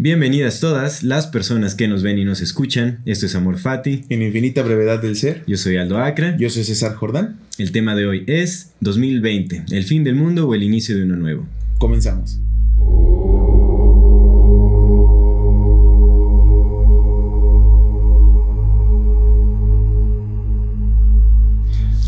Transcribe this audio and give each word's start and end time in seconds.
Bienvenidas 0.00 0.60
todas 0.60 1.02
las 1.02 1.26
personas 1.26 1.74
que 1.74 1.88
nos 1.88 2.04
ven 2.04 2.20
y 2.20 2.24
nos 2.24 2.40
escuchan. 2.40 3.00
Esto 3.04 3.26
es 3.26 3.34
Amor 3.34 3.58
Fati. 3.58 4.04
En 4.08 4.22
infinita 4.22 4.62
brevedad 4.62 5.02
del 5.02 5.16
ser. 5.16 5.42
Yo 5.48 5.56
soy 5.56 5.76
Aldo 5.76 5.98
Acra. 5.98 6.36
Yo 6.36 6.48
soy 6.50 6.62
César 6.62 6.94
Jordán. 6.94 7.40
El 7.58 7.72
tema 7.72 7.96
de 7.96 8.06
hoy 8.06 8.22
es 8.28 8.74
2020, 8.78 9.64
el 9.72 9.82
fin 9.82 10.04
del 10.04 10.14
mundo 10.14 10.46
o 10.46 10.54
el 10.54 10.62
inicio 10.62 10.96
de 10.96 11.02
uno 11.02 11.16
nuevo. 11.16 11.48
Comenzamos. 11.78 12.38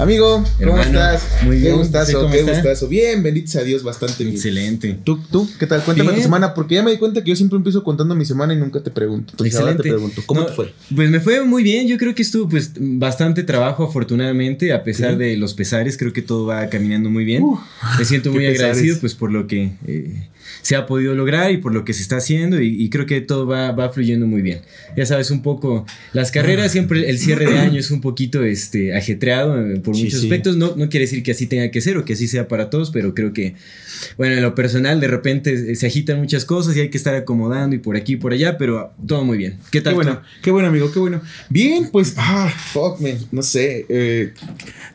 Amigo, 0.00 0.42
¿cómo 0.58 0.78
Hermano, 0.78 0.82
estás? 0.82 1.42
muy 1.44 1.56
bien. 1.58 1.72
Qué 1.72 1.78
gustazo, 1.78 2.06
¿Usted 2.06 2.20
cómo 2.22 2.30
qué 2.32 2.38
está? 2.40 2.52
gustazo. 2.54 2.88
Bien, 2.88 3.22
benditos 3.22 3.54
a 3.56 3.62
Dios, 3.62 3.82
bastante 3.82 4.24
bien. 4.24 4.34
Excelente. 4.34 4.98
¿Tú, 5.04 5.18
tú, 5.30 5.46
qué 5.58 5.66
tal? 5.66 5.82
Cuéntame 5.82 6.08
Bien. 6.08 6.20
tu 6.20 6.22
semana, 6.22 6.54
porque 6.54 6.76
ya 6.76 6.82
me 6.82 6.90
di 6.90 6.96
cuenta 6.96 7.22
que 7.22 7.28
yo 7.28 7.36
siempre 7.36 7.58
empiezo 7.58 7.84
contando 7.84 8.14
mi 8.14 8.24
semana 8.24 8.54
y 8.54 8.56
nunca 8.56 8.82
te 8.82 8.90
pregunto. 8.90 9.32
Entonces 9.32 9.54
Excelente. 9.54 9.82
te 9.82 9.88
pregunto, 9.90 10.22
¿cómo 10.24 10.40
No, 10.40 10.46
te 10.46 10.52
fue? 10.54 10.72
Pues 10.96 11.10
me 11.10 11.20
fue 11.20 11.44
muy 11.44 11.62
bien. 11.62 11.86
Yo 11.86 11.98
creo 11.98 12.14
que 12.14 12.22
estuvo 12.22 12.48
pues 12.48 12.72
bastante 12.78 13.42
trabajo 13.42 13.84
afortunadamente, 13.84 14.72
a 14.72 14.82
pesar 14.84 15.18
de 15.18 15.36
los 15.36 15.52
pesares. 15.52 15.98
Creo 15.98 16.14
que 16.14 16.22
todo 16.22 16.46
va 16.46 16.66
caminando 16.68 17.10
muy 17.10 17.24
bien. 17.26 17.44
Me 17.98 18.04
siento 18.06 18.30
muy 18.30 18.38
pesares. 18.46 18.60
agradecido 18.62 18.96
pues 19.00 19.14
por 19.14 19.30
lo 19.30 19.46
que 19.46 19.72
eh, 19.86 20.28
se 20.62 20.76
ha 20.76 20.86
podido 20.86 21.14
lograr 21.14 21.50
y 21.50 21.56
por 21.58 21.72
lo 21.74 21.84
que 21.84 21.92
se 21.92 22.02
está 22.02 22.16
haciendo 22.18 22.60
y, 22.60 22.82
y 22.82 22.90
creo 22.90 23.06
que 23.06 23.20
todo 23.20 23.46
va, 23.46 23.72
va 23.72 23.90
fluyendo 23.90 24.26
muy 24.26 24.42
bien. 24.42 24.60
Ya 24.96 25.06
sabes 25.06 25.30
un 25.30 25.42
poco 25.42 25.86
las 26.12 26.30
carreras 26.30 26.72
siempre 26.72 27.08
el 27.08 27.18
cierre 27.18 27.46
de 27.50 27.58
año 27.58 27.78
es 27.78 27.90
un 27.90 28.00
poquito 28.00 28.42
este 28.44 28.94
ajetreado 28.96 29.58
eh, 29.60 29.80
por 29.80 29.94
Sí, 29.96 30.04
muchos 30.04 30.20
sí. 30.20 30.26
aspectos. 30.26 30.56
No, 30.56 30.74
no 30.76 30.88
quiere 30.88 31.04
decir 31.06 31.22
que 31.22 31.32
así 31.32 31.46
tenga 31.46 31.70
que 31.70 31.80
ser 31.80 31.96
o 31.96 32.04
que 32.04 32.12
así 32.14 32.28
sea 32.28 32.48
para 32.48 32.70
todos, 32.70 32.90
pero 32.90 33.14
creo 33.14 33.32
que 33.32 33.54
bueno 34.16 34.34
en 34.34 34.42
lo 34.42 34.54
personal 34.54 35.00
de 35.00 35.08
repente 35.08 35.72
eh, 35.72 35.74
se 35.76 35.86
agitan 35.86 36.18
muchas 36.18 36.44
cosas 36.44 36.76
y 36.76 36.80
hay 36.80 36.88
que 36.90 36.96
estar 36.98 37.14
acomodando 37.14 37.76
y 37.76 37.78
por 37.78 37.96
aquí 37.96 38.14
y 38.14 38.16
por 38.16 38.32
allá, 38.32 38.56
pero 38.58 38.92
todo 39.06 39.24
muy 39.24 39.38
bien. 39.38 39.56
¿Qué 39.70 39.80
tal? 39.80 39.92
Qué 39.92 39.96
bueno, 39.96 40.14
tú? 40.18 40.26
qué 40.42 40.50
bueno, 40.50 40.68
amigo, 40.68 40.90
qué 40.92 40.98
bueno. 40.98 41.20
Bien, 41.48 41.88
pues, 41.92 42.14
ah, 42.16 42.52
fuck, 42.72 43.00
man, 43.00 43.18
no 43.32 43.42
sé. 43.42 43.86
eh, 43.88 44.32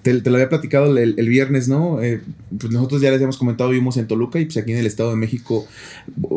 te, 0.01 0.13
te 0.21 0.29
lo 0.29 0.35
había 0.37 0.49
platicado 0.49 0.97
el, 0.97 1.13
el 1.17 1.29
viernes, 1.29 1.67
¿no? 1.67 2.01
Eh, 2.01 2.21
pues 2.59 2.71
nosotros 2.73 3.01
ya 3.01 3.09
les 3.09 3.15
habíamos 3.17 3.37
comentado, 3.37 3.69
vivimos 3.69 3.97
en 3.97 4.07
Toluca 4.07 4.39
y 4.39 4.45
pues 4.45 4.57
aquí 4.57 4.71
en 4.71 4.77
el 4.79 4.85
Estado 4.85 5.11
de 5.11 5.15
México 5.17 5.54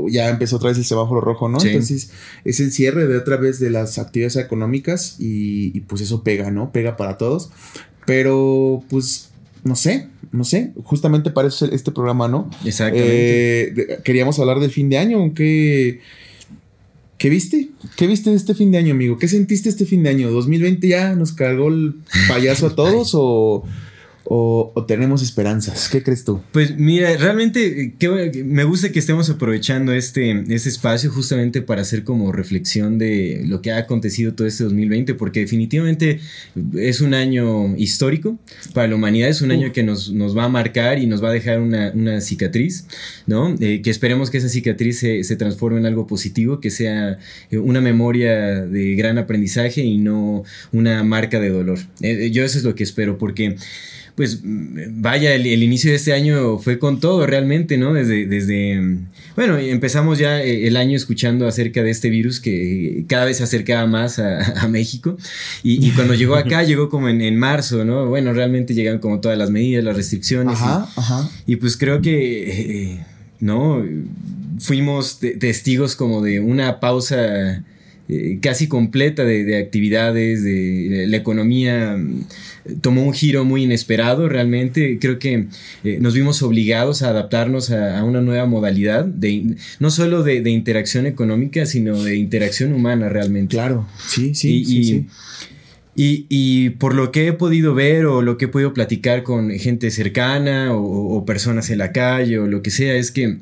ya 0.09 0.29
empezó 0.29 0.57
otra 0.57 0.69
vez 0.71 0.79
el 0.79 0.85
semáforo 0.85 1.21
rojo, 1.21 1.49
¿no? 1.49 1.61
Sí. 1.61 1.69
Entonces 1.69 2.11
es 2.45 2.61
el 2.61 2.73
cierre 2.73 3.07
de 3.07 3.17
otra 3.17 3.37
vez 3.37 3.59
de 3.61 3.71
las 3.71 3.99
actividades 3.99 4.37
económicas 4.37 5.17
y, 5.19 5.77
y, 5.77 5.81
pues 5.81 6.03
eso 6.03 6.23
pega, 6.23 6.51
¿no? 6.51 6.73
Pega 6.73 6.97
para 6.97 7.17
todos. 7.19 7.51
Pero 8.07 8.83
pues, 8.89 9.31
no 9.65 9.77
sé, 9.77 10.09
no 10.33 10.45
sé. 10.45 10.73
Justamente 10.85 11.31
para 11.31 11.49
eso 11.49 11.67
este 11.67 11.91
programa, 11.93 12.29
¿no? 12.29 12.51
Exactamente. 12.65 13.61
Eh, 13.69 13.71
de- 13.73 13.99
queríamos 14.05 14.39
hablar 14.39 14.61
del 14.61 14.71
fin 14.71 14.89
de 14.89 14.99
año, 14.99 15.35
¿qué, 15.35 16.01
¿qué 17.19 17.29
viste? 17.29 17.71
¿Qué 17.97 18.07
viste 18.07 18.31
de 18.31 18.37
este 18.37 18.55
fin 18.55 18.71
de 18.71 18.79
año, 18.79 18.93
amigo? 18.95 19.19
¿Qué 19.19 19.29
sentiste 19.29 19.69
este 19.69 19.85
fin 19.85 20.03
de 20.03 20.11
año? 20.11 20.31
¿2020 20.31 20.89
ya 20.89 21.15
nos 21.15 21.33
cargó 21.33 21.69
el 21.69 21.97
payaso 22.29 22.69
a 22.69 22.75
todos 22.75 23.11
o, 23.15 23.65
o- 24.31 24.73
o 24.75 24.85
tenemos 24.85 25.23
esperanzas? 25.23 25.89
¿Qué 25.89 26.03
crees 26.03 26.23
tú? 26.25 26.41
Pues 26.53 26.77
mira, 26.77 27.17
realmente 27.17 27.81
eh, 27.83 27.95
que- 27.99 28.45
me 28.45 28.65
gusta 28.65 28.93
que 28.93 28.99
estemos 28.99 29.31
aprovechando 29.31 29.93
este, 29.95 30.45
este 30.55 30.69
espacio 30.69 31.11
justamente 31.11 31.63
para 31.63 31.81
hacer 31.81 32.05
como 32.05 32.31
reflexión 32.31 32.99
de 32.99 33.43
lo 33.47 33.63
que 33.63 33.73
ha 33.73 33.79
acontecido 33.79 34.35
todo 34.35 34.47
este 34.47 34.65
2020, 34.65 35.15
porque 35.15 35.41
definitivamente 35.41 36.21
es 36.77 37.01
un 37.01 37.15
año 37.15 37.75
histórico 37.79 38.39
para 38.75 38.89
la 38.89 38.97
humanidad, 38.97 39.31
es 39.31 39.41
un 39.41 39.51
año 39.51 39.73
que 39.73 39.83
nos, 39.83 40.13
nos 40.13 40.37
va 40.37 40.45
a 40.45 40.49
marcar 40.51 40.99
y 40.99 41.07
nos 41.07 41.25
va 41.25 41.31
a 41.31 41.33
dejar 41.33 41.61
una, 41.61 41.91
una 41.95 42.21
cicatriz, 42.21 42.87
¿no? 43.27 43.55
Eh, 43.61 43.81
que 43.83 43.89
esperemos 43.91 44.29
que 44.31 44.37
esa 44.39 44.51
cicatriz 44.51 44.99
se, 44.99 45.25
se 45.25 45.37
transforme 45.37 45.79
en 45.81 45.87
algo 45.87 46.07
positivo, 46.07 46.61
que 46.61 46.71
sea 46.71 47.19
eh, 47.51 47.57
una 47.59 47.81
memoria 47.81 48.61
de 48.67 48.95
gran 48.95 49.17
aprendizaje 49.17 49.83
y 49.83 49.97
no 49.97 50.45
una 50.73 51.03
marca 51.03 51.41
de 51.41 51.49
dolor. 51.49 51.79
Eh, 52.03 52.31
yo 52.31 52.45
eso 52.45 52.59
es 52.59 52.65
lo 52.65 52.75
que 52.75 52.83
espero, 52.85 53.17
porque 53.17 53.57
pues 54.19 54.41
vaya, 54.43 55.33
el, 55.35 55.47
el 55.47 55.63
inicio 55.63 55.91
de 55.91 55.97
este 55.97 56.13
año 56.13 56.59
fue 56.59 56.81
con 56.81 56.99
todo 56.99 57.25
realmente, 57.25 57.79
¿no? 57.79 57.95
Desde, 57.95 58.27
desde 58.27 58.99
bueno, 59.37 59.57
empezamos 59.57 60.19
ya 60.19 60.43
eh, 60.43 60.67
el 60.67 60.77
año 60.77 60.97
escuchando 60.97 61.47
acerca 61.47 61.85
de 61.85 61.91
este 61.91 62.11
virus 62.11 62.41
que 62.41 63.05
cada 63.09 63.25
vez 63.25 63.37
se 63.37 63.45
acercaba 63.45 63.87
más 63.87 64.19
a, 64.19 64.61
a 64.61 64.67
México 64.67 65.17
y, 65.63 65.87
y 65.87 65.93
cuando 65.93 66.15
llegó 66.15 66.35
acá 66.35 66.63
llegó 66.65 66.89
como 66.91 67.09
en, 67.09 67.23
en 67.23 67.37
marzo, 67.37 67.85
¿no? 67.85 68.07
Bueno, 68.07 68.33
realmente 68.33 68.75
llegaron 68.75 68.99
como 68.99 69.21
todas 69.21 69.39
las 69.39 69.51
medidas, 69.51 69.85
las 69.85 69.97
restricciones. 69.97 70.59
y- 70.59 70.63
Ajá, 70.65 70.89
ajá. 70.97 71.31
y 71.47 71.55
pues 71.57 71.77
creo 71.77 72.03
que, 72.03 72.91
eh, 72.95 73.07
¿no? 73.39 73.85
Fuimos 74.59 75.21
te- 75.21 75.37
testigos 75.37 75.95
como 75.95 76.21
de 76.23 76.41
una 76.41 76.81
pausa 76.81 77.63
eh, 78.09 78.39
casi 78.41 78.69
completa 78.69 79.25
de, 79.25 79.45
de 79.45 79.59
actividades, 79.59 80.43
de, 80.43 80.89
de 80.89 81.07
la 81.07 81.17
economía 81.17 81.97
mm, 81.97 82.25
tomó 82.81 83.03
un 83.05 83.13
giro 83.13 83.45
muy 83.45 83.65
inesperado 83.65 84.29
realmente. 84.29 84.99
Creo 85.01 85.19
que 85.19 85.47
eh, 85.85 85.99
nos 86.01 86.15
vimos 86.15 86.43
obligados 86.43 87.03
a 87.03 87.11
adaptarnos 87.11 87.71
a, 87.71 87.99
a 87.99 88.05
una 88.05 88.21
nueva 88.21 88.47
modalidad, 88.47 89.05
de, 89.05 89.57
no 89.81 89.91
solo 89.91 90.23
de, 90.23 90.41
de 90.43 90.51
interacción 90.51 91.07
económica, 91.07 91.67
sino 91.67 92.03
de 92.03 92.17
interacción 92.17 92.73
humana 92.73 93.09
realmente. 93.09 93.57
Claro, 93.57 93.87
sí, 94.07 94.35
sí, 94.35 94.59
Y- 94.61 94.65
sí, 94.65 94.79
y- 94.79 94.85
sí. 94.85 95.07
Y, 96.01 96.27
y 96.29 96.71
por 96.71 96.95
lo 96.95 97.11
que 97.11 97.27
he 97.27 97.33
podido 97.33 97.75
ver 97.75 98.07
o 98.07 98.23
lo 98.23 98.39
que 98.39 98.45
he 98.45 98.49
podido 98.49 98.73
platicar 98.73 99.25
con 99.25 99.51
gente 99.51 99.91
cercana 99.91 100.73
o, 100.73 101.17
o 101.17 101.25
personas 101.27 101.71
en 101.71 101.79
la 101.79 101.91
calle 101.91 102.39
o 102.39 102.47
lo 102.47 102.63
que 102.63 102.71
sea, 102.71 102.95
es 102.95 103.11
que 103.11 103.39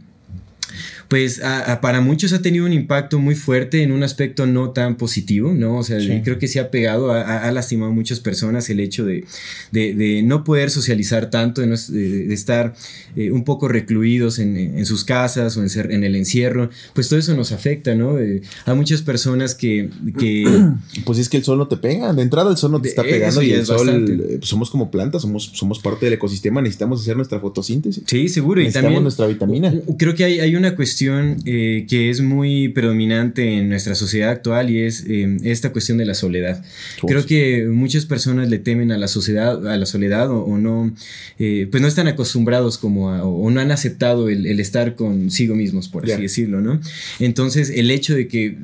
pues 1.09 1.43
a- 1.43 1.73
a- 1.73 1.81
para 1.81 2.01
muchos 2.01 2.33
ha 2.33 2.43
tenido 2.43 2.67
un 2.67 2.73
impacto 2.73 3.19
muy 3.19 3.35
fuerte 3.35 3.83
en 3.83 3.93
un 3.93 4.03
aspecto 4.03 4.47
no 4.47 4.71
tan 4.71 4.97
positivo, 4.97 5.53
¿no? 5.53 5.79
O 5.79 5.83
sea, 5.83 6.01
Sí. 6.01 6.21
creo 6.25 6.39
que 6.39 6.49
se 6.49 6.59
ha 6.61 6.71
pegado, 6.71 7.13
ha, 7.13 7.51
lastimado 7.53 7.91
a 7.93 7.95
muchas 7.95 8.21
personas 8.21 8.69
el 8.71 8.81
hecho 8.81 9.05
de, 9.05 9.25
de- 9.73 9.95
de 9.95 10.23
no 10.23 10.43
poder 10.45 10.71
socializar 10.71 11.31
tanto, 11.31 11.61
de, 11.61 11.67
no 11.69 11.77
de- 11.77 12.33
estar 12.35 12.75
eh, 13.15 13.31
un 13.31 13.45
poco 13.45 13.69
recluidos 13.69 14.39
en, 14.39 14.57
en 14.57 14.85
sus 14.87 15.05
casas 15.05 15.57
o 15.57 15.63
en, 15.63 15.71
ser- 15.71 15.93
en 15.93 16.05
el 16.05 16.17
encierro, 16.17 16.71
pues 16.93 17.09
todo 17.09 17.19
eso 17.19 17.35
nos 17.35 17.53
afecta, 17.53 17.95
¿no? 17.95 18.19
Eh, 18.19 18.43
hay 18.65 18.75
muchas 18.75 19.03
personas 19.03 19.55
que... 19.55 19.89
que 20.19 20.45
Pues 21.05 21.19
es 21.19 21.29
que 21.29 21.37
el 21.37 21.45
sol 21.45 21.59
no 21.59 21.69
te 21.69 21.77
pega. 21.77 22.13
De 22.13 22.23
entrada 22.23 22.51
el 22.51 22.57
sol 22.57 22.73
no 22.73 22.81
te 22.83 22.89
está 22.89 23.03
eso 23.03 23.11
pegando 23.11 23.43
y 23.43 23.53
el 23.53 23.61
es 23.61 23.67
sol, 23.69 23.77
bastante. 23.87 24.13
eh, 24.13 24.37
pues 24.39 24.49
somos 24.49 24.71
como 24.71 24.91
plantas, 24.91 25.23
somos, 25.23 25.51
somos 25.55 25.79
parte 25.79 26.07
del 26.07 26.15
ecosistema, 26.15 26.61
necesitamos 26.61 27.01
hacer 27.01 27.17
nuestra 27.17 27.39
fotosíntesis. 27.39 28.03
Sí, 28.07 28.29
seguro. 28.29 28.61
Y 28.61 28.65
Necesitamos 28.65 28.87
también 28.87 29.03
nuestra 29.05 29.27
vitamina. 29.27 29.73
Creo 29.99 30.15
que 30.15 30.25
hay, 30.25 30.41
hay 30.41 30.57
una 30.57 30.75
cuestión 30.75 30.96
eh, 31.01 31.87
que 31.89 32.11
es 32.11 32.21
muy 32.21 32.69
predominante 32.69 33.59
en 33.59 33.69
nuestra 33.69 33.95
sociedad 33.95 34.31
actual 34.31 34.71
y 34.71 34.81
es 34.81 35.05
eh, 35.09 35.39
esta 35.45 35.73
cuestión 35.73 35.99
de 35.99 36.07
la 36.07 36.15
soledad. 36.15 36.65
Creo 37.07 37.27
que 37.27 37.67
muchas 37.67 38.07
personas 38.07 38.49
le 38.49 38.59
temen 38.59 38.93
a 38.93 38.99
la 38.99 39.09
sociedad, 39.09 39.67
a 39.69 39.77
la 39.77 39.87
soledad 39.87 40.31
o, 40.31 40.41
o 40.45 40.59
no, 40.59 40.95
eh, 41.39 41.69
pues 41.71 41.81
no 41.83 41.89
están 41.89 42.09
acostumbrados 42.09 42.79
como 42.79 43.11
a, 43.11 43.25
o, 43.25 43.43
o 43.43 43.51
no 43.51 43.61
han 43.61 43.71
aceptado 43.71 44.29
el, 44.29 44.47
el 44.47 44.61
estar 44.61 44.95
consigo 44.95 45.55
mismos, 45.55 45.89
por 45.89 46.05
así 46.05 46.23
decirlo, 46.23 46.61
¿no? 46.61 46.81
Entonces, 47.21 47.71
el 47.71 47.91
hecho 47.91 48.15
de 48.15 48.29
que 48.29 48.57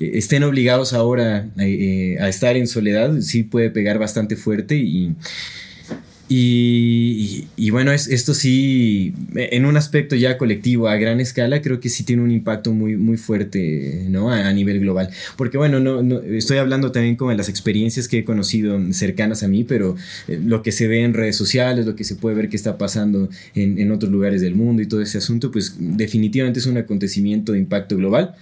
estén 0.00 0.42
obligados 0.42 0.92
ahora 0.92 1.48
a 1.56 2.28
estar 2.28 2.56
en 2.56 2.66
soledad 2.66 3.20
sí 3.20 3.42
puede 3.44 3.70
pegar 3.70 3.98
bastante 3.98 4.36
fuerte 4.36 4.76
y, 4.76 4.82
y, 4.82 5.14
y- 6.34 7.46
y 7.56 7.70
bueno, 7.70 7.92
es, 7.92 8.08
esto 8.08 8.34
sí, 8.34 9.14
en 9.34 9.64
un 9.66 9.76
aspecto 9.76 10.16
ya 10.16 10.38
colectivo 10.38 10.88
a 10.88 10.96
gran 10.96 11.20
escala, 11.20 11.60
creo 11.62 11.80
que 11.80 11.88
sí 11.88 12.04
tiene 12.04 12.22
un 12.22 12.30
impacto 12.30 12.72
muy, 12.72 12.96
muy 12.96 13.16
fuerte 13.16 14.06
¿no? 14.08 14.30
a, 14.30 14.48
a 14.48 14.52
nivel 14.52 14.80
global. 14.80 15.10
Porque 15.36 15.58
bueno, 15.58 15.80
no, 15.80 16.02
no- 16.02 16.20
estoy 16.20 16.58
hablando 16.58 16.90
también 16.92 17.16
como 17.16 17.30
de 17.30 17.36
las 17.36 17.48
experiencias 17.48 18.08
que 18.08 18.18
he 18.18 18.24
conocido 18.24 18.80
cercanas 18.92 19.42
a 19.42 19.48
mí, 19.48 19.64
pero 19.64 19.96
eh, 20.28 20.40
lo 20.44 20.62
que 20.62 20.72
se 20.72 20.88
ve 20.88 21.02
en 21.04 21.14
redes 21.14 21.36
sociales, 21.36 21.86
lo 21.86 21.94
que 21.96 22.04
se 22.04 22.16
puede 22.16 22.36
ver 22.36 22.48
que 22.48 22.56
está 22.56 22.78
pasando 22.78 23.28
en, 23.54 23.78
en 23.78 23.90
otros 23.92 24.10
lugares 24.10 24.40
del 24.40 24.54
mundo 24.54 24.82
y 24.82 24.86
todo 24.86 25.02
ese 25.02 25.18
asunto, 25.18 25.50
pues 25.50 25.76
definitivamente 25.78 26.58
es 26.60 26.66
un 26.66 26.76
acontecimiento 26.76 27.52
de 27.52 27.58
impacto 27.58 27.96
global 27.96 28.34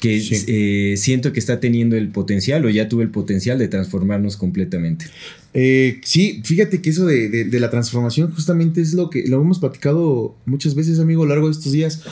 que 0.00 0.20
Sí. 0.20 0.44
eh, 0.46 0.94
siento 0.96 1.32
que 1.32 1.40
está 1.40 1.58
teniendo 1.60 1.96
el 1.96 2.08
potencial 2.08 2.64
o 2.64 2.70
ya 2.70 2.88
tuvo 2.88 3.02
el 3.02 3.08
potencial 3.10 3.58
de 3.58 3.68
transformarnos 3.68 4.36
completamente. 4.36 5.06
Eh, 5.54 6.00
sí, 6.02 6.40
fíjate 6.44 6.80
que 6.80 6.90
eso 6.90 7.04
de, 7.04 7.28
de, 7.28 7.44
de, 7.44 7.60
la 7.60 7.68
transformación 7.68 8.32
justamente 8.32 8.80
es 8.80 8.94
lo 8.94 9.10
que 9.10 9.28
lo 9.28 9.40
hemos 9.40 9.58
platicado 9.58 10.34
muchas 10.46 10.74
veces, 10.74 10.98
amigo, 10.98 11.22
a 11.22 11.26
lo 11.26 11.30
largo 11.30 11.48
de 11.48 11.52
estos 11.52 11.72
días 11.72 12.02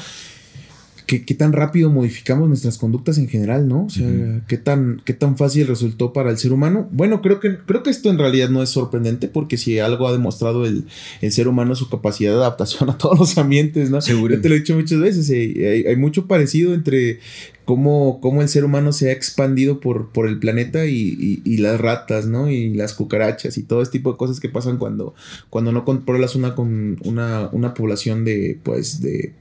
qué, 1.19 1.35
tan 1.35 1.53
rápido 1.53 1.91
modificamos 1.91 2.49
nuestras 2.49 2.79
conductas 2.79 3.19
en 3.19 3.29
general, 3.29 3.67
¿no? 3.67 3.87
O 3.87 3.91
sea, 3.91 4.07
qué, 4.47 4.57
tan, 4.59 5.03
qué 5.05 5.13
tan 5.13 5.37
fácil 5.37 5.67
resultó 5.67 6.13
para 6.13 6.31
el 6.31 6.39
ser 6.39 6.53
humano. 6.53 6.89
Bueno, 6.93 7.21
creo 7.21 7.41
que, 7.41 7.59
creo 7.59 7.83
que 7.83 7.91
esto 7.91 8.11
en 8.11 8.19
realidad 8.19 8.49
no 8.49 8.63
es 8.63 8.71
sorprendente 8.71 9.27
porque 9.27 9.57
si 9.57 9.81
algo 9.81 10.07
ha 10.07 10.13
demostrado 10.13 10.65
el, 10.67 10.85
ser 11.31 11.49
humano 11.49 11.75
su 11.75 11.89
capacidad 11.89 12.33
de 12.33 12.39
adaptación 12.39 12.91
a 12.91 12.99
todos 12.99 13.19
los 13.19 13.39
ambientes, 13.39 13.91
¿no? 13.91 14.01
Seguro. 14.01 14.37
Yo 14.37 14.41
te 14.41 14.49
lo 14.49 14.55
he 14.55 14.59
dicho 14.59 14.77
muchas 14.77 15.01
veces, 15.01 15.29
eh, 15.31 15.85
hay, 15.89 15.97
mucho 15.97 16.27
parecido 16.27 16.75
entre 16.75 17.19
cómo, 17.65 18.21
cómo, 18.21 18.43
el 18.43 18.49
ser 18.49 18.65
humano 18.65 18.93
se 18.93 19.09
ha 19.09 19.13
expandido 19.13 19.81
por, 19.81 20.13
por 20.13 20.29
el 20.29 20.39
planeta 20.39 20.87
y, 20.87 21.43
las 21.59 21.81
ratas, 21.81 22.27
¿no? 22.27 22.49
Y 22.51 22.75
las 22.75 22.95
cucarachas 22.95 23.59
y 23.59 23.65
todo 23.65 23.83
este 23.83 23.99
tipo 23.99 24.13
de 24.13 24.19
cosas 24.19 24.39
que 24.39 24.49
pasan 24.49 24.79
cuando, 24.79 25.15
cuando 25.51 25.73
no 25.73 25.85
controlas 25.85 26.37
una, 26.37 26.55
con 26.55 26.99
una, 27.05 27.49
una 27.53 27.75
población 27.75 28.25
de, 28.25 28.59
pues, 28.63 29.01
de 29.03 29.35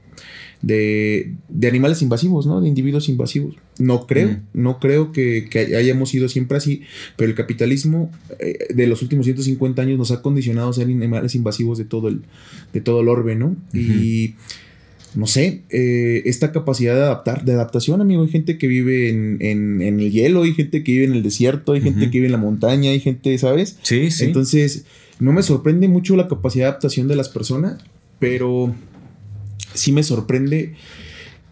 de, 0.62 1.34
animales 1.62 2.02
invasivos, 2.02 2.46
¿no? 2.46 2.60
De 2.60 2.68
individuos 2.68 3.08
invasivos. 3.08 3.56
No 3.78 4.06
creo, 4.06 4.40
no 4.52 4.78
creo 4.78 5.12
que, 5.12 5.48
hayamos 5.76 6.10
sido 6.10 6.28
siempre 6.28 6.58
así, 6.58 6.82
pero 7.16 7.30
el 7.30 7.36
capitalismo 7.36 8.10
eh, 8.38 8.66
de 8.74 8.86
los 8.86 9.02
últimos 9.02 9.24
150 9.26 9.80
años 9.82 9.98
nos 9.98 10.10
ha 10.10 10.22
condicionado 10.22 10.70
a 10.70 10.72
ser 10.72 10.86
animales 10.86 11.34
invasivos 11.34 11.78
de 11.78 11.84
todo 11.84 12.08
el, 12.08 12.22
de 12.72 12.80
todo 12.80 13.00
el 13.00 13.08
orbe, 13.08 13.36
¿no? 13.36 13.56
Y 13.72 14.34
no 15.14 15.26
sé, 15.26 15.62
eh, 15.70 16.22
esta 16.26 16.52
capacidad 16.52 16.94
de 16.94 17.02
adaptar, 17.02 17.44
de 17.44 17.52
adaptación, 17.52 18.00
amigo. 18.00 18.22
Hay 18.22 18.28
gente 18.28 18.58
que 18.58 18.68
vive 18.68 19.08
en, 19.08 19.82
el 19.82 20.10
hielo, 20.10 20.42
hay 20.42 20.54
gente 20.54 20.84
que 20.84 20.92
vive 20.92 21.04
en 21.06 21.14
el 21.14 21.22
desierto, 21.22 21.72
hay 21.72 21.80
gente 21.80 22.10
que 22.10 22.18
vive 22.18 22.26
en 22.26 22.32
la 22.32 22.38
montaña, 22.38 22.90
hay 22.90 23.00
gente, 23.00 23.36
¿sabes? 23.38 23.78
Sí, 23.82 24.10
sí. 24.10 24.24
Entonces, 24.24 24.84
no 25.18 25.32
me 25.32 25.42
sorprende 25.42 25.88
mucho 25.88 26.16
la 26.16 26.28
capacidad 26.28 26.66
de 26.66 26.68
adaptación 26.70 27.08
de 27.08 27.16
las 27.16 27.28
personas, 27.28 27.82
pero 28.20 28.74
sí 29.74 29.92
me 29.92 30.02
sorprende 30.02 30.74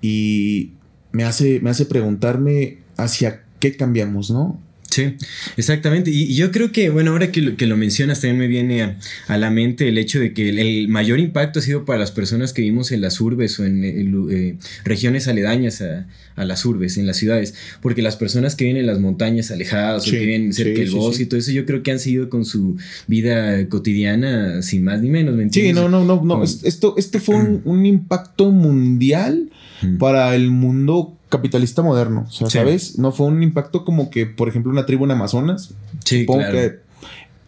y 0.00 0.72
me 1.12 1.24
hace, 1.24 1.60
me 1.60 1.70
hace 1.70 1.86
preguntarme 1.86 2.78
hacia 2.96 3.44
qué 3.60 3.76
cambiamos, 3.76 4.30
¿no? 4.30 4.60
Sí, 4.90 5.16
exactamente. 5.58 6.10
Y, 6.10 6.34
yo 6.34 6.50
creo 6.50 6.72
que, 6.72 6.88
bueno, 6.88 7.10
ahora 7.10 7.30
que 7.30 7.42
lo, 7.42 7.56
que 7.56 7.66
lo 7.66 7.76
mencionas, 7.76 8.20
también 8.20 8.38
me 8.38 8.46
viene 8.46 8.96
a, 9.26 9.36
la 9.36 9.50
mente 9.50 9.88
el 9.88 9.98
hecho 9.98 10.18
de 10.18 10.32
que 10.32 10.48
el, 10.48 10.88
mayor 10.88 11.18
impacto 11.20 11.58
ha 11.58 11.62
sido 11.62 11.84
para 11.84 11.98
las 11.98 12.10
personas 12.10 12.52
que 12.54 12.62
vivimos 12.62 12.90
en 12.90 13.02
las 13.02 13.20
urbes 13.20 13.58
o 13.60 13.66
en, 13.66 13.84
eh, 13.84 14.56
regiones 14.84 15.28
aledañas 15.28 15.82
a, 15.82 16.06
las 16.36 16.64
urbes, 16.64 16.96
en 16.96 17.06
las 17.06 17.18
ciudades. 17.18 17.54
Porque 17.82 18.00
las 18.00 18.16
personas 18.16 18.56
que 18.56 18.64
viven 18.64 18.80
en 18.80 18.86
las 18.86 18.98
montañas 18.98 19.50
alejadas 19.50 20.06
o 20.06 20.10
que 20.10 20.18
viven 20.18 20.52
cerca 20.52 20.80
del 20.80 20.90
bosque 20.90 21.24
y 21.24 21.26
todo 21.26 21.38
eso, 21.38 21.50
yo 21.50 21.66
creo 21.66 21.82
que 21.82 21.90
han 21.90 21.98
seguido 21.98 22.30
con 22.30 22.44
su 22.44 22.76
vida 23.06 23.68
cotidiana 23.68 24.62
sin 24.62 24.84
más 24.84 25.02
ni 25.02 25.10
menos. 25.10 25.34
¿me 25.34 25.50
sí, 25.50 25.72
no, 25.72 25.88
no, 25.88 26.04
no, 26.04 26.22
no. 26.24 26.44
Esto, 26.44 26.94
esto 26.96 27.20
fue 27.20 27.34
un, 27.34 27.60
un 27.64 27.84
impacto 27.84 28.50
mundial 28.50 29.50
para 29.98 30.34
el 30.34 30.50
mundo 30.50 31.14
capitalista 31.28 31.82
moderno. 31.82 32.26
O 32.28 32.30
sea, 32.30 32.48
¿sabes? 32.50 32.98
No 32.98 33.12
fue 33.12 33.26
un 33.26 33.42
impacto 33.42 33.84
como 33.84 34.10
que, 34.10 34.26
por 34.26 34.48
ejemplo, 34.48 34.72
una 34.72 34.86
tribu 34.86 35.04
en 35.04 35.12
Amazonas. 35.12 35.74
Sí, 36.04 36.26
claro. 36.26 36.52
que 36.52 36.88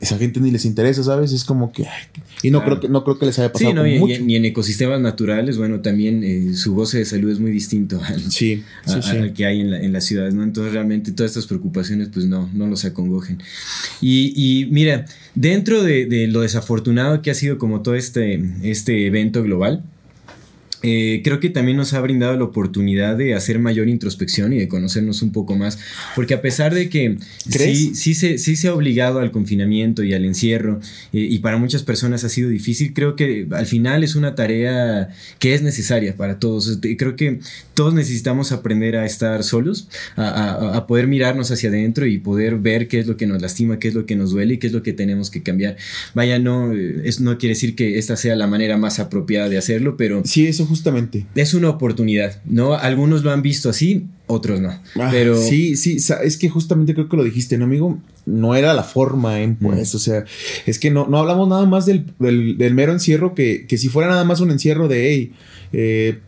esa 0.00 0.16
gente 0.16 0.40
ni 0.40 0.50
les 0.50 0.64
interesa, 0.64 1.02
¿sabes? 1.02 1.32
Es 1.32 1.44
como 1.44 1.72
que. 1.72 1.86
y 2.42 2.50
no, 2.50 2.64
creo 2.64 2.80
que 2.80 2.88
no 2.88 3.04
creo 3.04 3.18
que 3.18 3.26
les 3.26 3.38
haya 3.38 3.52
pasado. 3.52 3.70
Sí, 3.70 3.74
no, 3.74 3.86
y, 3.86 4.32
y, 4.32 4.36
en 4.36 4.46
ecosistemas 4.46 4.98
naturales, 4.98 5.58
bueno, 5.58 5.80
también 5.80 6.24
eh, 6.24 6.54
su 6.54 6.74
goce 6.74 6.98
de 6.98 7.04
salud 7.04 7.30
es 7.30 7.38
muy 7.38 7.50
distinto 7.50 8.00
al, 8.02 8.30
sí, 8.30 8.64
que 9.34 9.44
hay 9.44 9.60
en, 9.60 9.70
la, 9.70 9.80
en, 9.80 9.92
las 9.92 10.04
ciudades, 10.06 10.32
¿no? 10.32 10.42
Entonces, 10.42 10.72
realmente 10.72 11.12
todas 11.12 11.32
estas 11.32 11.46
preocupaciones, 11.46 12.08
pues 12.08 12.24
no, 12.24 12.48
no 12.54 12.66
los 12.66 12.86
acongojen. 12.86 13.42
Y, 14.00 14.32
y 14.34 14.70
mira, 14.70 15.04
dentro 15.34 15.82
de, 15.82 16.06
de, 16.06 16.28
lo 16.28 16.40
desafortunado 16.40 17.20
que 17.20 17.30
ha 17.30 17.34
sido 17.34 17.58
como 17.58 17.82
todo 17.82 17.94
este, 17.94 18.42
este 18.62 19.06
evento 19.06 19.42
global, 19.42 19.84
eh, 20.82 21.20
creo 21.22 21.40
que 21.40 21.50
también 21.50 21.76
nos 21.76 21.92
ha 21.92 22.00
brindado 22.00 22.36
la 22.36 22.44
oportunidad 22.44 23.16
de 23.16 23.34
hacer 23.34 23.58
mayor 23.58 23.88
introspección 23.88 24.52
y 24.52 24.58
de 24.58 24.68
conocernos 24.68 25.22
un 25.22 25.32
poco 25.32 25.56
más, 25.56 25.78
porque 26.14 26.34
a 26.34 26.40
pesar 26.40 26.74
de 26.74 26.88
que 26.88 27.18
sí, 27.48 27.94
sí, 27.94 28.14
se, 28.14 28.38
sí 28.38 28.56
se 28.56 28.68
ha 28.68 28.74
obligado 28.74 29.18
al 29.18 29.30
confinamiento 29.30 30.02
y 30.02 30.14
al 30.14 30.24
encierro, 30.24 30.80
eh, 31.12 31.18
y 31.20 31.38
para 31.40 31.58
muchas 31.58 31.82
personas 31.82 32.24
ha 32.24 32.28
sido 32.28 32.48
difícil, 32.48 32.94
creo 32.94 33.16
que 33.16 33.46
al 33.50 33.66
final 33.66 34.04
es 34.04 34.14
una 34.14 34.34
tarea 34.34 35.10
que 35.38 35.54
es 35.54 35.62
necesaria 35.62 36.16
para 36.16 36.38
todos. 36.38 36.68
Este, 36.68 36.96
creo 36.96 37.16
que 37.16 37.40
todos 37.74 37.94
necesitamos 37.94 38.52
aprender 38.52 38.96
a 38.96 39.04
estar 39.04 39.42
solos, 39.44 39.88
a, 40.16 40.86
poder 40.86 41.06
mirarnos 41.06 41.50
hacia 41.50 41.68
adentro 41.68 42.06
y 42.06 42.18
poder 42.18 42.56
ver 42.56 42.88
qué 42.88 42.98
es 42.98 43.06
lo 43.06 43.16
que 43.16 43.26
nos 43.26 43.40
lastima, 43.40 43.78
qué 43.78 43.88
es 43.88 43.94
lo 43.94 44.06
que 44.06 44.16
nos 44.16 44.30
duele 44.30 44.54
y 44.54 44.58
qué 44.58 44.66
es 44.66 44.72
lo 44.72 44.82
que 44.82 44.92
tenemos 44.92 45.30
que 45.30 45.42
cambiar. 45.42 45.76
Vaya, 46.14 46.38
no, 46.38 46.72
eh, 46.72 47.02
es, 47.04 47.20
no 47.20 47.38
quiere 47.38 47.54
decir 47.54 47.74
que 47.74 47.98
esta 47.98 48.16
sea 48.16 48.34
la 48.34 48.46
manera 48.46 48.76
más 48.76 48.98
apropiada 48.98 49.48
de 49.48 49.58
hacerlo, 49.58 49.96
pero... 49.96 50.22
Sí, 50.24 50.46
eso 50.46 50.66
justamente. 50.70 51.26
Es 51.34 51.52
una 51.52 51.68
oportunidad, 51.68 52.40
¿no? 52.46 52.74
Algunos 52.74 53.22
lo 53.24 53.32
han 53.32 53.42
visto 53.42 53.68
así, 53.68 54.06
otros 54.26 54.60
no. 54.60 54.70
Ah, 54.94 55.08
pero 55.10 55.36
sí, 55.36 55.76
sí, 55.76 55.98
es 56.22 56.36
que 56.36 56.48
justamente 56.48 56.94
creo 56.94 57.08
que 57.08 57.16
lo 57.16 57.24
dijiste, 57.24 57.58
¿no, 57.58 57.64
amigo? 57.66 57.98
No 58.24 58.54
era 58.54 58.72
la 58.72 58.84
forma, 58.84 59.40
¿eh? 59.42 59.56
Pues, 59.60 59.92
mm. 59.92 59.96
o 59.96 60.00
sea, 60.00 60.24
es 60.66 60.78
que 60.78 60.90
no, 60.90 61.08
no 61.08 61.18
hablamos 61.18 61.48
nada 61.48 61.66
más 61.66 61.84
del, 61.84 62.06
del, 62.18 62.74
mero 62.74 62.92
encierro 62.92 63.34
que, 63.34 63.66
que, 63.66 63.76
si 63.76 63.88
fuera 63.88 64.08
nada 64.08 64.24
más 64.24 64.40
un 64.40 64.52
encierro 64.52 64.86
de, 64.86 65.10
hey, 65.10 65.32
eh, 65.72 66.20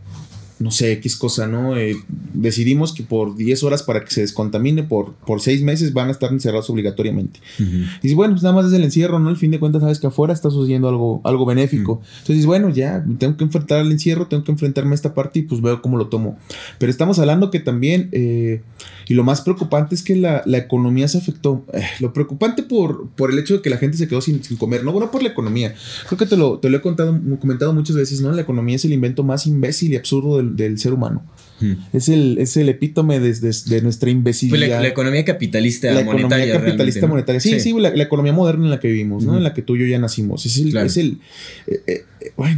no 0.62 0.70
sé, 0.70 0.92
X 0.92 1.16
cosa, 1.16 1.46
¿no? 1.46 1.76
Eh, 1.76 1.96
decidimos 2.34 2.92
que 2.92 3.02
por 3.02 3.36
10 3.36 3.64
horas 3.64 3.82
para 3.82 4.04
que 4.04 4.10
se 4.10 4.20
descontamine, 4.20 4.84
por, 4.84 5.14
por 5.14 5.40
6 5.40 5.62
meses 5.62 5.92
van 5.92 6.08
a 6.08 6.12
estar 6.12 6.30
encerrados 6.30 6.70
obligatoriamente. 6.70 7.40
Y 7.58 7.64
dices, 8.02 8.14
bueno, 8.14 8.34
pues 8.34 8.44
nada 8.44 8.54
más 8.54 8.66
es 8.66 8.72
el 8.72 8.84
encierro, 8.84 9.18
¿no? 9.18 9.28
Al 9.28 9.36
fin 9.36 9.50
de 9.50 9.58
cuentas 9.58 9.82
sabes 9.82 9.98
que 9.98 10.06
afuera 10.06 10.32
está 10.32 10.50
sucediendo 10.50 10.88
algo, 10.88 11.20
algo 11.24 11.44
benéfico. 11.44 12.00
Entonces, 12.20 12.46
bueno, 12.46 12.68
ya 12.70 13.04
tengo 13.18 13.36
que 13.36 13.44
enfrentar 13.44 13.80
al 13.80 13.90
encierro, 13.90 14.28
tengo 14.28 14.44
que 14.44 14.52
enfrentarme 14.52 14.92
a 14.92 14.94
esta 14.94 15.14
parte 15.14 15.40
y 15.40 15.42
pues 15.42 15.60
veo 15.60 15.82
cómo 15.82 15.96
lo 15.96 16.06
tomo. 16.06 16.38
Pero 16.78 16.90
estamos 16.90 17.18
hablando 17.18 17.50
que 17.50 17.58
también, 17.58 18.08
eh, 18.12 18.62
y 19.08 19.14
lo 19.14 19.24
más 19.24 19.40
preocupante 19.40 19.94
es 19.94 20.02
que 20.02 20.16
la, 20.16 20.42
economía 20.46 21.08
se 21.08 21.18
afectó. 21.18 21.64
Eh, 21.72 21.82
lo 22.00 22.12
preocupante 22.12 22.62
por, 22.62 23.08
por 23.10 23.32
el 23.32 23.38
hecho 23.38 23.54
de 23.54 23.62
que 23.62 23.70
la 23.70 23.78
gente 23.78 23.96
se 23.96 24.06
quedó 24.06 24.20
sin, 24.20 24.40
comer, 24.58 24.84
no, 24.84 24.92
bueno, 24.92 25.10
por 25.10 25.22
la 25.22 25.30
economía. 25.30 25.74
Creo 26.06 26.18
que 26.18 26.26
te 26.26 26.36
lo, 26.36 26.58
te 26.58 26.70
lo 26.70 26.76
he 26.76 26.80
contado, 26.80 27.18
comentado 27.40 27.72
muchas 27.72 27.96
veces, 27.96 28.20
¿no? 28.20 28.30
La 28.32 28.42
economía 28.42 28.76
es 28.76 28.84
el 28.84 28.92
invento 28.92 29.24
más 29.24 29.46
imbécil 29.46 29.92
y 29.92 29.96
absurdo 29.96 30.36
del 30.36 30.51
del, 30.56 30.78
ser 30.78 30.92
humano. 30.92 31.24
Hmm. 31.60 31.74
Es, 31.92 32.08
el, 32.08 32.38
es 32.38 32.56
el 32.56 32.68
epítome 32.68 33.20
de, 33.20 33.32
de, 33.32 33.82
nuestra 33.82 34.10
imbecilidad. 34.10 34.58
Pues 34.58 34.80
la, 34.80 34.88
economía 34.88 35.24
capitalista 35.24 35.92
la 35.92 36.04
monetaria. 36.04 36.46
Economía 36.46 36.70
capitalista 36.70 37.06
monetaria. 37.06 37.40
Sí, 37.40 37.60
sí, 37.60 37.74
la, 37.78 37.90
economía 38.02 38.32
moderna 38.32 38.64
en 38.64 38.70
la 38.70 38.80
que 38.80 38.88
vivimos, 38.88 39.24
¿no? 39.24 39.36
En 39.36 39.44
la 39.44 39.54
que 39.54 39.62
tú 39.62 39.76
y 39.76 39.80
yo 39.80 39.86
ya 39.86 39.98
nacimos. 39.98 40.44
Es 40.46 40.58
el. 40.58 40.76
Es 40.76 40.96
el 40.96 41.18
eh, 41.66 41.82
eh, 41.86 42.04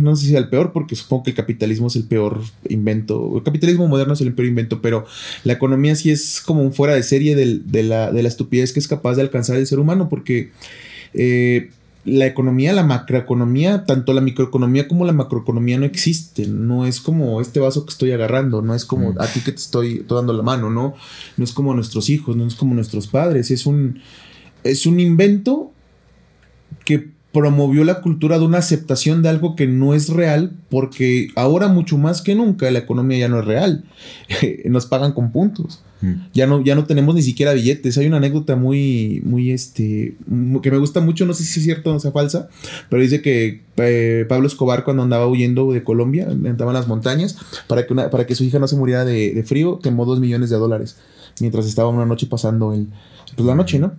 no 0.00 0.16
sé 0.16 0.26
si 0.26 0.32
es 0.32 0.38
el 0.38 0.48
peor, 0.48 0.72
porque 0.72 0.96
supongo 0.96 1.24
que 1.24 1.30
el 1.30 1.36
capitalismo 1.36 1.88
es 1.88 1.96
el 1.96 2.04
peor 2.04 2.40
invento. 2.68 3.36
El 3.36 3.42
capitalismo 3.42 3.88
moderno 3.88 4.14
es 4.14 4.20
el 4.20 4.32
peor 4.34 4.48
invento, 4.48 4.80
pero 4.80 5.06
la 5.44 5.52
economía 5.52 5.94
sí 5.96 6.10
es 6.10 6.40
como 6.40 6.62
un 6.62 6.72
fuera 6.72 6.94
de 6.94 7.02
serie 7.02 7.36
de, 7.36 7.82
la, 7.82 8.10
de 8.10 8.22
la 8.22 8.28
estupidez 8.28 8.72
que 8.72 8.80
es 8.80 8.88
capaz 8.88 9.16
de 9.16 9.22
alcanzar 9.22 9.56
el 9.56 9.66
ser 9.66 9.78
humano, 9.78 10.08
porque. 10.08 10.50
Eh, 11.14 11.70
la 12.04 12.26
economía, 12.26 12.72
la 12.72 12.84
macroeconomía, 12.84 13.84
tanto 13.84 14.12
la 14.12 14.20
microeconomía 14.20 14.86
como 14.86 15.06
la 15.06 15.12
macroeconomía 15.12 15.78
no 15.78 15.86
existen. 15.86 16.66
No 16.66 16.86
es 16.86 17.00
como 17.00 17.40
este 17.40 17.60
vaso 17.60 17.86
que 17.86 17.92
estoy 17.92 18.12
agarrando, 18.12 18.60
no 18.60 18.74
es 18.74 18.84
como 18.84 19.12
mm. 19.12 19.20
a 19.20 19.26
ti 19.26 19.40
que 19.40 19.52
te 19.52 19.58
estoy, 19.58 20.04
dando 20.08 20.32
la 20.32 20.42
mano, 20.42 20.70
¿no? 20.70 20.94
No 21.36 21.44
es 21.44 21.52
como 21.52 21.74
nuestros 21.74 22.10
hijos, 22.10 22.36
no 22.36 22.46
es 22.46 22.54
como 22.54 22.74
nuestros 22.74 23.06
padres. 23.06 23.50
Es 23.50 23.64
un, 23.64 24.00
es 24.64 24.84
un 24.84 25.00
invento 25.00 25.72
que 26.84 27.13
promovió 27.34 27.82
la 27.82 28.00
cultura 28.00 28.38
de 28.38 28.44
una 28.44 28.58
aceptación 28.58 29.20
de 29.20 29.28
algo 29.28 29.56
que 29.56 29.66
no 29.66 29.92
es 29.92 30.08
real, 30.08 30.52
porque 30.70 31.30
ahora 31.34 31.66
mucho 31.66 31.98
más 31.98 32.22
que 32.22 32.36
nunca 32.36 32.70
la 32.70 32.78
economía 32.78 33.18
ya 33.18 33.28
no 33.28 33.40
es 33.40 33.44
real. 33.44 33.84
Nos 34.64 34.86
pagan 34.86 35.12
con 35.12 35.32
puntos. 35.32 35.82
Ya 36.34 36.46
no, 36.46 36.62
ya 36.62 36.74
no 36.74 36.84
tenemos 36.84 37.14
ni 37.14 37.22
siquiera 37.22 37.54
billetes. 37.54 37.96
Hay 37.96 38.06
una 38.06 38.18
anécdota 38.18 38.56
muy, 38.56 39.22
muy, 39.24 39.52
este, 39.52 40.16
que 40.62 40.70
me 40.70 40.76
gusta 40.76 41.00
mucho, 41.00 41.24
no 41.24 41.32
sé 41.32 41.44
si 41.44 41.60
es 41.60 41.64
cierto 41.64 41.94
o 41.94 41.98
sea 41.98 42.12
falsa, 42.12 42.50
pero 42.90 43.00
dice 43.00 43.22
que 43.22 43.62
eh, 43.78 44.26
Pablo 44.28 44.46
Escobar 44.46 44.84
cuando 44.84 45.02
andaba 45.02 45.26
huyendo 45.26 45.72
de 45.72 45.82
Colombia, 45.82 46.28
andaba 46.28 46.72
en 46.72 46.76
las 46.76 46.88
montañas, 46.88 47.38
para 47.66 47.86
que, 47.86 47.94
para 47.94 48.26
que 48.26 48.34
su 48.34 48.44
hija 48.44 48.58
no 48.58 48.68
se 48.68 48.76
muriera 48.76 49.06
de, 49.06 49.42
frío, 49.46 49.78
quemó 49.78 50.04
dos 50.04 50.20
millones 50.20 50.50
de 50.50 50.56
dólares 50.56 50.98
mientras 51.40 51.66
estaba 51.66 51.88
una 51.88 52.04
noche 52.04 52.26
pasando 52.26 52.74
el, 52.74 52.88
pues 53.34 53.46
la 53.46 53.54
noche, 53.54 53.78
¿no? 53.78 53.94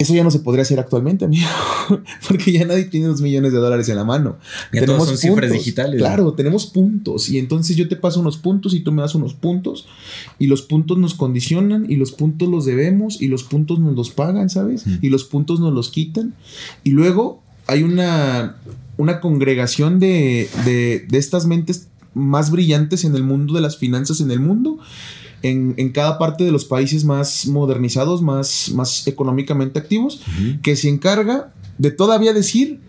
Eso 0.00 0.14
ya 0.14 0.24
no 0.24 0.30
se 0.30 0.38
podría 0.38 0.62
hacer 0.62 0.80
actualmente, 0.80 1.26
amigo, 1.26 1.46
porque 2.28 2.52
ya 2.52 2.64
nadie 2.64 2.84
tiene 2.84 3.08
dos 3.08 3.20
millones 3.20 3.52
de 3.52 3.58
dólares 3.58 3.86
en 3.90 3.96
la 3.96 4.04
mano. 4.04 4.38
Ya 4.72 4.80
tenemos 4.80 5.04
todos 5.04 5.08
son 5.08 5.18
cifras 5.18 5.52
digitales. 5.52 6.00
Claro, 6.00 6.32
tenemos 6.32 6.64
puntos 6.64 7.28
y 7.28 7.38
entonces 7.38 7.76
yo 7.76 7.86
te 7.86 7.96
paso 7.96 8.18
unos 8.18 8.38
puntos 8.38 8.72
y 8.72 8.80
tú 8.80 8.92
me 8.92 9.02
das 9.02 9.14
unos 9.14 9.34
puntos 9.34 9.86
y 10.38 10.46
los 10.46 10.62
puntos 10.62 10.96
nos 10.96 11.12
condicionan 11.12 11.84
y 11.86 11.96
los 11.96 12.12
puntos 12.12 12.48
los 12.48 12.64
debemos 12.64 13.20
y 13.20 13.28
los 13.28 13.44
puntos 13.44 13.78
nos 13.78 13.94
los 13.94 14.08
pagan, 14.08 14.48
¿sabes? 14.48 14.86
Y 15.02 15.10
los 15.10 15.24
puntos 15.24 15.60
nos 15.60 15.74
los 15.74 15.90
quitan 15.90 16.32
y 16.82 16.92
luego 16.92 17.42
hay 17.66 17.82
una, 17.82 18.56
una 18.96 19.20
congregación 19.20 19.98
de, 19.98 20.48
de, 20.64 21.04
de 21.10 21.18
estas 21.18 21.44
mentes 21.44 21.88
más 22.14 22.50
brillantes 22.50 23.04
en 23.04 23.14
el 23.14 23.22
mundo 23.22 23.52
de 23.52 23.60
las 23.60 23.76
finanzas 23.76 24.22
en 24.22 24.30
el 24.30 24.40
mundo 24.40 24.78
en, 25.42 25.74
en, 25.76 25.90
cada 25.90 26.18
parte 26.18 26.44
de 26.44 26.52
los 26.52 26.64
países 26.64 27.04
más 27.04 27.46
modernizados, 27.46 28.22
más, 28.22 28.70
más 28.74 29.06
económicamente 29.06 29.78
activos, 29.78 30.22
que 30.62 30.76
se 30.76 30.88
encarga 30.88 31.52
de 31.78 31.90
todavía 31.90 32.32
decir 32.32 32.80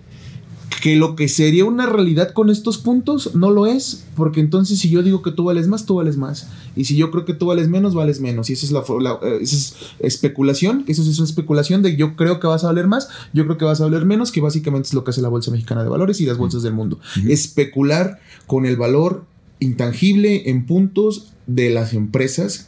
que 0.82 0.96
lo 0.96 1.16
que 1.16 1.30
sería 1.30 1.64
una 1.64 1.86
realidad 1.86 2.32
con 2.34 2.50
estos 2.50 2.80
puntos 2.80 3.36
no 3.36 3.52
lo 3.52 3.68
es, 3.68 4.06
porque 4.16 4.40
entonces 4.40 4.80
si 4.80 4.90
yo 4.90 5.04
digo 5.04 5.22
que 5.22 5.32
tú 5.32 5.44
vales 5.44 5.68
más, 5.68 5.86
tú 5.86 5.96
vales 5.96 6.18
más. 6.18 6.48
Y 6.76 6.86
si 6.86 6.96
yo 6.96 7.12
creo 7.12 7.24
que 7.24 7.34
tú 7.34 7.46
vales 7.46 7.70
menos, 7.70 7.94
vales 7.94 8.20
menos. 8.20 8.50
Y 8.50 8.54
esa 8.54 8.66
es 8.66 8.72
la, 8.72 8.80
eh, 8.82 9.40
esa 9.42 9.56
es 9.56 9.76
especulación, 10.00 10.84
eso 10.88 11.04
es 11.04 11.20
una 11.20 11.28
especulación 11.28 11.84
de 11.84 11.96
yo 11.96 12.16
creo 12.16 12.40
que 12.40 12.48
vas 12.48 12.64
a 12.64 12.68
valer 12.68 12.88
más, 12.88 13.10
yo 13.32 13.46
creo 13.46 13.58
que 13.58 13.66
vas 13.66 13.80
a 13.80 13.86
valer 13.86 14.06
menos, 14.06 14.32
que 14.32 14.42
básicamente 14.42 14.88
es 14.88 14.94
lo 14.94 15.04
que 15.04 15.12
hace 15.12 15.22
la 15.22 15.30
Bolsa 15.30 15.52
Mexicana 15.52 15.84
de 15.84 15.90
Valores 15.90 16.20
y 16.20 16.26
las 16.26 16.38
bolsas 16.38 16.64
del 16.64 16.74
mundo. 16.74 17.00
Especular 17.28 18.20
con 18.48 18.66
el 18.66 18.76
valor 18.76 19.26
intangible 19.62 20.50
en 20.50 20.66
puntos 20.66 21.32
de 21.48 21.70
las 21.70 21.94
empresas 21.94 22.68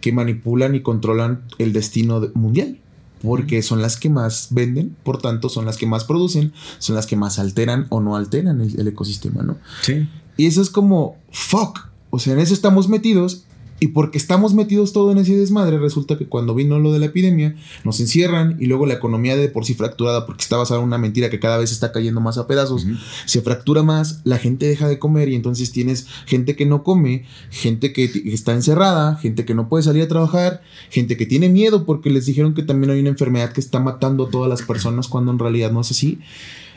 que 0.00 0.10
manipulan 0.10 0.74
y 0.74 0.80
controlan 0.80 1.42
el 1.58 1.72
destino 1.72 2.20
mundial 2.34 2.78
porque 3.22 3.62
son 3.62 3.82
las 3.82 3.98
que 3.98 4.08
más 4.08 4.48
venden, 4.50 4.96
por 5.02 5.20
tanto 5.20 5.48
son 5.48 5.66
las 5.66 5.76
que 5.76 5.86
más 5.86 6.04
producen, 6.04 6.52
son 6.78 6.96
las 6.96 7.06
que 7.06 7.16
más 7.16 7.38
alteran 7.38 7.86
o 7.90 8.00
no 8.00 8.16
alteran 8.16 8.60
el, 8.60 8.88
ecosistema, 8.88 9.42
¿no? 9.42 9.58
Sí. 9.82 10.08
Y 10.36 10.46
eso 10.46 10.62
es 10.62 10.70
como, 10.70 11.18
fuck, 11.30 11.90
o 12.08 12.18
sea, 12.18 12.32
en 12.32 12.38
eso 12.38 12.54
estamos 12.54 12.88
metidos 12.88 13.44
y 13.80 13.88
porque 13.88 14.18
estamos 14.18 14.52
metidos 14.52 14.92
todo 14.92 15.10
en 15.10 15.18
ese 15.18 15.34
desmadre, 15.34 15.78
resulta 15.78 16.18
que 16.18 16.26
cuando 16.26 16.54
vino 16.54 16.78
lo 16.78 16.92
de 16.92 16.98
la 16.98 17.06
epidemia, 17.06 17.56
nos 17.82 17.98
encierran 17.98 18.58
y 18.60 18.66
luego 18.66 18.84
la 18.84 18.92
economía 18.94 19.36
de 19.36 19.48
por 19.48 19.64
sí 19.64 19.72
fracturada, 19.72 20.26
porque 20.26 20.42
está 20.42 20.58
basada 20.58 20.80
en 20.80 20.86
una 20.86 20.98
mentira 20.98 21.30
que 21.30 21.40
cada 21.40 21.56
vez 21.56 21.72
está 21.72 21.90
cayendo 21.90 22.20
más 22.20 22.36
a 22.36 22.46
pedazos, 22.46 22.86
se 23.24 23.40
fractura 23.40 23.82
más, 23.82 24.20
la 24.24 24.36
gente 24.36 24.66
deja 24.66 24.86
de 24.86 24.98
comer 24.98 25.30
y 25.30 25.34
entonces 25.34 25.72
tienes 25.72 26.06
gente 26.26 26.56
que 26.56 26.66
no 26.66 26.84
come, 26.84 27.24
gente 27.50 27.94
que 27.94 28.04
está 28.26 28.52
encerrada, 28.52 29.16
gente 29.16 29.46
que 29.46 29.54
no 29.54 29.70
puede 29.70 29.82
salir 29.82 30.02
a 30.02 30.08
trabajar, 30.08 30.60
gente 30.90 31.16
que 31.16 31.24
tiene 31.24 31.48
miedo 31.48 31.86
porque 31.86 32.10
les 32.10 32.26
dijeron 32.26 32.52
que 32.52 32.62
también 32.62 32.90
hay 32.90 33.00
una 33.00 33.08
enfermedad 33.08 33.52
que 33.52 33.60
está 33.60 33.80
matando 33.80 34.26
a 34.26 34.30
todas 34.30 34.50
las 34.50 34.60
personas 34.60 35.08
cuando 35.08 35.32
en 35.32 35.38
realidad 35.38 35.72
no 35.72 35.80
es 35.80 35.90
así. 35.90 36.18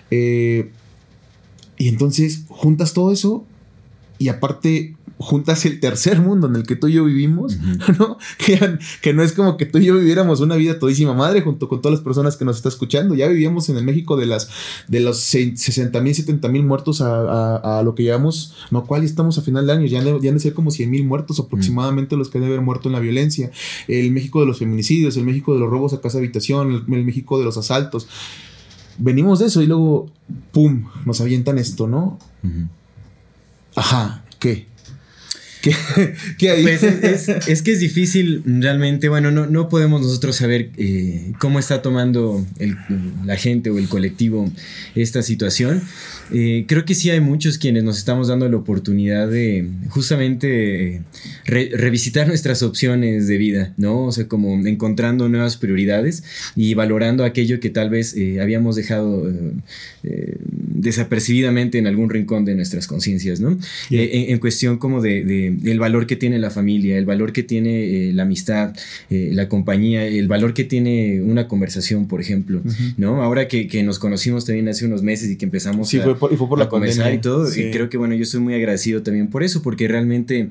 Eh, 0.09 0.71
y 1.77 1.89
entonces 1.89 2.45
juntas 2.47 2.93
todo 2.93 3.11
eso 3.11 3.43
y 4.19 4.29
aparte 4.29 4.95
juntas 5.23 5.65
el 5.65 5.79
tercer 5.79 6.19
mundo 6.21 6.47
en 6.47 6.55
el 6.55 6.63
que 6.63 6.75
tú 6.75 6.87
y 6.87 6.93
yo 6.93 7.05
vivimos, 7.05 7.57
¿no? 7.97 8.17
Que, 9.01 9.13
no 9.13 9.23
es 9.23 9.31
como 9.33 9.57
que 9.57 9.65
tú 9.65 9.77
y 9.77 9.85
yo 9.85 9.97
viviéramos 9.97 10.41
una 10.41 10.55
vida 10.55 10.79
todísima 10.79 11.13
madre 11.13 11.41
junto 11.41 11.69
con 11.69 11.81
todas 11.81 11.97
las 11.97 12.03
personas 12.03 12.35
que 12.35 12.45
nos 12.45 12.57
está 12.57 12.69
escuchando. 12.69 13.15
Ya 13.15 13.27
vivíamos 13.27 13.69
en 13.69 13.77
el 13.77 13.83
México 13.83 14.17
de 14.17 14.25
las 14.25 14.49
de 14.87 14.99
los 14.99 15.19
60 15.19 15.99
mil, 16.01 16.13
70 16.13 16.49
mil 16.49 16.63
muertos 16.63 17.01
a, 17.01 17.81
lo 17.83 17.95
que 17.95 18.03
llevamos, 18.03 18.53
no, 18.71 18.85
cual 18.85 19.03
estamos 19.03 19.37
a 19.37 19.41
final 19.41 19.65
de 19.65 19.73
año, 19.73 19.85
ya 19.85 19.99
han, 19.99 20.05
de 20.05 20.39
ser 20.39 20.53
como 20.53 20.71
100 20.71 20.89
mil 20.89 21.05
muertos 21.05 21.39
aproximadamente 21.39 22.17
los 22.17 22.29
que 22.29 22.37
han 22.37 22.43
de 22.43 22.49
haber 22.49 22.61
muerto 22.61 22.89
en 22.89 22.93
la 22.93 22.99
violencia. 22.99 23.51
El 23.87 24.11
México 24.11 24.41
de 24.41 24.45
los 24.45 24.59
feminicidios, 24.59 25.17
el 25.17 25.23
México 25.23 25.53
de 25.53 25.59
los 25.59 25.69
robos 25.69 25.93
a 25.93 26.01
casa 26.01 26.17
habitación, 26.17 26.85
el, 26.87 27.03
México 27.03 27.39
de 27.39 27.45
los 27.45 27.57
asaltos. 27.57 28.07
Venimos 28.97 29.39
de 29.39 29.47
eso 29.47 29.61
y 29.61 29.67
luego, 29.67 30.09
¡pum!, 30.51 30.85
nos 31.05 31.21
avientan 31.21 31.57
esto, 31.57 31.87
¿no? 31.87 32.19
Ajá, 33.75 34.23
¿qué? 34.39 34.72
Pues 36.63 36.83
es, 36.83 37.61
que 37.61 37.71
es 37.71 37.79
difícil 37.79 38.43
realmente, 38.45 39.07
bueno, 39.09 39.31
no, 39.31 39.45
no 39.45 39.69
podemos 39.69 40.01
nosotros 40.01 40.35
saber 40.35 40.69
eh, 40.77 41.31
cómo 41.39 41.59
está 41.59 41.81
tomando 41.81 42.45
la 43.25 43.37
gente 43.37 43.69
o 43.69 43.77
el 43.77 43.87
colectivo 43.87 44.51
esta 44.95 45.21
situación. 45.21 45.81
Eh, 46.31 46.65
creo 46.67 46.85
que 46.85 46.95
sí 46.95 47.09
hay 47.09 47.19
muchos 47.19 47.57
quienes 47.57 47.83
nos 47.83 47.97
estamos 47.97 48.27
dando 48.27 48.49
la 48.49 48.57
oportunidad 48.57 49.27
de 49.27 49.69
justamente 49.89 51.01
revisitar 51.45 52.27
nuestras 52.27 52.63
opciones 52.63 53.27
de 53.27 53.37
vida, 53.37 53.73
¿no? 53.77 54.05
O 54.05 54.11
sea, 54.11 54.27
como 54.27 54.53
encontrando 54.65 55.29
nuevas 55.29 55.57
prioridades 55.57 56.23
y 56.55 56.73
valorando 56.73 57.23
aquello 57.23 57.59
que 57.59 57.69
tal 57.69 57.89
vez 57.89 58.15
eh, 58.15 58.41
habíamos 58.41 58.75
dejado 58.75 59.31
desapercibidamente 60.83 61.77
en 61.77 61.87
algún 61.87 62.09
rincón 62.09 62.45
de 62.45 62.55
nuestras 62.55 62.87
conciencias, 62.87 63.39
¿no? 63.39 63.57
En, 63.89 64.39
cuestión 64.39 64.77
como 64.77 65.01
de 65.01 65.55
el 65.63 65.79
valor 65.79 66.05
que 66.05 66.15
tiene 66.15 66.39
la 66.39 66.49
familia, 66.49 66.97
el 66.97 67.05
valor 67.05 67.31
que 67.31 67.43
tiene 67.43 68.09
eh, 68.09 68.13
la 68.13 68.23
amistad, 68.23 68.75
eh, 69.09 69.29
la 69.33 69.47
compañía, 69.47 70.05
el 70.05 70.27
valor 70.27 70.53
que 70.53 70.63
tiene 70.63 71.21
una 71.21 71.47
conversación, 71.47 72.07
por 72.07 72.21
ejemplo, 72.21 72.61
¿no? 72.97 73.23
Ahora 73.23 73.47
que, 73.47 73.83
nos 73.83 73.99
conocimos 73.99 74.45
también 74.45 74.69
hace 74.69 74.85
unos 74.85 75.03
meses 75.03 75.29
y 75.29 75.35
que 75.35 75.45
empezamos 75.45 75.93
a, 75.93 76.01
fue 76.01 76.17
por, 76.17 76.31
y 76.31 76.37
fue 76.37 76.47
por 76.47 76.59
la 76.59 76.69
conversar 76.69 77.13
y 77.13 77.17
todo, 77.17 77.49
creo 77.51 77.89
que 77.89 77.97
bueno, 77.97 78.15
yo 78.15 78.23
estoy 78.23 78.39
muy 78.39 78.53
agradecido 78.53 79.01
también 79.01 79.27
por 79.27 79.43
eso, 79.43 79.61
porque 79.61 79.87
realmente, 79.87 80.49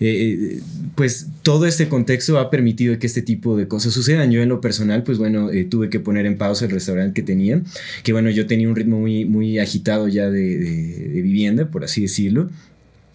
eh, 0.00 0.60
pues 0.94 1.28
todo 1.42 1.66
este 1.66 1.88
contexto 1.88 2.38
ha 2.38 2.50
permitido 2.50 2.98
que 2.98 3.06
este 3.06 3.22
tipo 3.22 3.56
de 3.56 3.68
cosas 3.68 3.92
sucedan. 3.92 4.30
Yo 4.30 4.42
en 4.42 4.48
lo 4.48 4.60
personal, 4.60 5.02
pues 5.02 5.18
bueno, 5.18 5.50
tuve 5.68 5.88
que 5.88 6.00
poner 6.00 6.26
en 6.26 6.36
pausa 6.36 6.64
el 6.64 6.70
restaurante 6.70 7.14
que 7.14 7.22
tenía, 7.22 7.62
que 8.02 8.12
bueno, 8.12 8.30
yo 8.30 8.46
tenía 8.46 8.68
un 8.68 8.76
ritmo 8.76 9.00
muy, 9.00 9.24
muy 9.24 9.58
agitado 9.58 9.73
ya 10.08 10.30
de 10.30 11.20
vivienda, 11.22 11.70
por 11.70 11.84
así 11.84 12.02
decirlo. 12.02 12.50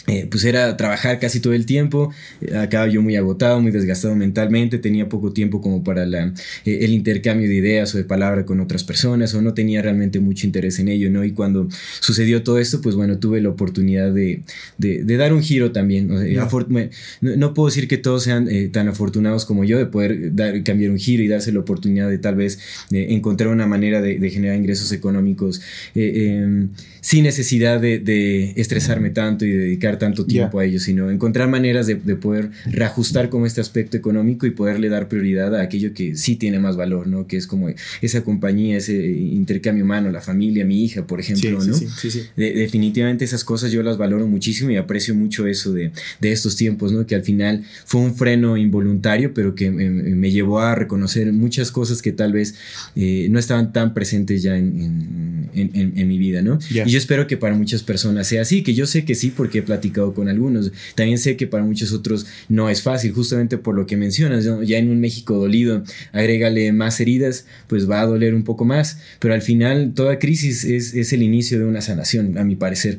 Eh, 0.10 0.28
pues 0.30 0.44
era 0.44 0.76
trabajar 0.76 1.20
casi 1.20 1.40
todo 1.40 1.54
el 1.54 1.68
tiempo, 1.68 2.12
eh, 2.42 2.58
acaba 2.58 2.88
yo 2.88 3.02
muy 3.02 3.16
agotado, 3.16 3.62
muy 3.62 3.72
desgastado 3.72 4.16
mentalmente, 4.16 4.80
tenía 4.80 5.08
poco 5.08 5.34
tiempo 5.34 5.62
como 5.62 5.84
para 5.84 6.08
la, 6.08 6.34
eh, 6.66 6.80
el 6.82 6.94
intercambio 6.94 7.48
de 7.48 7.54
ideas 7.54 7.94
o 7.94 7.98
de 8.00 8.06
palabra 8.06 8.44
con 8.44 8.60
otras 8.60 8.84
personas 8.84 9.36
o 9.36 9.42
no 9.44 9.54
tenía 9.54 9.84
realmente 9.84 10.20
mucho 10.20 10.48
interés 10.48 10.80
en 10.80 10.88
ello, 10.88 11.12
¿no? 11.12 11.24
Y 11.24 11.34
cuando 11.34 11.68
sucedió 12.00 12.42
todo 12.42 12.58
esto, 12.58 12.82
pues 12.82 12.96
bueno, 12.96 13.20
tuve 13.20 13.40
la 13.40 13.50
oportunidad 13.50 14.12
de, 14.12 14.42
de, 14.80 15.18
dar 15.18 15.32
un 15.34 15.44
giro 15.44 15.72
también. 15.72 16.10
No, 17.22 17.54
puedo 17.54 17.68
decir 17.68 17.88
que 17.88 17.98
todos 17.98 18.24
sean 18.24 18.50
tan 18.72 18.88
afortunados 18.88 19.46
como 19.46 19.64
yo 19.64 19.78
de 19.78 19.86
poder 19.86 20.34
dar, 20.34 20.64
cambiar 20.64 20.92
un 20.92 20.98
giro 20.98 21.22
y 21.22 21.28
darse 21.28 21.52
la 21.52 21.60
oportunidad 21.60 22.10
de 22.10 22.18
tal 22.18 22.36
vez 22.36 22.60
encontrar 22.92 23.50
una 23.50 23.68
manera 23.68 24.02
de, 24.02 24.30
generar 24.30 24.58
ingresos 24.58 24.92
económicos 24.92 25.62
em, 25.94 26.70
sin 27.02 27.24
necesidad 27.24 27.80
de 27.80 28.54
estresarme 28.56 29.10
tanto 29.10 29.46
y 29.46 29.52
dedicar 29.52 30.00
tanto 30.00 30.26
tiempo 30.26 30.60
a 30.60 30.66
ellos, 30.66 30.84
sino 30.84 31.10
encontrar 31.10 31.50
maneras 31.50 31.88
de, 31.88 31.96
poder 31.96 32.50
reajustar 32.66 33.30
como 33.30 33.46
este 33.46 33.62
aspecto 33.62 33.98
económico 33.98 34.46
y 34.46 34.52
poderle 34.52 34.90
dar 34.90 35.08
prioridad 35.08 35.56
a 35.56 35.62
aquello 35.62 35.94
que 35.94 36.16
sí 36.16 36.36
tiene 36.36 36.60
más 36.60 36.76
valor, 36.76 37.08
¿no? 37.08 37.28
Que 37.28 37.38
es 37.38 37.48
como 37.48 37.70
esa 38.02 38.24
compañía, 38.24 38.78
ese 38.78 39.08
intercambio 39.08 39.84
humano, 39.84 40.12
la 40.12 40.22
familia, 40.22 40.66
mi 40.66 40.84
hija, 40.84 41.06
por 41.08 41.20
ejemplo, 41.20 41.60
¿no? 41.64 41.76
definitivamente 42.36 43.26
esas 43.26 43.44
cosas 43.44 43.72
yo 43.72 43.84
las 43.84 43.98
valoro 43.98 44.28
muchísimo 44.28 44.72
y 44.72 44.78
aprecio 44.78 45.16
mucho 45.16 45.48
eso 45.48 45.74
de, 45.74 45.92
estos 46.22 46.56
tiempos, 46.56 46.92
¿no? 46.92 47.06
Que 47.06 47.16
al 47.16 47.24
final 47.24 47.64
fue 47.86 48.02
un 48.02 48.16
freno 48.16 48.58
involuntario, 48.58 49.34
pero 49.34 49.56
que 49.56 49.72
me, 49.72 50.30
llevó 50.30 50.60
a 50.60 50.76
reconocer 50.76 51.34
muchas 51.34 51.72
cosas 51.72 52.02
que 52.02 52.12
tal 52.12 52.34
vez 52.34 52.56
eh, 52.96 53.28
no 53.32 53.40
estaban 53.40 53.74
tan 53.74 53.96
presentes 53.96 54.44
ya 54.44 54.56
en, 54.58 55.50
mi 55.54 56.18
vida, 56.18 56.42
¿no? 56.42 56.60
Y 56.90 56.92
yo 56.92 56.98
espero 56.98 57.28
que 57.28 57.38
para 57.38 57.54
muchas 57.54 57.84
personas 57.84 58.26
sea 58.26 58.42
así, 58.42 58.64
que 58.64 58.74
yo 58.74 58.88
sé 58.88 59.06
que 59.06 59.14
sí, 59.14 59.30
porque 59.30 59.60
he 59.60 59.62
platicado 59.62 60.12
con 60.16 60.28
algunos. 60.28 60.72
También 60.96 61.20
sé 61.20 61.38
que 61.38 61.46
para 61.46 61.64
muchos 61.64 61.94
otros 61.94 62.26
no 62.48 62.68
es 62.68 62.82
fácil, 62.82 63.12
justamente 63.12 63.60
por 63.60 63.76
lo 63.76 63.86
que 63.86 63.96
mencionas. 63.96 64.48
Ya 64.64 64.80
en 64.80 64.90
un 64.90 65.00
México 65.00 65.36
dolido, 65.36 65.84
agrégale 66.14 66.72
más 66.72 67.00
heridas, 67.00 67.46
pues 67.68 67.88
va 67.88 68.02
a 68.02 68.08
doler 68.08 68.34
un 68.34 68.44
poco 68.44 68.66
más. 68.66 68.98
Pero 69.20 69.36
al 69.36 69.44
final, 69.44 69.94
toda 69.94 70.18
crisis 70.18 70.64
es, 70.64 71.14
el 71.14 71.22
inicio 71.22 71.60
de 71.60 71.66
una 71.66 71.82
sanación, 71.82 72.40
a 72.40 72.44
mi 72.44 72.56
parecer. 72.56 72.98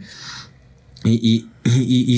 Y, 1.04 1.48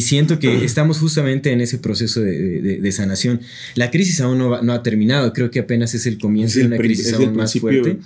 siento 0.02 0.38
que 0.38 0.64
estamos 0.66 0.98
justamente 0.98 1.52
en 1.52 1.62
ese 1.62 1.78
proceso 1.78 2.20
de, 2.20 2.92
sanación. 2.92 3.40
La 3.76 3.90
crisis 3.90 4.20
aún 4.20 4.36
no, 4.36 4.74
ha 4.74 4.82
terminado, 4.82 5.32
creo 5.32 5.50
que 5.50 5.60
apenas 5.60 5.94
es 5.94 6.04
el 6.04 6.18
comienzo 6.18 6.58
de 6.58 6.66
una 6.66 6.76
crisis 6.76 7.14
aún 7.14 7.34
más 7.34 7.54
fuerte. 7.54 7.96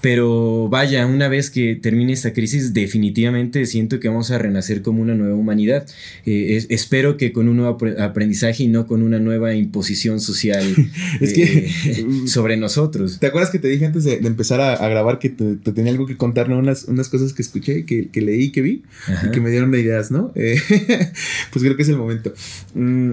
Pero 0.00 0.68
vaya, 0.68 1.06
una 1.06 1.28
vez 1.28 1.50
que 1.50 1.74
termine 1.76 2.12
esta 2.12 2.32
crisis, 2.32 2.74
definitivamente 2.74 3.64
siento 3.66 4.00
que 4.00 4.08
vamos 4.08 4.30
a 4.30 4.38
renacer 4.38 4.82
como 4.82 5.02
una 5.02 5.14
nueva 5.14 5.34
humanidad. 5.34 5.86
Eh, 6.24 6.64
espero 6.68 7.16
que 7.16 7.32
con 7.32 7.48
un 7.48 7.56
nuevo 7.56 7.78
aprendizaje 7.98 8.64
y 8.64 8.68
no 8.68 8.86
con 8.86 9.02
una 9.02 9.18
nueva 9.18 9.54
imposición 9.54 10.20
social 10.20 10.62
es 11.20 11.32
que, 11.32 11.70
eh, 11.86 12.06
sobre 12.26 12.56
nosotros. 12.56 13.18
¿Te 13.18 13.26
acuerdas 13.26 13.50
que 13.50 13.58
te 13.58 13.68
dije 13.68 13.86
antes 13.86 14.04
de, 14.04 14.14
empezar 14.14 14.60
a, 14.60 14.88
grabar 14.88 15.18
que 15.18 15.30
te, 15.30 15.56
tenía 15.72 15.92
algo 15.92 16.06
que 16.06 16.16
contar, 16.16 16.50
Unas, 16.50 16.84
unas 16.84 17.08
cosas 17.08 17.32
que 17.32 17.42
escuché, 17.42 17.84
que, 17.84 18.08
que 18.08 18.20
leí, 18.20 18.50
que 18.50 18.62
vi, 18.62 18.82
y 19.24 19.30
que 19.30 19.40
me 19.40 19.50
dieron 19.50 19.74
ideas, 19.74 20.10
¿no? 20.10 20.32
Eh, 20.34 20.60
pues 21.50 21.64
creo 21.64 21.76
que 21.76 21.82
es 21.82 21.88
el 21.88 21.96
momento. 21.96 22.32
Mm, 22.74 23.12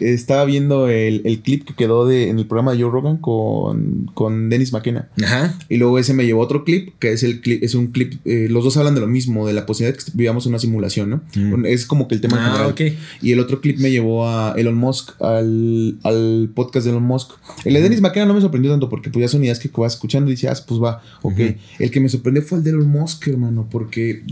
estaba 0.00 0.44
viendo 0.44 0.88
el, 0.88 1.22
el, 1.24 1.40
clip 1.40 1.66
que 1.66 1.74
quedó 1.74 2.06
de, 2.06 2.28
en 2.28 2.38
el 2.38 2.46
programa 2.46 2.72
de 2.72 2.82
Joe 2.82 2.90
Rogan 2.90 3.18
con, 3.18 4.10
con 4.14 4.48
Dennis 4.48 4.72
McKenna. 4.72 5.08
Ajá. 5.22 5.58
Y 5.68 5.76
luego 5.76 5.98
ese 5.98 6.14
me 6.14 6.24
llevó 6.26 6.42
otro 6.42 6.64
clip, 6.64 6.90
que 6.98 7.12
es 7.12 7.22
el 7.22 7.40
clip, 7.40 7.62
es 7.62 7.74
un 7.74 7.88
clip, 7.88 8.14
eh, 8.24 8.48
los 8.50 8.64
dos 8.64 8.76
hablan 8.76 8.94
de 8.94 9.00
lo 9.00 9.06
mismo, 9.06 9.46
de 9.46 9.52
la 9.52 9.66
posibilidad 9.66 9.96
de 9.96 10.04
que 10.04 10.10
vivamos 10.14 10.46
una 10.46 10.58
simulación, 10.58 11.10
¿no? 11.10 11.22
Mm. 11.34 11.66
Es 11.66 11.86
como 11.86 12.08
que 12.08 12.14
el 12.14 12.20
tema 12.20 12.36
ah, 12.38 12.72
general. 12.74 12.98
Y 13.22 13.32
el 13.32 13.40
otro 13.40 13.60
clip 13.60 13.78
me 13.78 13.90
llevó 13.90 14.28
a 14.28 14.54
Elon 14.56 14.74
Musk, 14.74 15.20
al, 15.22 15.98
al 16.02 16.50
podcast 16.54 16.84
de 16.84 16.90
Elon 16.92 17.04
Musk. 17.04 17.30
El 17.64 17.74
de 17.74 17.82
Dennis 17.82 18.00
McKenna 18.00 18.26
no 18.26 18.34
me 18.34 18.40
sorprendió 18.40 18.70
tanto 18.70 18.88
porque 18.88 19.10
pues 19.10 19.22
ya 19.22 19.28
son 19.28 19.42
ideas 19.42 19.58
que 19.58 19.70
vas 19.76 19.94
escuchando 19.94 20.30
y 20.30 20.34
dices, 20.34 20.50
ah, 20.50 20.64
pues 20.66 20.80
va, 20.80 21.02
ok. 21.22 21.40
El 21.78 21.90
que 21.90 22.00
me 22.00 22.08
sorprendió 22.08 22.42
fue 22.42 22.58
el 22.58 22.64
de 22.64 22.70
Elon 22.70 22.88
Musk, 22.88 23.28
hermano, 23.28 23.68
porque... 23.70 24.22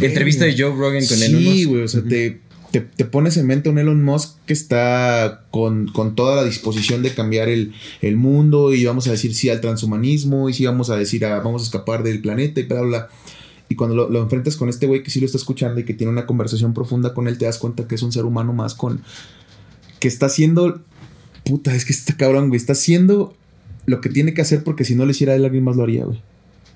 Entrevista 0.00 0.44
de 0.44 0.52
Joe 0.52 0.74
Rogan 0.74 1.04
con 1.06 1.22
Elon 1.22 1.44
Musk. 1.44 1.56
Sí, 1.56 1.64
güey, 1.64 1.82
o 1.82 1.88
sea, 1.88 2.02
te 2.02 2.40
te, 2.80 3.04
pones 3.04 3.36
en 3.36 3.46
mente 3.46 3.68
un 3.68 3.78
Elon 3.78 4.02
Musk 4.02 4.36
que 4.46 4.52
está 4.52 5.44
con, 5.50 5.88
con 5.88 6.14
toda 6.14 6.36
la 6.36 6.44
disposición 6.44 7.02
de 7.02 7.14
cambiar 7.14 7.48
el, 7.48 7.74
el, 8.00 8.16
mundo 8.16 8.72
y 8.72 8.84
vamos 8.84 9.06
a 9.08 9.10
decir 9.10 9.34
sí 9.34 9.50
al 9.50 9.60
transhumanismo 9.60 10.48
y 10.48 10.54
sí 10.54 10.64
vamos 10.64 10.88
a 10.88 10.96
decir 10.96 11.26
a, 11.26 11.40
vamos 11.40 11.62
a 11.62 11.64
escapar 11.66 12.02
del 12.02 12.20
planeta 12.20 12.60
y 12.60 12.64
bla, 12.64 12.80
bla. 12.80 13.08
Y 13.68 13.74
cuando 13.74 13.94
lo, 13.94 14.10
lo 14.10 14.22
enfrentas 14.22 14.56
con 14.56 14.68
este 14.68 14.86
güey 14.86 15.02
que 15.02 15.10
sí 15.10 15.20
lo 15.20 15.26
está 15.26 15.38
escuchando 15.38 15.80
y 15.80 15.84
que 15.84 15.94
tiene 15.94 16.12
una 16.12 16.26
conversación 16.26 16.74
profunda 16.74 17.14
con 17.14 17.28
él, 17.28 17.38
te 17.38 17.44
das 17.44 17.58
cuenta 17.58 17.86
que 17.86 17.94
es 17.94 18.02
un 18.02 18.12
ser 18.12 18.24
humano 18.24 18.52
más 18.52 18.74
con... 18.74 19.02
que 20.00 20.08
está 20.08 20.26
haciendo... 20.26 20.82
Puta, 21.44 21.74
es 21.74 21.84
que 21.84 21.92
está 21.92 22.16
cabrón, 22.16 22.48
güey. 22.48 22.56
Está 22.58 22.72
haciendo 22.72 23.34
lo 23.86 24.00
que 24.00 24.08
tiene 24.08 24.34
que 24.34 24.42
hacer 24.42 24.62
porque 24.62 24.84
si 24.84 24.94
no 24.94 25.04
lo 25.04 25.10
hiciera 25.10 25.34
él, 25.34 25.44
alguien 25.44 25.64
más 25.64 25.76
lo 25.76 25.82
haría, 25.82 26.04
güey. 26.04 26.22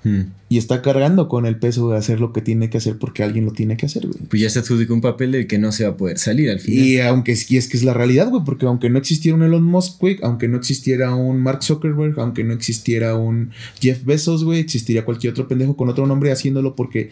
Hmm. 0.03 0.21
Y 0.49 0.57
está 0.57 0.81
cargando 0.81 1.27
con 1.27 1.45
el 1.45 1.57
peso 1.57 1.89
de 1.89 1.97
hacer 1.97 2.19
lo 2.19 2.31
que 2.31 2.41
tiene 2.41 2.69
que 2.69 2.77
hacer 2.77 2.97
porque 2.97 3.23
alguien 3.23 3.45
lo 3.45 3.51
tiene 3.51 3.75
que 3.75 3.85
hacer, 3.85 4.07
güey. 4.07 4.19
Pues 4.29 4.41
ya 4.41 4.49
se 4.49 4.59
adjudicó 4.59 4.93
un 4.93 5.01
papel 5.01 5.31
del 5.31 5.47
que 5.47 5.57
no 5.57 5.71
se 5.71 5.83
va 5.83 5.91
a 5.91 5.97
poder 5.97 6.17
salir 6.19 6.49
al 6.49 6.59
final. 6.59 6.85
Y 6.85 6.99
aunque 6.99 7.37
y 7.49 7.57
es 7.57 7.67
que 7.67 7.77
es 7.77 7.83
la 7.83 7.93
realidad, 7.93 8.29
güey, 8.29 8.43
porque 8.45 8.65
aunque 8.65 8.89
no 8.89 8.97
existiera 8.97 9.35
un 9.35 9.43
Elon 9.43 9.63
Musk, 9.63 9.99
güey, 9.99 10.17
aunque 10.21 10.47
no 10.47 10.57
existiera 10.57 11.13
un 11.15 11.41
Mark 11.41 11.63
Zuckerberg, 11.63 12.19
aunque 12.19 12.43
no 12.43 12.53
existiera 12.53 13.15
un 13.15 13.51
Jeff 13.81 14.05
Bezos, 14.05 14.43
güey, 14.43 14.59
existiría 14.59 15.03
cualquier 15.03 15.31
otro 15.31 15.47
pendejo 15.47 15.75
con 15.75 15.89
otro 15.89 16.07
nombre 16.07 16.31
haciéndolo 16.31 16.75
porque 16.75 17.11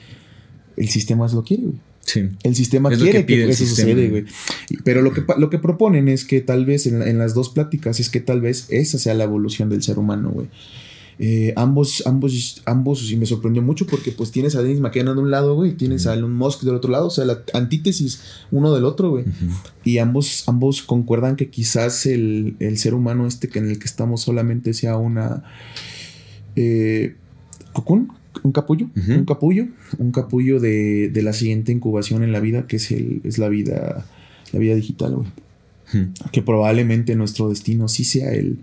el 0.77 0.87
sistema 0.87 1.27
lo 1.27 1.43
quiere, 1.43 1.63
güey. 1.63 1.75
Sí. 2.05 2.29
El 2.43 2.55
sistema 2.55 2.91
quiere 2.91 3.25
que, 3.25 3.49
eso 3.49 3.65
suceda, 3.65 3.93
güey. 3.93 4.25
Pero 4.83 5.01
lo 5.01 5.11
que, 5.11 5.23
lo 5.39 5.49
que 5.49 5.57
proponen 5.57 6.07
es 6.07 6.23
que 6.23 6.39
tal 6.39 6.65
vez 6.65 6.85
en, 6.85 7.01
en 7.01 7.17
las 7.17 7.33
dos 7.33 7.49
pláticas 7.49 7.99
es 7.99 8.09
que 8.09 8.19
tal 8.19 8.41
vez 8.41 8.67
esa 8.69 8.99
sea 8.99 9.15
la 9.15 9.23
evolución 9.23 9.69
del 9.69 9.81
ser 9.81 9.97
humano, 9.97 10.29
güey. 10.29 10.47
Eh, 11.17 11.53
ambos, 11.55 12.03
ambos, 12.05 12.61
ambos, 12.65 13.09
y 13.09 13.15
me 13.15 13.25
sorprendió 13.25 13.61
mucho 13.61 13.85
porque 13.87 14.11
pues 14.11 14.31
tienes 14.31 14.55
a 14.55 14.61
Dennis 14.61 14.81
McKenna 14.81 15.13
de 15.13 15.19
un 15.19 15.31
lado, 15.31 15.55
güey, 15.55 15.71
y 15.71 15.73
tienes 15.75 16.07
a 16.07 16.13
Elon 16.13 16.33
Musk 16.33 16.63
del 16.63 16.75
otro 16.75 16.91
lado, 16.91 17.07
o 17.07 17.09
sea, 17.09 17.23
la 17.25 17.41
antítesis 17.53 18.21
uno 18.51 18.73
del 18.73 18.83
otro, 18.83 19.11
güey. 19.11 19.25
Y 19.83 19.99
ambos, 19.99 20.43
ambos 20.47 20.83
concuerdan 20.83 21.35
que 21.35 21.49
quizás 21.49 22.05
el, 22.05 22.57
ser 22.75 22.93
humano 22.93 23.27
este 23.27 23.47
que 23.47 23.59
en 23.59 23.69
el 23.69 23.79
que 23.79 23.85
estamos 23.85 24.21
solamente 24.21 24.73
sea 24.73 24.97
una... 24.97 25.43
Eh, 26.55 27.15
un 28.43 28.51
capullo, 28.51 28.89
un 28.95 29.25
capullo, 29.25 29.67
un 29.97 30.11
capullo 30.11 30.59
de, 30.59 31.09
de, 31.09 31.21
la 31.21 31.33
siguiente 31.33 31.71
incubación 31.71 32.23
en 32.23 32.31
la 32.31 32.39
vida, 32.39 32.67
que 32.67 32.77
es, 32.77 32.91
el, 32.91 33.21
es 33.23 33.37
la 33.37 33.49
vida, 33.49 34.05
la 34.51 34.59
vida 34.59 34.75
digital, 34.75 35.15
güey. 35.15 35.27
Que 36.31 36.41
probablemente 36.41 37.15
nuestro 37.15 37.49
destino 37.49 37.87
sí 37.87 38.03
sea 38.03 38.33
el, 38.33 38.59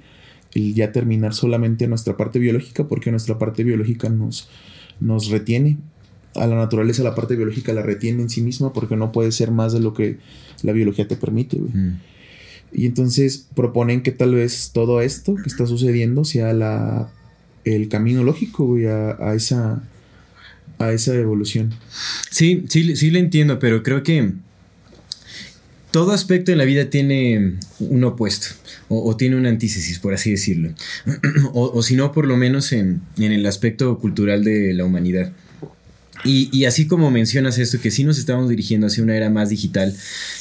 el 0.55 0.75
ya 0.75 0.93
terminar 0.93 1.35
solamente 1.35 1.87
nuestra 1.89 2.17
parte 2.17 2.39
biológica, 2.39 2.89
porque 2.89 3.11
nuestra 3.11 3.39
parte 3.39 3.65
biológica 3.65 4.09
nos, 4.09 4.49
nos 5.01 5.29
retiene. 5.29 5.79
A 6.35 6.47
la 6.47 6.57
naturaleza 6.57 7.03
la 7.03 7.15
parte 7.15 7.37
biológica 7.37 7.73
la 7.73 7.83
retiene 7.83 8.23
en 8.23 8.31
sí 8.31 8.41
misma 8.41 8.73
porque 8.73 8.97
no 8.97 9.13
puede 9.13 9.33
ser 9.33 9.51
más 9.51 9.73
de 9.73 9.81
lo 9.81 9.93
que 9.93 10.19
la 10.63 10.73
biología 10.73 11.07
te 11.07 11.17
permite. 11.17 11.59
Mm. 11.59 12.01
Y 12.73 12.87
entonces 12.87 13.47
proponen 13.55 14.03
que 14.03 14.13
tal 14.13 14.35
vez 14.35 14.71
todo 14.73 15.03
esto 15.03 15.35
que 15.35 15.49
está 15.49 15.67
sucediendo 15.67 16.25
sea 16.25 16.55
la, 16.55 17.11
el 17.65 17.89
camino 17.89 18.25
lógico 18.25 18.77
a, 18.77 19.35
esa, 19.35 19.83
a 20.79 20.93
esa 20.93 21.15
evolución. 21.15 21.75
Sí, 22.31 22.65
sí, 22.69 22.97
sí 22.97 23.11
lo 23.11 23.19
entiendo, 23.19 23.59
pero 23.59 23.83
creo 23.83 24.03
que 24.03 24.33
todo 25.93 26.13
aspecto 26.13 26.51
en 26.51 26.59
la 26.59 26.65
vida 26.65 26.91
tiene 26.91 27.55
un 27.79 28.05
opuesto 28.05 28.49
o, 28.89 29.17
tiene 29.17 29.37
una 29.37 29.49
antítesis, 29.49 29.99
por 29.99 30.13
así 30.15 30.31
decirlo. 30.31 30.71
o, 31.53 31.83
si 31.83 31.97
no, 31.97 32.13
por 32.13 32.27
lo 32.27 32.37
menos 32.37 32.73
en, 32.73 33.03
el 33.19 33.47
aspecto 33.47 33.99
cultural 33.99 34.45
de 34.45 34.75
la 34.75 34.85
humanidad. 34.85 35.33
Y, 36.25 36.67
así 36.67 36.87
como 36.87 37.11
mencionas 37.11 37.59
esto, 37.59 37.81
que 37.81 37.91
sí 37.91 38.05
nos 38.05 38.17
estamos 38.17 38.49
dirigiendo 38.49 38.87
hacia 38.87 39.03
una 39.03 39.17
era 39.17 39.29
más 39.29 39.49
digital, 39.49 39.93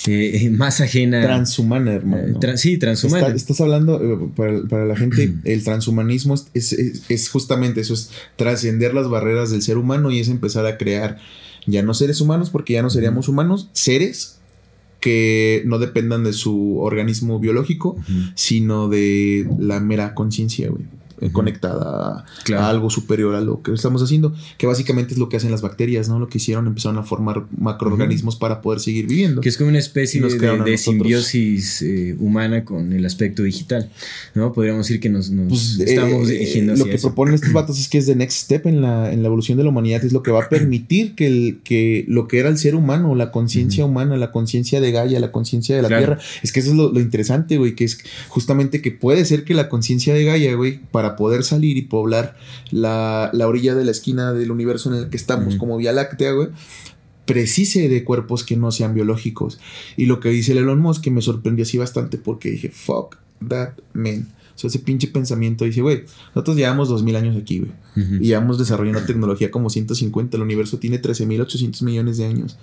eh, 0.06 0.50
más 0.52 0.80
ajena. 0.80 1.22
Transhumana, 1.24 1.94
hermano. 1.94 2.40
Eh, 2.40 2.58
sí, 2.58 2.78
transhumana. 2.78 3.30
estás 3.30 3.62
hablando, 3.62 4.00
eh, 4.00 4.30
para, 4.36 4.86
la 4.86 4.96
gente, 4.96 5.34
el 5.44 5.64
transhumanismo 5.64 6.36
es, 6.54 6.74
es 6.74 7.30
justamente 7.30 7.82
eso, 7.82 7.96
es 7.96 8.12
trascender 8.36 8.94
las 8.94 9.10
barreras 9.10 9.50
del 9.50 9.64
ser 9.64 9.78
humano 9.78 10.12
y 10.12 10.20
es 10.20 10.28
empezar 10.28 10.68
a 10.68 10.78
crear 10.78 11.18
ya 11.66 11.82
no 11.82 11.94
seres 11.94 12.22
humanos, 12.22 12.52
porque 12.52 12.74
ya 12.74 12.84
no 12.84 12.90
seríamos 12.90 13.28
humanos, 13.28 13.70
seres 13.74 14.41
que 15.02 15.64
no 15.66 15.80
dependan 15.80 16.24
de 16.24 16.32
su 16.32 16.78
organismo 16.80 17.40
biológico, 17.40 17.98
sino 18.36 18.88
de 18.88 19.50
la 19.60 19.80
mera 19.82 20.14
conciencia, 20.14 20.70
güey. 20.70 20.86
Eh, 21.22 21.30
conectada 21.32 22.26
a, 22.52 22.70
algo 22.70 22.90
superior 22.90 23.36
a 23.36 23.42
lo 23.42 23.62
que 23.62 23.72
estamos 23.72 24.02
haciendo, 24.02 24.34
que 24.58 24.66
básicamente 24.66 25.14
es 25.14 25.20
lo 25.20 25.30
que 25.30 25.38
hacen 25.38 25.52
las 25.52 25.62
bacterias, 25.62 26.10
¿no? 26.10 26.18
Lo 26.18 26.28
que 26.28 26.40
hicieron, 26.40 26.66
empezaron 26.66 26.98
a 26.98 27.04
formar 27.04 27.46
macroorganismos 27.56 28.38
para 28.38 28.60
poder 28.60 28.80
seguir 28.80 29.06
viviendo. 29.06 29.40
Que 29.40 29.50
es 29.50 29.56
como 29.56 29.70
una 29.70 29.78
especie 29.78 30.20
de, 30.20 30.78
simbiosis 30.80 31.84
eh, 31.84 32.16
humana 32.18 32.66
con 32.66 32.92
el 32.92 33.06
aspecto 33.06 33.44
digital, 33.44 33.92
¿no? 34.34 34.52
Podríamos 34.52 34.88
decir 34.88 35.00
que 35.00 35.10
nos, 35.10 35.30
pues, 35.30 35.80
estamos 35.80 36.28
eh, 36.28 36.34
dirigiendo 36.34 36.76
Lo 36.76 36.86
que 36.86 36.98
proponen 36.98 37.36
estos 37.36 37.54
vatos 37.54 37.80
es 37.80 37.88
que 37.88 38.00
es 38.00 38.08
the 38.08 38.16
next 38.16 38.40
step 38.46 38.66
en 38.66 38.82
la, 38.82 39.14
en 39.14 39.22
la 39.22 39.28
evolución 39.28 39.60
de 39.60 39.64
la 39.64 39.70
humanidad, 39.70 40.04
es 40.04 40.14
lo 40.14 40.24
que 40.24 40.32
va 40.32 40.46
a 40.46 40.50
permitir 40.50 41.14
que, 41.14 41.28
el, 41.28 41.60
que 41.64 42.04
lo 42.08 42.28
que 42.28 42.40
era 42.40 42.50
el 42.50 42.58
ser 42.58 42.74
humano, 42.74 43.14
la 43.14 43.32
conciencia 43.32 43.86
humana, 43.86 44.18
la 44.18 44.32
conciencia 44.32 44.82
de 44.82 44.92
Gaia, 44.92 45.20
la 45.20 45.32
conciencia 45.32 45.76
de 45.76 45.84
la 45.84 45.88
Tierra, 45.88 46.18
es 46.42 46.52
que 46.52 46.62
eso 46.62 46.72
es 46.72 46.76
lo, 46.76 46.92
lo 46.92 47.00
interesante, 47.00 47.60
güey, 47.60 47.76
que 47.76 47.84
es 47.84 48.00
justamente 48.28 48.82
que 48.82 48.90
puede 48.90 49.24
ser 49.24 49.44
que 49.44 49.54
la 49.54 49.70
conciencia 49.70 50.16
de 50.16 50.26
Gaia, 50.26 50.56
güey, 50.56 50.80
para 50.92 51.11
poder 51.16 51.44
salir 51.44 51.78
y 51.78 51.84
poblar 51.84 52.36
la, 52.72 53.32
orilla 53.46 53.76
de 53.76 53.86
la 53.86 53.92
esquina 53.92 54.34
del 54.34 54.52
universo 54.52 54.94
en 54.94 55.00
el 55.00 55.10
que 55.10 55.18
estamos, 55.18 55.56
como 55.56 55.78
Vía 55.78 55.92
Láctea, 55.92 56.32
güey, 56.32 56.50
precise 57.26 57.88
de 57.88 58.04
cuerpos 58.04 58.44
que 58.44 58.58
no 58.58 58.72
sean 58.72 58.94
biológicos. 58.94 59.60
Y 59.98 60.06
lo 60.06 60.20
que 60.20 60.30
dice 60.30 60.52
el 60.52 60.60
Elon 60.60 60.80
Musk 60.80 61.04
que 61.04 61.12
me 61.12 61.22
sorprendió 61.22 61.64
así 61.64 61.78
bastante 61.78 62.18
porque 62.18 62.52
dije, 62.52 62.70
fuck 62.70 63.18
that 63.48 63.74
man. 63.94 64.28
O 64.56 64.60
sea, 64.62 64.68
ese 64.68 64.80
pinche 64.80 65.08
pensamiento 65.08 65.66
dice, 65.66 65.82
güey, 65.82 66.04
nosotros 66.36 66.58
llevamos 66.58 66.90
2000 66.90 67.16
años 67.16 67.38
aquí, 67.38 67.60
güey. 67.60 67.72
Y 68.20 68.28
llevamos 68.28 68.58
desarrollando 68.60 69.02
tecnología 69.02 69.50
como 69.50 69.70
150. 69.70 70.38
El 70.38 70.44
universo 70.44 70.78
tiene 70.78 71.02
13.800 71.02 71.84
millones 71.84 72.18
de 72.18 72.26
años. 72.26 72.58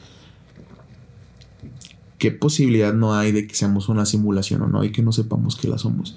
¿Qué 2.19 2.31
posibilidad 2.31 2.93
no 2.93 3.15
hay 3.15 3.33
de 3.33 3.47
que 3.47 3.55
seamos 3.55 3.89
una 3.89 4.05
simulación 4.05 4.63
o 4.63 4.67
no 4.69 4.85
y 4.85 4.93
que 4.93 5.03
no 5.03 5.13
sepamos 5.13 5.57
que 5.57 5.69
la 5.69 5.79
somos? 5.79 6.17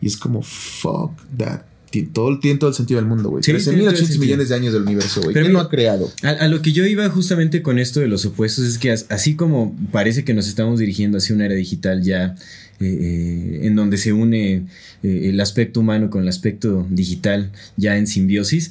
Y 0.00 0.06
es 0.06 0.16
como, 0.16 0.42
fuck 0.42 1.12
that 1.36 1.64
todo, 2.12 2.38
tiene 2.38 2.58
todo 2.58 2.70
el 2.70 2.76
sentido 2.76 3.00
del 3.00 3.08
mundo, 3.08 3.30
güey. 3.30 3.42
Sí, 3.42 3.52
13.800 3.52 4.18
millones 4.18 4.48
de 4.48 4.54
años 4.54 4.72
del 4.72 4.82
universo, 4.82 5.20
güey. 5.22 5.34
Pero 5.34 5.48
no 5.48 5.60
ha 5.60 5.68
creado? 5.68 6.10
A, 6.22 6.46
lo 6.48 6.62
que 6.62 6.72
yo 6.72 6.86
iba 6.86 7.08
justamente 7.08 7.62
con 7.62 7.78
esto 7.78 8.00
de 8.00 8.08
los 8.08 8.24
opuestos 8.24 8.64
es 8.64 8.78
que 8.78 8.90
así 8.90 9.34
como 9.34 9.76
parece 9.90 10.24
que 10.24 10.34
nos 10.34 10.48
estamos 10.48 10.78
dirigiendo 10.78 11.18
hacia 11.18 11.34
una 11.34 11.46
era 11.46 11.54
digital 11.54 12.02
ya 12.02 12.36
eh, 12.82 12.86
eh, 12.86 13.66
en 13.66 13.76
donde 13.76 13.98
se 13.98 14.14
une 14.14 14.62
eh, 15.02 15.28
el 15.28 15.38
aspecto 15.40 15.80
humano 15.80 16.08
con 16.08 16.22
el 16.22 16.28
aspecto 16.28 16.86
digital 16.88 17.50
ya 17.76 17.98
en 17.98 18.06
simbiosis, 18.06 18.70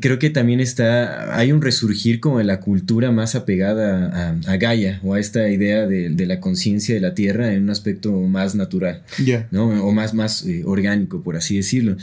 creo 0.00 0.18
que 0.18 0.30
también 0.30 0.60
está, 0.60 1.36
hay 1.36 1.52
un 1.52 1.60
resurgir 1.60 2.20
como 2.20 2.38
de 2.38 2.44
la 2.44 2.60
cultura 2.60 3.12
más 3.12 3.34
apegada 3.34 4.30
a, 4.46 4.56
Gaia 4.56 5.00
o 5.02 5.12
a 5.12 5.20
esta 5.20 5.50
idea 5.50 5.86
de, 5.86 6.26
la 6.26 6.40
conciencia 6.40 6.94
de 6.94 7.02
la 7.02 7.14
Tierra 7.14 7.52
en 7.52 7.64
un 7.64 7.70
aspecto 7.70 8.12
más 8.12 8.54
natural, 8.54 9.02
¿no? 9.50 9.68
o 9.84 9.92
más, 9.92 10.14
más 10.14 10.46
orgánico, 10.64 11.22
por 11.22 11.36
así 11.36 11.56
decirlo 11.56 11.98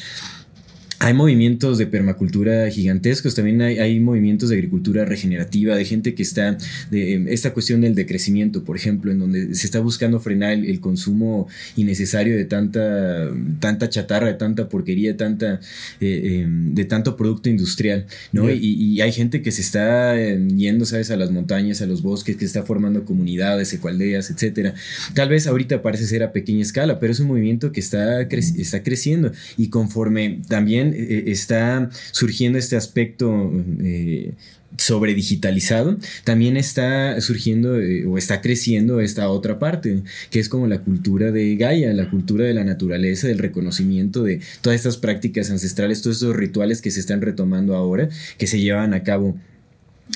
hay 1.00 1.14
movimientos 1.14 1.78
de 1.78 1.86
permacultura 1.86 2.70
gigantescos, 2.72 3.36
también 3.36 3.62
hay, 3.62 4.00
movimientos 4.00 4.50
de 4.50 4.56
agricultura 4.56 5.06
regenerativa, 5.06 5.76
de 5.76 5.86
gente 5.86 6.16
que 6.16 6.24
está, 6.24 6.58
de 6.90 7.14
em, 7.14 7.28
esta 7.28 7.54
cuestión 7.54 7.82
del 7.82 7.94
decrecimiento, 7.94 8.64
por 8.64 8.76
ejemplo, 8.76 9.12
en 9.12 9.20
donde 9.20 9.54
se 9.54 9.68
está 9.68 9.80
buscando 9.80 10.20
frenar 10.20 10.54
el, 10.54 10.80
consumo 10.80 11.48
innecesario 11.76 12.36
de 12.36 12.46
tanta, 12.46 13.30
tanta 13.60 13.90
chatarra, 13.90 14.28
de 14.28 14.36
tanta 14.36 14.70
porquería, 14.70 15.18
tanta, 15.18 15.60
eh, 16.02 16.42
em, 16.42 16.74
de 16.74 16.86
tanto 16.86 17.16
producto 17.16 17.50
industrial, 17.50 18.06
¿no? 18.32 18.50
Y, 18.50 18.98
hay 19.02 19.12
gente 19.12 19.42
que 19.42 19.52
se 19.52 19.62
está 19.62 20.20
em, 20.20 20.50
yendo, 20.58 20.86
¿sabes?, 20.86 21.12
a 21.12 21.18
las 21.18 21.30
montañas, 21.30 21.82
a 21.82 21.86
los 21.86 22.02
bosques, 22.02 22.36
que 22.38 22.46
está 22.46 22.64
formando 22.64 23.06
comunidades, 23.06 23.72
ecualdeas, 23.74 24.32
etcétera. 24.32 24.74
Tal 25.14 25.30
vez 25.30 25.46
ahorita 25.46 25.82
parece 25.82 26.08
ser 26.08 26.24
a 26.24 26.32
pequeña 26.32 26.62
escala, 26.62 27.00
pero 27.00 27.12
es 27.12 27.20
un 27.20 27.28
movimiento 27.28 27.72
que 27.72 27.80
está, 27.80 28.22
está 28.22 28.84
creciendo 28.84 29.32
y 29.58 29.70
conforme 29.70 30.42
también 30.48 30.87
eh, 30.94 31.26
está 31.28 31.90
surgiendo 32.12 32.58
este 32.58 32.76
aspecto 32.76 33.52
eh, 33.82 34.34
sobre 34.78 35.14
digitalizado, 35.14 35.98
también 36.24 36.58
está 36.58 37.20
surgiendo 37.22 37.80
eh, 37.80 38.06
o 38.06 38.18
está 38.18 38.42
creciendo 38.42 39.00
esta 39.00 39.30
otra 39.30 39.60
parte, 39.60 40.04
que 40.30 40.40
es 40.40 40.50
como 40.50 40.68
la 40.68 40.82
cultura 40.82 41.32
de 41.32 41.56
Gaia, 41.56 41.94
la 41.94 42.10
cultura 42.10 42.46
de 42.46 42.54
la 42.54 42.64
naturaleza, 42.64 43.28
del 43.28 43.40
reconocimiento 43.40 44.24
de 44.24 44.42
todas 44.62 44.78
estas 44.78 44.98
prácticas 44.98 45.50
ancestrales, 45.50 46.02
todos 46.02 46.18
estos 46.18 46.36
rituales 46.36 46.82
que 46.82 46.92
se 46.92 47.00
están 47.00 47.22
retomando 47.22 47.76
ahora, 47.76 48.10
que 48.38 48.48
se 48.48 48.60
llevan 48.60 48.94
a 48.94 49.04
cabo 49.04 49.38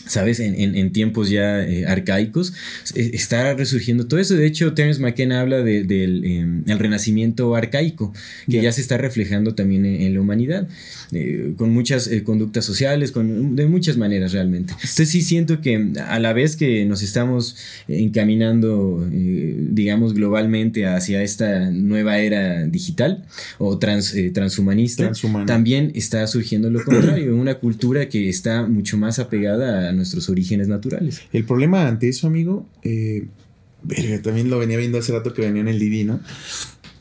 ¿sabes? 0.05 0.39
En, 0.39 0.75
en, 0.75 0.91
tiempos 0.91 1.29
ya 1.29 1.63
eh, 1.63 1.85
arcaicos, 1.85 2.53
está 2.95 3.53
resurgiendo 3.53 4.07
todo 4.07 4.19
eso. 4.19 4.35
De 4.35 4.45
hecho, 4.45 4.73
Terence 4.73 5.01
McKenna 5.01 5.39
habla 5.39 5.61
del 5.63 6.25
em, 6.25 6.63
el 6.67 6.79
renacimiento 6.79 7.55
arcaico, 7.55 8.13
que 8.49 8.61
ya 8.61 8.71
se 8.71 8.81
está 8.81 8.97
reflejando 8.97 9.55
también 9.55 9.85
en, 9.85 10.13
la 10.13 10.21
humanidad, 10.21 10.67
eh, 11.11 11.53
con 11.57 11.71
muchas 11.71 12.07
eh, 12.07 12.23
conductas 12.23 12.65
sociales, 12.65 13.11
con, 13.11 13.55
de 13.55 13.67
muchas 13.67 13.97
maneras 13.97 14.33
realmente. 14.33 14.73
Entonces 14.73 15.09
sí 15.09 15.21
siento 15.21 15.61
que 15.61 15.91
a 16.05 16.19
la 16.19 16.33
vez 16.33 16.55
que 16.55 16.85
nos 16.85 17.01
estamos 17.01 17.55
encaminando, 17.87 19.07
digamos, 19.11 20.13
globalmente 20.13 20.85
hacia 20.85 21.23
esta 21.23 21.71
nueva 21.71 22.19
era 22.19 22.65
digital 22.67 23.25
o 23.57 23.77
trans, 23.77 24.15
transhumanista, 24.33 25.11
también 25.45 25.91
está 25.95 26.25
surgiendo 26.27 26.69
lo 26.69 26.83
contrario, 26.83 27.35
una 27.35 27.55
cultura 27.55 28.09
que 28.09 28.29
está 28.29 28.63
mucho 28.63 28.97
más 28.97 29.19
apegada 29.19 29.80
a 29.80 29.80
nuestros 29.93 30.29
orígenes 30.29 30.67
naturales. 30.67 31.21
El 31.33 31.45
problema 31.45 31.87
ante 31.87 32.09
eso, 32.09 32.27
amigo, 32.27 32.67
eh, 32.83 33.27
también 34.23 34.49
lo 34.49 34.59
venía 34.59 34.77
viendo 34.77 34.99
hace 34.99 35.11
rato 35.11 35.33
que 35.33 35.41
venía 35.41 35.61
en 35.61 35.67
el 35.67 35.79
Didi, 35.79 36.03
¿no? 36.03 36.19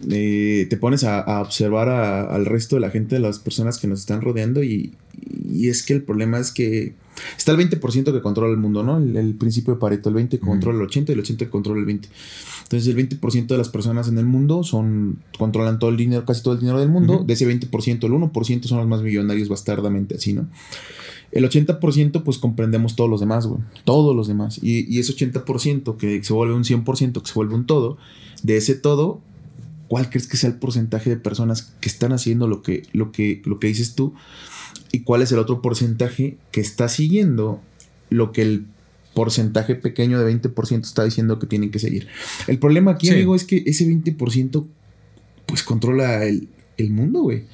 Eh, 0.09 0.67
te 0.71 0.77
pones 0.77 1.05
a, 1.05 1.41
observar 1.41 1.89
al 1.89 2.47
resto 2.47 2.77
de 2.77 2.81
la 2.81 2.91
gente, 2.91 3.17
de 3.17 3.21
las 3.21 3.39
personas 3.39 3.79
que 3.79 3.87
nos 3.87 4.01
están 4.01 4.23
rodeando 4.23 4.63
y, 4.63 4.95
es 5.61 5.83
que 5.83 5.93
el 5.93 6.03
problema 6.03 6.39
es 6.39 6.53
que 6.53 6.95
está 7.37 7.53
el 7.53 7.59
20% 7.59 8.13
que 8.13 8.23
controla 8.23 8.53
el 8.53 8.59
mundo, 8.59 8.83
¿no? 8.83 8.97
El, 8.99 9.35
principio 9.35 9.75
de 9.75 9.81
Pareto, 9.81 10.09
el 10.09 10.15
20 10.15 10.39
controla 10.39 10.79
el 10.79 10.85
80 10.87 11.13
y 11.13 11.15
el 11.15 11.21
80 11.21 11.51
controla 11.51 11.81
el 11.81 11.87
20. 11.87 12.09
Entonces 12.63 12.95
el 12.95 13.09
20% 13.09 13.47
de 13.47 13.59
las 13.59 13.69
personas 13.69 14.09
en 14.09 14.17
el 14.17 14.27
mundo 14.27 14.63
son 14.63 15.19
controlan 15.39 15.79
todo 15.79 15.91
el 15.91 15.97
dinero, 15.97 16.25
casi 16.25 16.43
todo 16.43 16.55
el 16.55 16.61
dinero 16.61 16.79
del 16.79 16.89
mundo. 16.89 17.25
De 17.27 17.35
ese 17.35 17.47
20%, 17.47 18.05
el 18.05 18.13
1% 18.13 18.65
son 18.65 18.79
los 18.79 18.87
más 18.87 19.03
millonarios 19.03 19.49
bastardamente 19.49 20.15
así, 20.15 20.33
¿no? 20.33 20.49
El 21.33 21.49
80% 21.49 22.23
pues 22.23 22.39
comprendemos 22.39 22.97
todos 22.97 23.09
los 23.09 23.21
demás, 23.21 23.47
güey. 23.47 23.61
Todos 23.85 24.17
los 24.17 24.29
demás. 24.29 24.59
Y, 24.63 24.99
ese 24.99 25.15
80% 25.15 25.97
que 25.97 26.23
se 26.23 26.33
vuelve 26.33 26.55
un 26.55 26.65
100%, 26.65 27.23
que 27.23 27.29
se 27.29 27.35
vuelve 27.35 27.55
un 27.55 27.67
todo, 27.67 27.99
de 28.43 28.57
ese 28.57 28.75
todo, 28.75 29.21
¿cuál 29.90 30.09
crees 30.09 30.29
que 30.29 30.37
sea 30.37 30.48
el 30.48 30.55
porcentaje 30.55 31.11
de 31.11 31.16
personas 31.16 31.74
que 31.81 31.88
están 31.88 32.12
haciendo 32.12 32.46
lo 32.46 32.62
que, 32.62 32.85
lo 32.92 33.11
que, 33.11 33.42
lo 33.44 33.59
que 33.59 33.66
dices 33.66 33.96
tú? 33.96 34.14
¿Y 34.92 35.00
cuál 35.00 35.20
es 35.20 35.33
el 35.33 35.40
otro 35.40 35.61
porcentaje 35.61 36.38
que 36.53 36.61
está 36.61 36.88
siguiendo 36.88 37.61
lo 38.09 38.31
que 38.31 38.42
el 38.42 38.66
porcentaje 39.14 39.74
pequeño 39.74 40.20
de 40.20 40.33
20% 40.33 40.83
está 40.83 41.03
diciendo 41.03 41.40
que 41.40 41.48
tienen 41.48 41.72
que 41.72 41.81
seguir? 41.81 42.07
El 42.46 42.61
problema 42.61 42.92
aquí, 42.92 43.11
amigo, 43.11 43.35
es 43.35 43.42
que 43.42 43.64
ese 43.66 43.85
20% 43.85 44.64
pues 45.46 45.64
controla 45.64 46.24
el, 46.24 46.48
el 46.76 46.90
mundo, 46.90 47.22
güey 47.22 47.46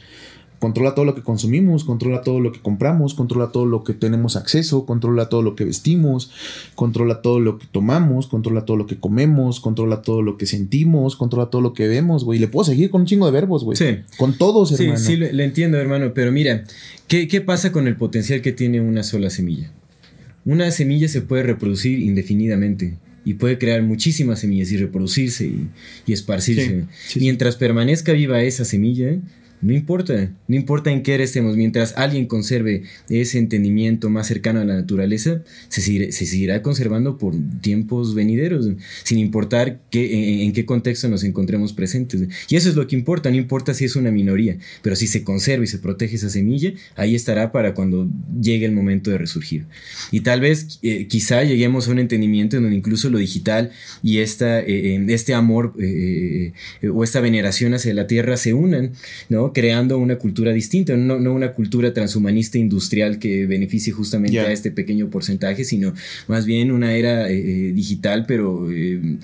controla 0.58 0.94
todo 0.94 1.04
lo 1.04 1.14
que 1.14 1.22
consumimos, 1.22 1.84
controla 1.84 2.22
todo 2.22 2.40
lo 2.40 2.52
que 2.52 2.60
compramos, 2.60 3.14
controla 3.14 3.52
todo 3.52 3.66
lo 3.66 3.84
que 3.84 3.92
tenemos 3.92 4.36
acceso, 4.36 4.86
controla 4.86 5.28
todo 5.28 5.42
lo 5.42 5.54
que 5.54 5.64
vestimos, 5.64 6.30
controla 6.74 7.22
todo 7.22 7.40
lo 7.40 7.58
que 7.58 7.66
tomamos, 7.70 8.26
controla 8.26 8.64
todo 8.64 8.76
lo 8.76 8.86
que 8.86 8.96
comemos, 8.98 9.60
controla 9.60 10.02
todo 10.02 10.22
lo 10.22 10.36
que 10.36 10.46
sentimos, 10.46 11.16
controla 11.16 11.50
todo 11.50 11.62
lo 11.62 11.72
que 11.72 11.88
vemos, 11.88 12.24
güey. 12.24 12.38
Le 12.38 12.48
puedo 12.48 12.64
seguir 12.64 12.90
con 12.90 13.02
un 13.02 13.06
chingo 13.06 13.26
de 13.26 13.32
verbos, 13.32 13.64
güey. 13.64 13.76
Sí. 13.76 13.98
Con 14.16 14.36
todos, 14.36 14.72
hermano. 14.72 14.98
Sí, 14.98 15.04
sí, 15.04 15.16
le, 15.16 15.44
entiendo, 15.44 15.78
hermano. 15.78 16.12
Pero 16.14 16.32
mira, 16.32 16.64
¿qué, 17.08 17.28
¿qué 17.28 17.40
pasa 17.40 17.72
con 17.72 17.86
el 17.86 17.96
potencial 17.96 18.40
que 18.40 18.52
tiene 18.52 18.80
una 18.80 19.02
sola 19.02 19.30
semilla? 19.30 19.72
Una 20.44 20.70
semilla 20.70 21.08
se 21.08 21.22
puede 21.22 21.42
reproducir 21.42 21.98
indefinidamente 21.98 22.98
y 23.26 23.34
puede 23.34 23.58
crear 23.58 23.82
muchísimas 23.82 24.38
semillas 24.38 24.70
y 24.70 24.76
reproducirse 24.76 25.50
y, 26.06 26.12
esparcirse. 26.12 26.84
Mientras 27.16 27.56
permanezca 27.56 28.12
viva 28.12 28.40
esa 28.40 28.64
semilla, 28.64 29.18
no 29.62 29.72
importa, 29.72 30.30
no 30.48 30.56
importa 30.56 30.90
en 30.90 31.02
qué 31.02 31.16
estemos, 31.22 31.56
mientras 31.56 31.94
alguien 31.96 32.26
conserve 32.26 32.82
ese 33.08 33.38
entendimiento 33.38 34.10
más 34.10 34.26
cercano 34.26 34.60
a 34.60 34.64
la 34.64 34.74
naturaleza, 34.74 35.42
se, 35.68 36.12
seguirá 36.12 36.62
conservando 36.62 37.16
por 37.16 37.34
tiempos 37.62 38.14
venideros, 38.14 38.68
sin 39.02 39.18
importar 39.18 39.80
qué, 39.90 40.44
en, 40.44 40.52
qué 40.52 40.66
contexto 40.66 41.08
nos 41.08 41.24
encontremos 41.24 41.72
presentes. 41.72 42.28
Y 42.48 42.56
eso 42.56 42.68
es 42.68 42.76
lo 42.76 42.86
que 42.86 42.96
importa, 42.96 43.30
no 43.30 43.36
importa 43.36 43.72
si 43.72 43.84
es 43.84 43.96
una 43.96 44.10
minoría, 44.10 44.58
pero 44.82 44.94
si 44.94 45.06
se 45.06 45.24
conserva 45.24 45.64
y 45.64 45.68
se 45.68 45.78
protege 45.78 46.16
esa 46.16 46.28
semilla, 46.28 46.72
ahí 46.94 47.14
estará 47.14 47.50
para 47.50 47.74
cuando 47.74 48.08
llegue 48.40 48.66
el 48.66 48.72
momento 48.72 49.10
de 49.10 49.18
resurgir. 49.18 49.64
Y 50.10 50.20
tal 50.20 50.40
vez, 50.40 50.78
eh, 50.82 51.06
quizá 51.06 51.44
lleguemos 51.44 51.88
a 51.88 51.92
un 51.92 51.98
entendimiento 51.98 52.56
en 52.56 52.64
donde 52.64 52.76
incluso 52.76 53.08
lo 53.10 53.18
digital 53.18 53.70
y 54.02 54.18
esta, 54.18 54.60
eh, 54.60 55.04
este 55.08 55.34
amor 55.34 55.74
eh, 55.80 56.52
o 56.92 57.04
esta 57.04 57.20
veneración 57.20 57.74
hacia 57.74 57.94
la 57.94 58.06
tierra 58.06 58.36
se 58.36 58.52
unan, 58.52 58.92
¿no? 59.28 59.45
Creando 59.52 59.98
una 59.98 60.16
cultura 60.16 60.52
distinta, 60.52 60.96
no, 60.96 61.16
una 61.32 61.52
cultura 61.52 61.92
transhumanista 61.92 62.58
industrial 62.58 63.18
que 63.18 63.46
beneficie 63.46 63.92
justamente 63.92 64.40
a 64.40 64.52
este 64.52 64.70
pequeño 64.70 65.10
porcentaje, 65.10 65.64
sino 65.64 65.94
más 66.28 66.46
bien 66.46 66.70
una 66.70 66.94
era 66.94 67.28
eh, 67.28 67.38
eh, 67.38 67.72
digital, 67.72 68.24
pero 68.26 68.68
eh, 68.70 69.18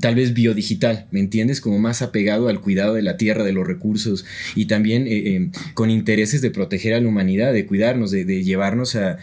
tal 0.00 0.14
vez 0.14 0.34
biodigital, 0.34 1.06
¿me 1.10 1.20
entiendes? 1.20 1.60
Como 1.60 1.78
más 1.78 2.02
apegado 2.02 2.48
al 2.48 2.60
cuidado 2.60 2.94
de 2.94 3.02
la 3.02 3.16
tierra, 3.16 3.44
de 3.44 3.52
los 3.52 3.66
recursos 3.66 4.24
y 4.54 4.66
también 4.66 5.52
con 5.74 5.90
intereses 5.90 6.40
de 6.40 6.50
proteger 6.50 6.94
a 6.94 7.00
la 7.00 7.08
humanidad, 7.08 7.52
de 7.52 7.66
cuidarnos, 7.66 8.10
de, 8.10 8.24
llevarnos 8.44 8.96
a, 8.96 9.18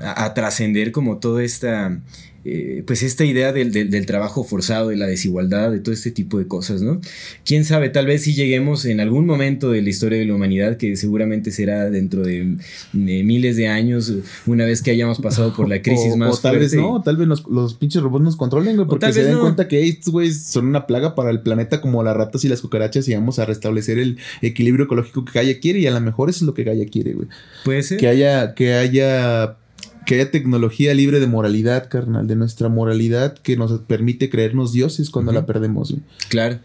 a 0.00 0.34
trascender 0.34 0.92
como 0.92 1.18
toda 1.18 1.44
esta 1.44 2.00
eh, 2.42 2.82
pues 2.86 3.02
esta 3.02 3.26
idea 3.26 3.52
del, 3.52 4.06
trabajo 4.06 4.44
forzado, 4.44 4.88
de 4.88 4.96
la 4.96 5.06
desigualdad, 5.06 5.70
de 5.70 5.80
todo 5.80 5.92
este 5.92 6.10
tipo 6.10 6.38
de 6.38 6.46
cosas, 6.46 6.80
¿no? 6.80 6.98
Quién 7.44 7.66
sabe, 7.66 7.90
tal 7.90 8.06
vez 8.06 8.22
si 8.22 8.32
lleguemos 8.32 8.86
en 8.86 9.00
algún 9.00 9.26
momento 9.26 9.70
de 9.70 9.82
la 9.82 9.90
historia 9.90 10.18
de 10.18 10.24
la 10.24 10.34
humanidad, 10.34 10.78
que 10.78 10.96
seguramente 10.96 11.50
será 11.50 11.90
dentro 11.90 12.22
de, 12.22 12.56
miles 12.92 13.56
de 13.56 13.68
años, 13.68 14.10
una 14.46 14.64
vez 14.64 14.80
que 14.80 14.90
hayamos 14.90 15.20
pasado 15.20 15.54
por 15.54 15.68
la 15.68 15.82
crisis 15.82 16.16
más 16.16 16.38
o 16.38 16.40
tal 16.40 16.58
vez 16.58 16.72
no, 16.72 17.02
tal 17.02 17.18
vez 17.18 17.28
los, 17.28 17.74
pinches 17.74 18.02
robots 18.02 18.24
nos 18.24 18.36
controlen, 18.36 18.76
güey, 18.76 18.88
porque 18.88 19.12
se 19.12 19.24
den 19.24 19.38
cuenta 19.38 19.68
que 19.68 19.86
estos 19.86 20.10
güeyes 20.10 20.42
son 20.42 20.66
una 20.66 20.86
plaga 20.86 21.14
para 21.14 21.30
el 21.30 21.42
planeta 21.42 21.82
como 21.82 22.02
las 22.02 22.16
ratas 22.16 22.42
y 22.44 22.48
las 22.48 22.62
cucarachas 22.62 23.06
y 23.06 23.14
vamos 23.14 23.38
a 23.38 23.44
restablecer 23.44 23.98
el 23.98 24.18
equilibrio 24.40 24.86
ecológico 24.86 25.26
que 25.26 25.32
Gaia 25.32 25.60
quiere 25.60 25.80
y 25.80 25.86
a 25.86 25.90
lo 25.90 26.00
mejor 26.00 26.30
eso 26.30 26.38
es 26.38 26.46
lo 26.46 26.54
que 26.54 26.64
Gaia 26.64 26.86
quiere, 26.86 27.12
güey. 27.12 27.28
Puede 27.64 27.82
ser. 27.82 27.98
Que 27.98 28.08
haya, 28.08 28.54
que 28.54 28.72
haya 28.72 29.59
que 30.06 30.16
haya 30.16 30.30
tecnología 30.30 30.94
libre 30.94 31.20
de 31.20 31.26
moralidad, 31.26 31.88
carnal, 31.88 32.26
de 32.26 32.36
nuestra 32.36 32.68
moralidad 32.68 33.38
que 33.38 33.56
nos 33.56 33.80
permite 33.82 34.30
creernos 34.30 34.72
dioses 34.72 35.10
cuando 35.10 35.32
la 35.32 35.46
perdemos. 35.46 35.94
Claro. 36.28 36.58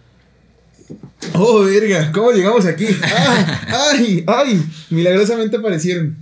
Oh, 1.33 1.61
verga, 1.61 2.11
¿cómo 2.11 2.31
llegamos 2.31 2.65
aquí? 2.65 2.85
¡Ay! 3.67 4.23
¡Ay! 4.27 4.63
Milagrosamente 4.89 5.57
aparecieron. 5.57 6.15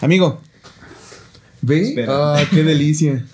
Amigo, 0.00 0.40
¿ve? 1.60 2.04
¡Ah, 2.08 2.42
qué 2.50 2.62
delicia! 2.62 3.24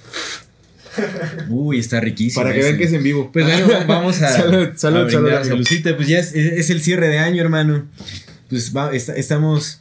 Uy, 1.49 1.79
está 1.79 2.01
riquísimo. 2.01 2.43
Para 2.43 2.55
que 2.55 2.61
vean 2.61 2.77
que 2.77 2.85
es 2.85 2.93
en 2.93 3.03
vivo. 3.03 3.31
Pues 3.33 3.45
bueno, 3.45 3.69
vamos 3.87 4.21
a. 4.23 4.29
salud, 4.29 4.69
salud, 4.75 5.11
salud. 5.11 5.31
Saludcita, 5.43 5.97
pues 5.97 6.09
ya 6.09 6.19
es, 6.19 6.71
el 6.71 6.81
cierre 6.81 7.09
de 7.09 7.19
año, 7.19 7.41
hermano. 7.41 7.87
Pues 8.49 8.75
va, 8.75 8.93
estamos 8.93 9.81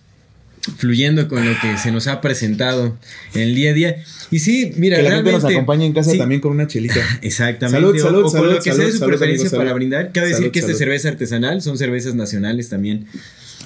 fluyendo 0.77 1.27
con 1.27 1.45
lo 1.45 1.51
que 1.62 1.77
se 1.77 1.91
nos 1.91 2.08
ha 2.08 2.21
presentado 2.21 2.97
en 3.34 3.41
el 3.41 3.56
día 3.56 3.71
a 3.71 3.73
día. 3.73 4.03
Y 4.32 4.39
sí, 4.39 4.73
mira, 4.77 4.97
que 4.97 5.03
la 5.03 5.12
gente 5.12 5.32
nos 5.32 5.45
acompaña 5.45 5.86
en 5.86 5.93
casa 5.93 6.15
también 6.17 6.41
con 6.41 6.51
una 6.51 6.67
chelita. 6.67 7.01
Exactamente. 7.21 7.99
Salud, 7.99 7.99
salud, 7.99 8.25
o, 8.25 8.32
con 8.32 8.53
lo 8.53 8.56
que 8.56 8.73
sea 8.73 8.86
de 8.86 8.91
su 8.91 9.06
preferencia 9.06 9.49
para 9.49 9.73
brindar. 9.73 10.12
Cabe 10.12 10.30
decir 10.30 10.51
que 10.51 10.60
esta 10.60 10.71
es 10.71 10.77
cerveza 10.77 11.10
artesanal, 11.10 11.62
son 11.62 11.77
cervezas 11.77 12.15
nacionales 12.15 12.69
también. 12.69 13.06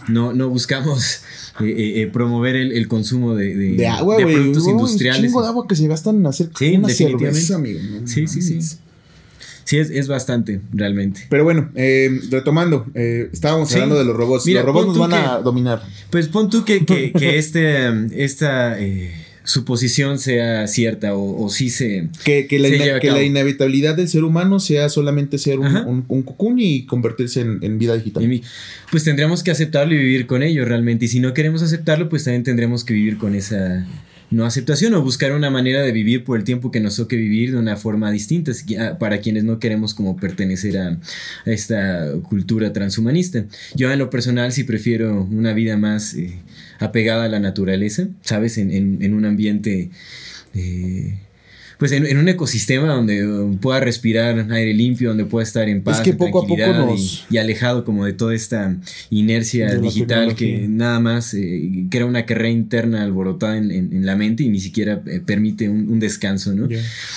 No, 0.08 0.34
no 0.34 0.50
buscamos 0.50 1.22
eh, 1.60 1.66
eh, 1.66 2.02
eh, 2.02 2.08
promover 2.08 2.56
el, 2.56 2.88
consumo 2.88 3.36
de, 3.36 3.56
de, 3.56 3.88
agua, 3.88 4.18
de 4.18 4.26
productos 4.26 4.68
industriales. 4.68 5.22
Un 5.22 5.28
chingo 5.28 5.42
de 5.44 5.48
agua 5.48 5.68
que 5.68 5.76
se 5.76 5.88
gastan 5.88 6.18
en 6.18 6.26
hacer 6.26 6.50
sí, 6.58 6.76
una 6.76 6.90
cerveza, 6.90 7.56
amigo. 7.56 7.80
sí, 8.06 8.28
sí, 8.28 8.42
sí. 8.42 8.60
Sí, 9.64 9.78
es, 9.78 10.08
bastante, 10.08 10.62
realmente. 10.74 11.22
Pero 11.30 11.44
bueno, 11.44 11.70
eh, 11.76 12.20
retomando, 12.30 12.86
eh, 12.94 13.30
estábamos 13.32 13.72
hablando 13.74 13.98
de 13.98 14.06
los 14.06 14.16
robots. 14.16 14.46
los 14.46 14.66
robots 14.66 14.88
nos 14.88 14.98
van 14.98 15.14
a 15.14 15.38
dominar. 15.40 15.82
Pues 16.10 16.28
pon 16.28 16.50
tú 16.50 16.66
que, 16.66 16.86
que, 16.86 17.38
este, 17.38 17.90
esta 18.22 18.80
eh, 18.80 19.14
suposición 19.44 20.20
sea 20.20 20.68
cierta 20.68 21.16
o, 21.16 21.44
o 21.44 21.50
sí 21.50 21.70
se. 21.70 22.10
Que, 22.24 22.48
que, 22.48 22.60
la, 22.60 23.24
inevitabilidad 23.24 23.96
del 23.96 24.08
ser 24.08 24.24
humano 24.24 24.60
sea 24.60 24.90
solamente 24.90 25.38
ser 25.38 25.60
un, 25.60 26.06
un, 26.08 26.60
y 26.60 26.86
convertirse 26.86 27.42
en, 27.42 27.78
vida 27.78 27.96
digital. 27.96 28.42
pues 28.90 29.04
tendríamos 29.04 29.44
que 29.44 29.52
aceptarlo 29.52 29.94
y 29.94 29.98
vivir 29.98 30.28
con 30.28 30.44
ello 30.44 30.66
realmente. 30.66 31.06
Y 31.06 31.08
si 31.08 31.20
no 31.20 31.34
queremos 31.34 31.62
aceptarlo, 31.62 32.10
pues 32.10 32.24
también 32.24 32.44
tendremos 32.44 32.84
que 32.84 32.94
vivir 32.94 33.18
con 33.18 33.36
esa 33.36 33.86
no 34.32 34.46
aceptación 34.46 34.94
o 34.96 35.02
buscar 35.02 35.34
una 35.34 35.50
manera 35.50 35.82
de 35.82 35.92
vivir 35.92 36.24
por 36.24 36.40
el 36.40 36.46
tiempo 36.46 36.72
que 36.72 36.80
nos 36.80 36.96
toque 36.96 37.18
vivir 37.18 37.52
de 37.52 37.58
una 37.58 37.76
forma 37.76 38.10
distinta 38.12 38.52
ah, 38.80 38.98
para 38.98 39.20
quienes 39.20 39.44
no 39.44 39.60
queremos 39.60 39.94
como 39.94 40.16
pertenecer 40.16 40.78
a, 40.78 40.98
esta 41.46 42.14
cultura 42.30 42.74
transhumanista. 42.74 43.46
Yo 43.76 43.92
en 43.92 44.00
lo 44.00 44.10
personal 44.10 44.52
sí 44.54 44.64
prefiero 44.64 45.24
una 45.24 45.54
vida 45.54 45.78
más 45.78 46.14
eh, 46.14 46.34
apegada 46.80 47.26
a 47.26 47.30
la 47.30 47.40
naturaleza, 47.40 48.08
¿sabes? 48.22 48.58
En, 48.58 49.14
un 49.14 49.26
ambiente... 49.26 49.90
Eh, 50.54 51.18
pues 51.82 51.94
en, 51.94 52.16
un 52.16 52.30
ecosistema 52.30 52.94
donde 52.94 53.58
pueda 53.60 53.80
respirar 53.80 54.52
aire 54.52 54.72
limpio, 54.72 55.10
donde 55.10 55.26
pueda 55.26 55.42
estar 55.42 55.68
en 55.68 55.82
paz, 55.82 56.02
que 56.02 56.14
poco 56.14 56.44
a 56.44 56.48
poco 56.48 56.96
y, 57.32 57.38
alejado 57.40 57.86
como 57.86 58.06
de 58.06 58.14
toda 58.14 58.36
esta 58.36 58.78
inercia 59.10 59.74
digital 59.78 60.36
que 60.36 60.68
nada 60.70 61.00
más 61.00 61.34
eh, 61.34 61.88
crea 61.90 62.06
una 62.06 62.28
carrera 62.28 62.52
interna 62.52 63.02
alborotada 63.02 63.58
en, 63.58 64.06
la 64.06 64.16
mente 64.16 64.44
y 64.44 64.50
ni 64.50 64.60
siquiera 64.60 65.02
eh, 65.08 65.22
permite 65.26 65.70
un, 65.70 66.00
descanso, 66.00 66.54
¿no? 66.54 66.70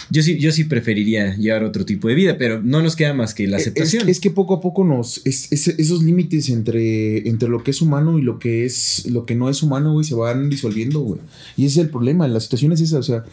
Yo 0.09 0.23
sí, 0.23 0.39
yo 0.39 0.51
sí 0.51 0.65
preferiría 0.65 1.37
llevar 1.37 1.63
otro 1.63 1.85
tipo 1.85 2.09
de 2.09 2.15
vida, 2.15 2.39
pero 2.39 2.63
no 2.63 2.81
nos 2.81 2.97
queda 2.97 3.13
más 3.13 3.35
que 3.35 3.47
la 3.47 3.59
aceptación. 3.59 4.09
Es, 4.09 4.19
que 4.19 4.31
poco 4.31 4.55
a 4.55 4.61
poco 4.63 4.83
nos, 4.83 5.21
esos 5.27 6.03
límites 6.03 6.49
entre, 6.49 7.29
entre 7.29 7.51
lo 7.51 7.63
que 7.63 7.73
es 7.73 7.83
humano 7.83 8.19
y 8.19 8.23
lo 8.23 8.39
que 8.39 8.65
es, 8.65 9.05
lo 9.11 9.27
que 9.27 9.35
no 9.35 9.51
es 9.51 9.63
humano, 9.63 9.93
güey, 9.93 10.07
se 10.07 10.15
van 10.15 10.49
disolviendo, 10.49 11.01
güey. 11.01 11.21
Y 11.55 11.67
ese 11.67 11.81
es 11.81 11.85
el 11.85 11.91
problema, 11.91 12.27
la 12.29 12.41
situación 12.41 12.73
es 12.73 12.81
esa, 12.81 12.97
o 12.97 13.03
sea, 13.03 13.25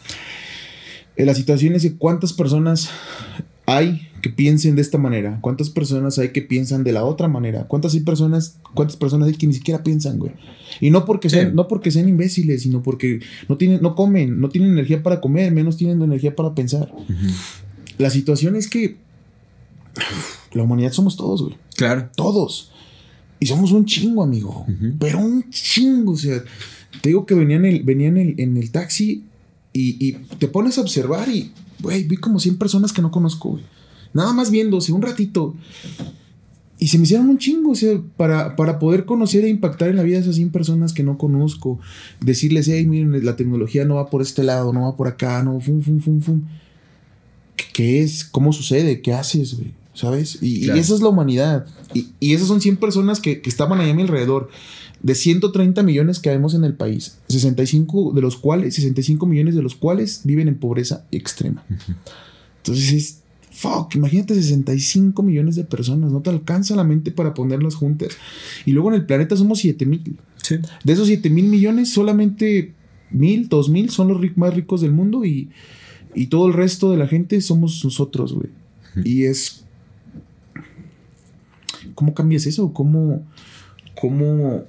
en 1.16 1.26
la 1.26 1.34
situación 1.34 1.74
es 1.74 1.82
de 1.82 1.96
cuántas 1.96 2.32
personas 2.32 2.90
hay 3.66 4.08
que 4.22 4.30
piensen 4.30 4.76
de 4.76 4.82
esta 4.82 4.98
manera, 4.98 5.38
cuántas 5.40 5.68
personas 5.68 6.18
hay 6.18 6.30
que 6.30 6.42
piensan 6.42 6.84
de 6.84 6.92
la 6.92 7.04
otra 7.04 7.28
manera, 7.28 7.66
cuántas 7.66 7.94
hay 7.94 8.00
personas, 8.00 8.56
cuántas 8.74 8.96
personas 8.96 9.28
hay 9.28 9.34
que 9.34 9.46
ni 9.46 9.52
siquiera 9.52 9.82
piensan, 9.82 10.18
güey. 10.18 10.32
Y 10.80 10.90
no 10.90 11.04
porque 11.04 11.28
sean, 11.28 11.54
no 11.54 11.68
porque 11.68 11.90
sean 11.90 12.08
imbéciles, 12.08 12.62
sino 12.62 12.82
porque 12.82 13.20
no 13.48 13.56
tienen, 13.56 13.82
no 13.82 13.94
comen, 13.94 14.40
no 14.40 14.48
tienen 14.48 14.70
energía 14.70 15.02
para 15.02 15.20
comer, 15.20 15.52
menos 15.52 15.76
tienen 15.76 16.00
energía 16.02 16.36
para 16.36 16.54
pensar. 16.54 16.92
La 17.98 18.10
situación 18.10 18.54
es 18.56 18.68
que 18.68 18.96
la 20.52 20.62
humanidad 20.62 20.92
somos 20.92 21.16
todos, 21.16 21.42
güey. 21.42 21.56
Claro. 21.76 22.08
Todos. 22.14 22.70
Y 23.40 23.46
somos 23.46 23.72
un 23.72 23.84
chingo, 23.84 24.22
amigo. 24.22 24.66
Pero 25.00 25.18
un 25.18 25.50
chingo. 25.50 26.12
O 26.12 26.16
sea, 26.16 26.42
te 27.00 27.08
digo 27.08 27.26
que 27.26 27.34
venía 27.34 27.56
en 27.56 27.64
el, 27.64 27.82
venía 27.82 28.08
en 28.08 28.16
el, 28.16 28.34
en 28.38 28.56
el 28.56 28.70
taxi 28.70 29.24
y, 29.72 30.12
te 30.38 30.48
pones 30.48 30.78
a 30.78 30.82
observar 30.82 31.28
y, 31.28 31.52
güey, 31.80 32.04
vi 32.04 32.16
como 32.16 32.38
100 32.38 32.58
personas 32.58 32.92
que 32.92 33.02
no 33.02 33.10
conozco, 33.10 33.50
güey. 33.50 33.64
Nada 34.12 34.32
más 34.32 34.50
viéndose 34.50 34.92
un 34.92 35.02
ratito. 35.02 35.54
Y 36.78 36.88
se 36.88 36.98
me 36.98 37.04
hicieron 37.04 37.28
un 37.28 37.38
chingo, 37.38 37.70
o 37.70 37.74
sea, 37.74 38.00
para, 38.16 38.56
para 38.56 38.78
poder 38.78 39.04
conocer 39.04 39.44
e 39.44 39.48
impactar 39.48 39.88
en 39.88 39.96
la 39.96 40.02
vida 40.02 40.16
de 40.16 40.22
esas 40.22 40.36
100 40.36 40.50
personas 40.50 40.92
que 40.92 41.02
no 41.02 41.16
conozco. 41.16 41.78
Decirles, 42.20 42.68
hey, 42.68 42.86
miren, 42.86 43.24
la 43.24 43.36
tecnología 43.36 43.84
no 43.84 43.94
va 43.94 44.10
por 44.10 44.20
este 44.20 44.42
lado, 44.42 44.72
no 44.72 44.82
va 44.82 44.96
por 44.96 45.08
acá, 45.08 45.42
no, 45.42 45.60
fum, 45.60 45.80
fum, 45.80 46.00
fum, 46.00 46.20
fum. 46.20 46.42
¿Qué, 47.72 48.02
es? 48.02 48.24
¿Cómo 48.24 48.52
sucede? 48.52 49.00
¿Qué 49.00 49.12
haces, 49.12 49.56
güey? 49.56 49.72
¿Sabes? 49.94 50.42
Y, 50.42 50.70
esa 50.70 50.94
es 50.94 51.00
la 51.00 51.08
humanidad. 51.08 51.66
Y, 51.92 52.08
y, 52.18 52.32
esas 52.32 52.48
son 52.48 52.60
100 52.60 52.78
personas 52.78 53.20
que, 53.20 53.42
que 53.42 53.50
estaban 53.50 53.80
ahí 53.80 53.90
a 53.90 53.94
mi 53.94 54.02
alrededor 54.02 54.48
de 55.02 55.14
130 55.14 55.82
millones 55.82 56.20
que 56.20 56.30
vemos 56.30 56.54
en 56.54 56.64
el 56.64 56.74
país, 56.74 57.18
65 57.28 58.12
de 58.14 58.22
los 58.22 58.36
cuales, 58.36 58.74
65 58.74 59.26
millones 59.26 59.54
de 59.54 59.62
los 59.62 59.74
cuales 59.74 60.22
viven 60.24 60.48
en 60.48 60.58
pobreza 60.58 61.06
extrema. 61.10 61.64
Entonces 62.58 62.92
es, 62.92 63.22
fuck, 63.50 63.94
imagínate 63.96 64.34
65 64.34 65.22
millones 65.22 65.56
de 65.56 65.64
personas, 65.64 66.12
no 66.12 66.20
te 66.20 66.30
alcanza 66.30 66.76
la 66.76 66.84
mente 66.84 67.10
para 67.10 67.34
ponerlas 67.34 67.74
juntas. 67.74 68.10
Y 68.64 68.72
luego 68.72 68.90
en 68.90 68.94
el 68.94 69.06
planeta 69.06 69.36
somos 69.36 69.58
7 69.58 69.86
mil. 69.86 70.16
De 70.84 70.92
esos 70.92 71.08
7 71.08 71.30
mil 71.30 71.46
millones, 71.46 71.92
solamente 71.92 72.72
mil, 73.10 73.48
dos 73.48 73.68
mil 73.68 73.90
son 73.90 74.08
los 74.08 74.20
más 74.36 74.54
ricos 74.54 74.80
del 74.80 74.92
mundo 74.92 75.24
y, 75.24 75.50
y 76.14 76.26
todo 76.26 76.46
el 76.46 76.52
resto 76.52 76.90
de 76.90 76.96
la 76.96 77.08
gente 77.08 77.40
somos 77.40 77.84
nosotros, 77.84 78.34
güey. 78.34 78.50
Y 79.04 79.24
es... 79.24 79.64
¿Cómo 81.94 82.14
cambias 82.14 82.46
eso? 82.46 82.72
¿Cómo, 82.72 83.22
cómo 83.94 84.64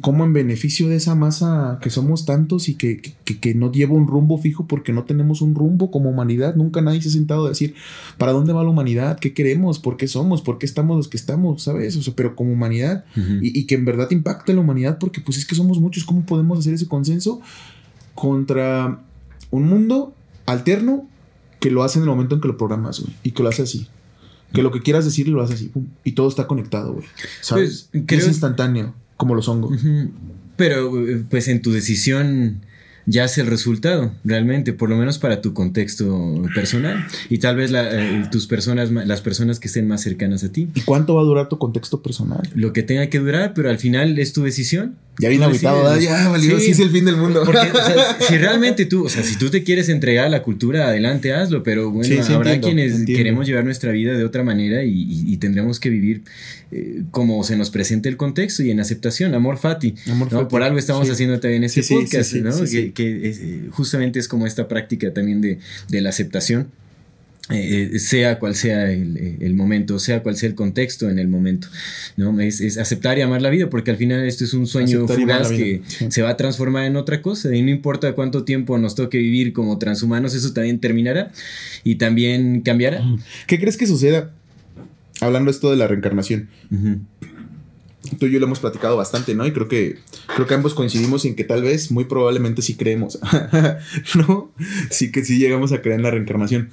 como 0.00 0.24
en 0.24 0.32
beneficio 0.32 0.88
de 0.88 0.96
esa 0.96 1.14
masa 1.14 1.78
que 1.80 1.88
somos 1.88 2.24
tantos 2.24 2.68
y 2.68 2.74
que, 2.74 3.14
no 3.54 3.70
lleva 3.70 3.94
un 3.94 4.08
rumbo 4.08 4.38
fijo 4.38 4.66
porque 4.66 4.92
no 4.92 5.04
tenemos 5.04 5.40
un 5.40 5.54
rumbo 5.54 5.90
como 5.90 6.10
humanidad. 6.10 6.56
Nunca 6.56 6.80
nadie 6.80 7.00
se 7.00 7.08
ha 7.08 7.12
sentado 7.12 7.46
a 7.46 7.50
decir, 7.50 7.74
¿para 8.18 8.32
dónde 8.32 8.52
va 8.52 8.64
la 8.64 8.70
humanidad? 8.70 9.18
¿Qué 9.18 9.32
queremos? 9.32 9.78
¿Por 9.78 9.96
qué 9.96 10.08
somos? 10.08 10.42
¿Por 10.42 10.58
qué 10.58 10.66
estamos 10.66 10.96
los 10.96 11.08
que 11.08 11.16
estamos? 11.16 11.62
¿Sabes? 11.62 11.96
O 11.96 12.02
sea, 12.02 12.14
pero 12.16 12.34
como 12.34 12.52
humanidad 12.52 13.04
y, 13.40 13.66
que 13.66 13.76
en 13.76 13.84
verdad 13.84 14.10
impacte 14.10 14.52
la 14.52 14.60
humanidad 14.60 14.98
porque 14.98 15.20
pues 15.20 15.38
es 15.38 15.46
que 15.46 15.54
somos 15.54 15.78
muchos. 15.78 16.04
¿Cómo 16.04 16.26
podemos 16.26 16.58
hacer 16.58 16.74
ese 16.74 16.88
consenso 16.88 17.40
contra 18.14 19.00
un 19.50 19.68
mundo 19.68 20.14
alterno 20.46 21.06
que 21.60 21.70
lo 21.70 21.84
hace 21.84 21.98
en 21.98 22.04
el 22.04 22.10
momento 22.10 22.34
en 22.34 22.40
que 22.40 22.48
lo 22.48 22.56
programas, 22.56 23.00
güey? 23.00 23.14
Y 23.22 23.30
que 23.30 23.42
lo 23.42 23.48
hace 23.48 23.62
así 23.62 23.86
que 24.54 24.62
lo 24.62 24.70
que 24.70 24.80
quieras 24.80 25.04
decir 25.04 25.28
lo 25.28 25.42
haces 25.42 25.56
así, 25.56 25.72
y 26.04 26.12
todo 26.12 26.28
está 26.28 26.46
conectado, 26.46 26.94
güey. 26.94 27.06
¿Sabes? 27.40 27.88
Pues, 27.92 28.20
es 28.20 28.28
instantáneo 28.28 28.94
como 29.16 29.34
los 29.34 29.48
hongos. 29.48 29.82
Pero, 30.56 30.92
pues 31.28 31.48
en 31.48 31.60
tu 31.60 31.72
decisión 31.72 32.60
ya 33.06 33.24
es 33.24 33.38
el 33.38 33.46
resultado, 33.46 34.12
realmente, 34.24 34.72
por 34.72 34.88
lo 34.88 34.96
menos 34.96 35.18
para 35.18 35.40
tu 35.40 35.52
contexto 35.52 36.42
personal 36.54 37.06
y 37.28 37.38
tal 37.38 37.56
vez 37.56 37.70
eh, 37.74 38.24
tus 38.30 38.46
personas, 38.46 38.90
las 38.90 39.20
personas 39.20 39.60
que 39.60 39.68
estén 39.68 39.86
más 39.86 40.02
cercanas 40.02 40.44
a 40.44 40.52
ti. 40.52 40.68
¿Y 40.74 40.80
cuánto 40.82 41.14
va 41.14 41.22
a 41.22 41.24
durar 41.24 41.48
tu 41.48 41.58
contexto 41.58 42.02
personal? 42.02 42.42
Lo 42.54 42.72
que 42.72 42.82
tenga 42.82 43.08
que 43.08 43.18
durar, 43.18 43.52
pero 43.54 43.70
al 43.70 43.78
final 43.78 44.18
es 44.18 44.32
tu 44.32 44.42
decisión. 44.42 44.96
Ya 45.18 45.28
vine 45.28 45.44
habitado, 45.44 46.00
ya 46.00 46.28
valió, 46.28 46.58
sí, 46.58 46.72
es 46.72 46.80
el 46.80 46.90
fin 46.90 47.04
del 47.04 47.16
mundo. 47.16 47.44
si 48.28 48.36
realmente 48.36 48.84
tú, 48.84 49.04
o 49.04 49.08
sea, 49.08 49.22
si 49.22 49.36
tú 49.38 49.48
te 49.48 49.62
quieres 49.62 49.88
entregar 49.88 50.26
a 50.26 50.28
la 50.28 50.42
cultura, 50.42 50.88
adelante, 50.88 51.32
hazlo, 51.32 51.62
pero 51.62 51.90
bueno, 51.92 52.24
habrá 52.30 52.60
quienes 52.60 53.04
queremos 53.04 53.46
llevar 53.46 53.64
nuestra 53.64 53.92
vida 53.92 54.16
de 54.16 54.24
otra 54.24 54.42
manera 54.42 54.82
y, 54.84 55.36
tendremos 55.44 55.78
que 55.78 55.90
vivir 55.90 56.22
eh, 56.70 57.02
como 57.10 57.44
se 57.44 57.56
nos 57.56 57.68
presente 57.68 58.08
el 58.08 58.16
contexto 58.16 58.62
y 58.62 58.70
en 58.70 58.80
aceptación, 58.80 59.34
amor 59.34 59.58
fati. 59.58 59.94
Por 60.48 60.62
algo 60.62 60.78
estamos 60.78 61.10
haciendo 61.10 61.38
también 61.38 61.64
este 61.64 61.82
podcast, 61.82 62.34
¿no? 62.34 62.64
Que, 62.64 62.93
eh, 63.02 63.68
justamente 63.70 64.18
es 64.18 64.28
como 64.28 64.46
esta 64.46 64.68
práctica 64.68 65.12
también 65.12 65.40
de, 65.40 65.58
de 65.88 66.00
la 66.00 66.10
aceptación. 66.10 66.68
Eh, 67.50 67.90
eh, 67.92 67.98
sea 67.98 68.38
cual 68.38 68.54
sea 68.54 68.90
eh, 68.90 69.36
el, 69.38 69.54
momento, 69.54 69.98
sea 69.98 70.22
cual 70.22 70.34
sea 70.34 70.48
el 70.48 70.54
contexto 70.54 71.10
en 71.10 71.18
el 71.18 71.28
momento, 71.28 71.68
¿no? 72.16 72.40
Es, 72.40 72.78
aceptar 72.78 73.18
y 73.18 73.20
amar 73.20 73.42
la 73.42 73.50
vida, 73.50 73.68
porque 73.68 73.90
al 73.90 73.98
final 73.98 74.24
esto 74.24 74.44
es 74.44 74.54
un 74.54 74.66
sueño 74.66 75.06
fugaz 75.06 75.50
que 75.50 75.82
se 76.08 76.22
va 76.22 76.30
a 76.30 76.36
transformar 76.38 76.86
en 76.86 76.96
otra 76.96 77.20
cosa 77.20 77.54
y 77.54 77.60
no 77.60 77.68
importa 77.68 78.14
cuánto 78.14 78.44
tiempo 78.44 78.78
nos 78.78 78.94
toque 78.94 79.18
vivir 79.18 79.52
como 79.52 79.78
transhumanos, 79.78 80.34
eso 80.34 80.54
también 80.54 80.80
terminará 80.80 81.32
y 81.84 81.96
también 81.96 82.62
cambiará. 82.62 83.04
¿Qué 83.46 83.60
crees 83.60 83.76
que 83.76 83.86
suceda? 83.86 84.32
Hablando 85.20 85.50
esto 85.50 85.70
de 85.70 85.76
la 85.76 85.86
reencarnación 85.86 86.48
tú 88.18 88.26
y 88.26 88.32
yo 88.32 88.38
lo 88.38 88.46
hemos 88.46 88.60
platicado 88.60 88.96
bastante, 88.96 89.34
¿no? 89.34 89.46
Y 89.46 89.52
creo 89.52 89.68
que, 89.68 89.98
creo 90.34 90.46
que 90.46 90.54
ambos 90.54 90.74
coincidimos 90.74 91.24
en 91.24 91.34
que 91.34 91.44
tal 91.44 91.62
vez, 91.62 91.90
muy 91.90 92.04
probablemente 92.04 92.62
sí 92.62 92.74
creemos, 92.74 93.18
¿no? 94.14 94.50
Sí 94.90 95.10
que 95.10 95.24
sí 95.24 95.38
llegamos 95.38 95.72
a 95.72 95.80
creer 95.80 95.96
en 95.98 96.02
la 96.02 96.10
reencarnación. 96.10 96.70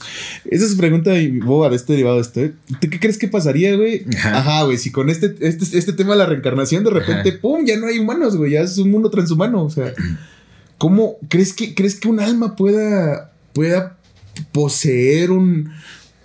Esa 0.50 0.66
es 0.66 0.76
pregunta 0.76 1.12
boba 1.44 1.70
de 1.70 1.76
este 1.76 1.94
derivado 1.94 2.18
de 2.18 2.22
esto, 2.22 2.40
¿eh? 2.42 2.54
¿Tú 2.80 2.90
qué 2.90 3.00
crees 3.00 3.18
que 3.18 3.28
pasaría, 3.28 3.76
güey? 3.76 4.06
Ajá, 4.24 4.64
güey, 4.64 4.78
si 4.78 4.92
con 4.92 5.10
este, 5.10 5.36
este, 5.40 5.78
este, 5.78 5.94
tema 5.94 6.12
de 6.14 6.20
la 6.20 6.26
reencarnación 6.26 6.84
de 6.84 6.90
repente, 6.90 7.32
¡pum! 7.34 7.66
Ya 7.66 7.78
no 7.78 7.88
hay 7.88 8.00
humanos, 8.00 8.36
güey, 8.36 8.52
ya 8.52 8.62
es 8.62 8.78
un 8.78 8.92
mundo 8.92 9.10
transhumano, 9.10 9.64
o 9.64 9.70
sea, 9.70 9.94
¿cómo 10.78 11.18
crees 11.30 11.54
que, 11.54 11.76
crees 11.76 12.00
que 12.00 12.08
un 12.08 12.20
alma 12.20 12.56
pueda, 12.56 13.32
pueda 13.54 13.98
poseer 14.52 15.32
un 15.32 15.72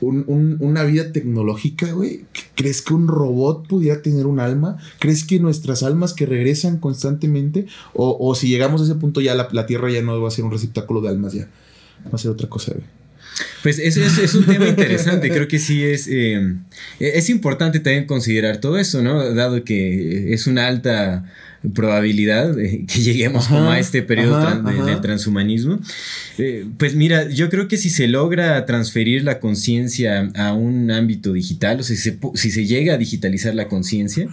una 0.01 0.85
vida 0.85 1.13
tecnológica, 1.13 1.93
güey? 1.93 2.25
¿Crees 2.55 2.83
que 2.83 2.93
un 2.93 3.09
robot 3.09 3.67
pudiera 3.67 4.03
tener 4.03 4.27
un 4.27 4.41
alma? 4.41 4.77
¿Crees 4.99 5.25
que 5.25 5.41
nuestras 5.41 5.83
almas 5.83 6.13
que 6.13 6.27
regresan 6.27 6.79
constantemente? 6.79 7.67
O, 7.95 8.35
si 8.35 8.49
llegamos 8.49 8.81
a 8.81 8.85
ese 8.85 8.95
punto 8.97 9.21
ya 9.21 9.35
la, 9.35 9.67
Tierra 9.67 9.91
ya 9.91 10.03
no 10.03 10.21
va 10.21 10.29
a 10.29 10.31
ser 10.31 10.45
un 10.45 10.51
receptáculo 10.51 11.01
de 11.01 11.09
almas, 11.09 11.33
ya 11.33 11.49
va 12.07 12.15
a 12.15 12.19
ser 12.19 12.31
otra 12.31 12.49
cosa, 12.49 12.73
güey. 12.73 12.85
Pues 13.63 13.79
es, 13.79 13.97
es, 13.97 14.35
un 14.35 14.47
tema 14.47 14.67
interesante, 14.67 15.29
creo 15.29 15.49
que 15.49 15.59
sí 15.59 15.85
es, 15.85 16.09
eh, 16.11 16.55
es 17.01 17.29
importante 17.29 17.81
también 17.81 18.07
considerar 18.07 18.59
todo 18.59 18.79
eso, 18.79 19.03
¿no? 19.03 19.35
Dado 19.35 19.65
que 19.65 20.33
es 20.33 20.47
una 20.47 20.67
alta 20.69 21.25
probabilidad 21.75 22.55
de 22.55 22.87
que 22.87 23.01
lleguemos 23.01 23.49
como 23.49 23.71
a 23.71 23.79
este 23.79 24.03
periodo 24.03 24.63
del 24.85 25.01
transhumanismo. 25.01 25.81
Eh, 26.39 26.67
pues 26.79 26.95
mira, 26.95 27.29
yo 27.29 27.49
creo 27.51 27.69
que 27.69 27.77
si 27.77 27.91
se 27.91 28.09
logra 28.09 28.65
transferir 28.67 29.25
la 29.25 29.41
conciencia 29.41 30.31
a 30.37 30.53
un 30.53 30.91
ámbito 30.91 31.33
digital, 31.33 31.81
o 31.81 31.83
sea, 31.83 31.97
si 31.97 32.51
se, 32.51 32.67
llega 32.67 32.95
a 32.95 32.99
digitalizar 32.99 33.55
la 33.55 33.69
conciencia, 33.69 34.29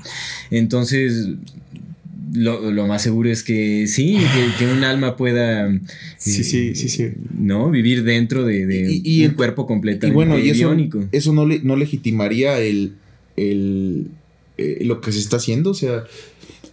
entonces 0.52 1.30
lo, 2.32 2.88
más 2.88 3.02
seguro 3.02 3.30
es 3.30 3.44
que 3.44 3.88
sí, 3.88 4.18
que, 4.58 4.66
un 4.66 4.84
alma 4.84 5.18
pueda 5.18 5.70
sí, 6.18 6.44
sí, 6.44 6.76
sí, 6.76 6.90
sí. 6.90 7.10
¿no? 7.38 7.70
vivir 7.70 8.04
dentro 8.04 8.46
de, 8.46 9.02
un 9.28 9.36
cuerpo 9.36 9.68
completamente 9.68 10.08
y 10.08 10.16
bueno, 10.16 10.38
y 10.38 10.50
eso, 10.50 10.76
eso 11.12 11.34
no, 11.34 11.46
no 11.46 11.76
legitimaría 11.76 12.60
el, 12.60 12.94
el, 13.36 14.08
eh, 14.56 14.80
lo 14.86 15.02
que 15.02 15.12
se 15.12 15.20
está 15.20 15.38
haciendo. 15.38 15.72
O 15.72 15.74
sea, 15.74 16.04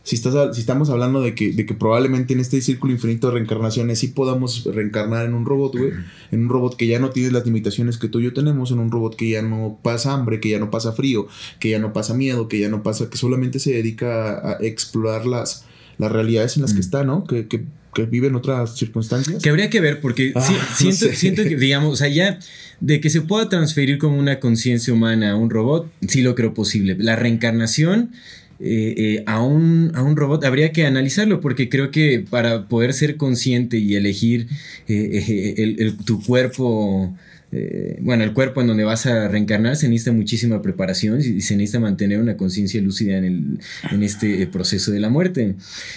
si, 0.02 0.16
estás, 0.16 0.54
si 0.54 0.60
estamos 0.60 0.88
hablando 0.90 1.20
de 1.20 1.34
que, 1.34 1.52
de 1.52 1.66
que 1.66 1.74
probablemente 1.74 2.32
en 2.32 2.40
este 2.40 2.60
círculo 2.62 2.92
infinito 2.92 3.26
de 3.28 3.34
reencarnaciones 3.34 3.98
sí 3.98 4.08
podamos 4.08 4.64
reencarnar 4.64 5.26
en 5.26 5.34
un 5.34 5.44
robot, 5.44 5.76
güey, 5.76 5.92
en 6.30 6.42
un 6.44 6.48
robot 6.48 6.76
que 6.76 6.86
ya 6.86 6.98
no 6.98 7.10
tiene 7.10 7.30
las 7.30 7.44
limitaciones 7.44 7.98
que 7.98 8.08
tú 8.08 8.20
y 8.20 8.24
yo 8.24 8.32
tenemos, 8.32 8.70
en 8.70 8.78
un 8.78 8.90
robot 8.90 9.14
que 9.16 9.28
ya 9.30 9.42
no 9.42 9.78
pasa 9.82 10.12
hambre, 10.14 10.40
que 10.40 10.48
ya 10.48 10.58
no 10.58 10.70
pasa 10.70 10.92
frío, 10.92 11.28
que 11.58 11.70
ya 11.70 11.78
no 11.78 11.92
pasa 11.92 12.14
miedo, 12.14 12.48
que 12.48 12.58
ya 12.58 12.68
no 12.68 12.82
pasa, 12.82 13.10
que 13.10 13.18
solamente 13.18 13.58
se 13.58 13.72
dedica 13.72 14.32
a, 14.52 14.58
explorar 14.60 15.26
las, 15.26 15.64
las 15.98 16.10
realidades 16.10 16.56
en 16.56 16.62
las 16.62 16.72
que 16.74 16.80
está, 16.80 17.04
¿no? 17.04 17.24
Que, 17.24 17.46
que 17.46 17.62
vive 18.08 18.28
en 18.28 18.36
otras 18.36 18.76
circunstancias. 18.76 19.42
Que 19.42 19.50
habría 19.50 19.68
que 19.68 19.80
ver, 19.80 20.00
porque 20.00 20.32
Ah, 20.34 20.40
sí- 20.40 20.54
no 20.86 20.92
siento, 20.92 21.06
sé. 21.06 21.14
siento 21.16 21.42
que, 21.42 21.56
digamos, 21.56 21.92
o 21.92 21.96
sea, 21.96 22.08
ya 22.08 22.38
de 22.80 23.00
que 23.00 23.10
se 23.10 23.20
pueda 23.20 23.48
transferir 23.48 23.98
como 23.98 24.16
una 24.18 24.40
conciencia 24.40 24.94
humana 24.94 25.32
a 25.32 25.36
un 25.36 25.50
robot, 25.50 25.90
sí 26.08 26.22
lo 26.22 26.34
creo 26.34 26.54
posible. 26.54 26.96
La 26.98 27.16
reencarnación 27.16 28.12
eh, 28.60 28.94
eh, 29.18 29.22
a, 29.26 29.42
un, 29.42 29.92
a 29.94 30.02
un 30.02 30.16
robot 30.16 30.44
habría 30.44 30.72
que 30.72 30.86
analizarlo, 30.86 31.40
porque 31.40 31.68
creo 31.68 31.90
que 31.90 32.24
para 32.28 32.68
poder 32.68 32.92
ser 32.92 33.16
consciente 33.16 33.78
y 33.78 33.94
elegir 33.96 34.48
eh, 34.88 35.22
eh, 35.28 35.54
el- 35.58 35.80
el- 35.80 35.96
tu 35.98 36.22
cuerpo. 36.22 37.14
Eh, 37.52 37.98
bueno, 38.00 38.22
el 38.24 38.32
cuerpo 38.32 38.60
en 38.60 38.68
donde 38.68 38.84
vas 38.84 39.06
a 39.06 39.28
reencarnar 39.28 39.76
se 39.76 39.88
necesita 39.88 40.12
muchísima 40.12 40.62
preparación 40.62 41.20
y 41.20 41.40
se 41.40 41.56
necesita 41.56 41.80
mantener 41.80 42.20
una 42.20 42.36
conciencia 42.36 42.80
lúcida 42.80 43.16
en, 43.18 43.24
el, 43.24 43.58
en 43.90 44.02
este 44.02 44.42
eh, 44.42 44.46
proceso 44.46 44.92
de 44.92 45.00
la 45.00 45.08
muerte. 45.08 45.56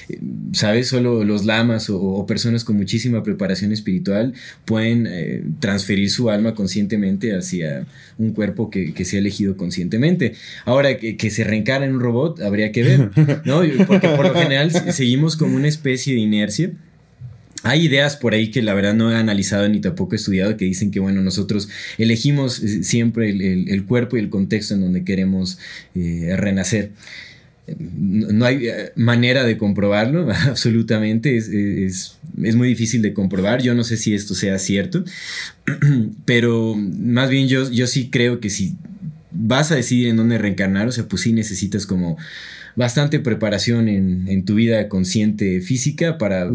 Eh, 0.10 0.20
¿Sabes? 0.54 0.88
Solo 0.88 1.24
los 1.24 1.46
lamas 1.46 1.90
o, 1.90 2.00
o 2.02 2.26
personas 2.26 2.64
con 2.64 2.76
muchísima 2.78 3.24
preparación 3.24 3.72
espiritual 3.72 4.34
pueden 4.66 5.08
eh, 5.08 5.44
transferir 5.60 6.10
su 6.10 6.30
alma 6.30 6.56
conscientemente 6.56 7.36
hacia 7.36 7.86
un 8.18 8.32
cuerpo 8.34 8.70
que, 8.70 8.94
que 8.94 9.06
se 9.06 9.18
ha 9.18 9.20
elegido 9.20 9.56
conscientemente. 9.58 10.34
Ahora, 10.66 10.98
que, 10.98 11.18
que 11.18 11.30
se 11.30 11.44
reencarna 11.44 11.86
en 11.86 11.94
un 11.96 12.00
robot, 12.02 12.42
habría 12.42 12.72
que 12.72 12.84
ver, 12.84 13.10
¿no? 13.46 13.62
Porque 13.88 14.10
por 14.10 14.26
lo 14.26 14.34
general 14.34 14.72
se- 14.72 14.92
seguimos 14.92 15.38
como 15.38 15.56
una 15.56 15.68
especie 15.68 16.14
de 16.14 16.20
inercia. 16.20 16.72
Hay 17.64 17.86
ideas 17.86 18.18
por 18.18 18.34
ahí 18.34 18.52
que 18.52 18.62
la 18.62 18.74
verdad 18.74 18.94
no 18.94 19.12
he 19.12 19.16
analizado 19.16 19.68
ni 19.70 19.80
tampoco 19.82 20.14
he 20.16 20.18
estudiado 20.18 20.58
que 20.58 20.66
dicen 20.66 20.92
que, 20.92 21.00
bueno, 21.00 21.22
nosotros 21.22 21.70
elegimos 21.98 22.62
eh, 22.62 22.84
siempre 22.84 23.30
el, 23.30 23.86
cuerpo 23.86 24.18
y 24.18 24.20
el 24.20 24.30
contexto 24.30 24.74
en 24.76 24.82
donde 24.82 25.04
queremos 25.04 25.58
eh, 25.96 26.36
renacer. 26.38 26.92
No, 27.80 28.28
no 28.34 28.46
hay 28.46 28.68
eh, 28.68 28.92
manera 28.98 29.46
de 29.46 29.58
comprobarlo, 29.58 30.30
absolutamente. 30.48 31.38
Es, 31.38 31.48
es- 31.48 32.18
es 32.44 32.56
muy 32.56 32.68
difícil 32.68 33.02
de 33.02 33.14
comprobar. 33.14 33.62
Yo 33.62 33.74
no 33.74 33.84
sé 33.86 33.96
si 33.96 34.14
esto 34.14 34.36
sea 34.36 34.60
cierto, 34.60 35.04
pero 36.26 36.76
más 36.76 37.30
bien 37.30 37.48
yo, 37.48 37.70
yo 37.72 37.88
sí 37.88 38.10
creo 38.10 38.40
que 38.40 38.50
si 38.50 38.76
vas 39.32 39.72
a 39.72 39.76
decidir 39.76 40.10
en 40.10 40.18
dónde 40.18 40.38
reencarnar, 40.38 40.88
o 40.88 40.92
sea, 40.92 41.08
pues 41.08 41.22
sí 41.24 41.34
necesitas 41.34 41.86
como 41.86 42.18
bastante 42.76 43.20
preparación 43.20 43.88
en, 43.88 44.28
en 44.28 44.46
tu 44.46 44.56
vida 44.56 44.90
consciente 44.90 45.62
física 45.62 46.18
para. 46.18 46.50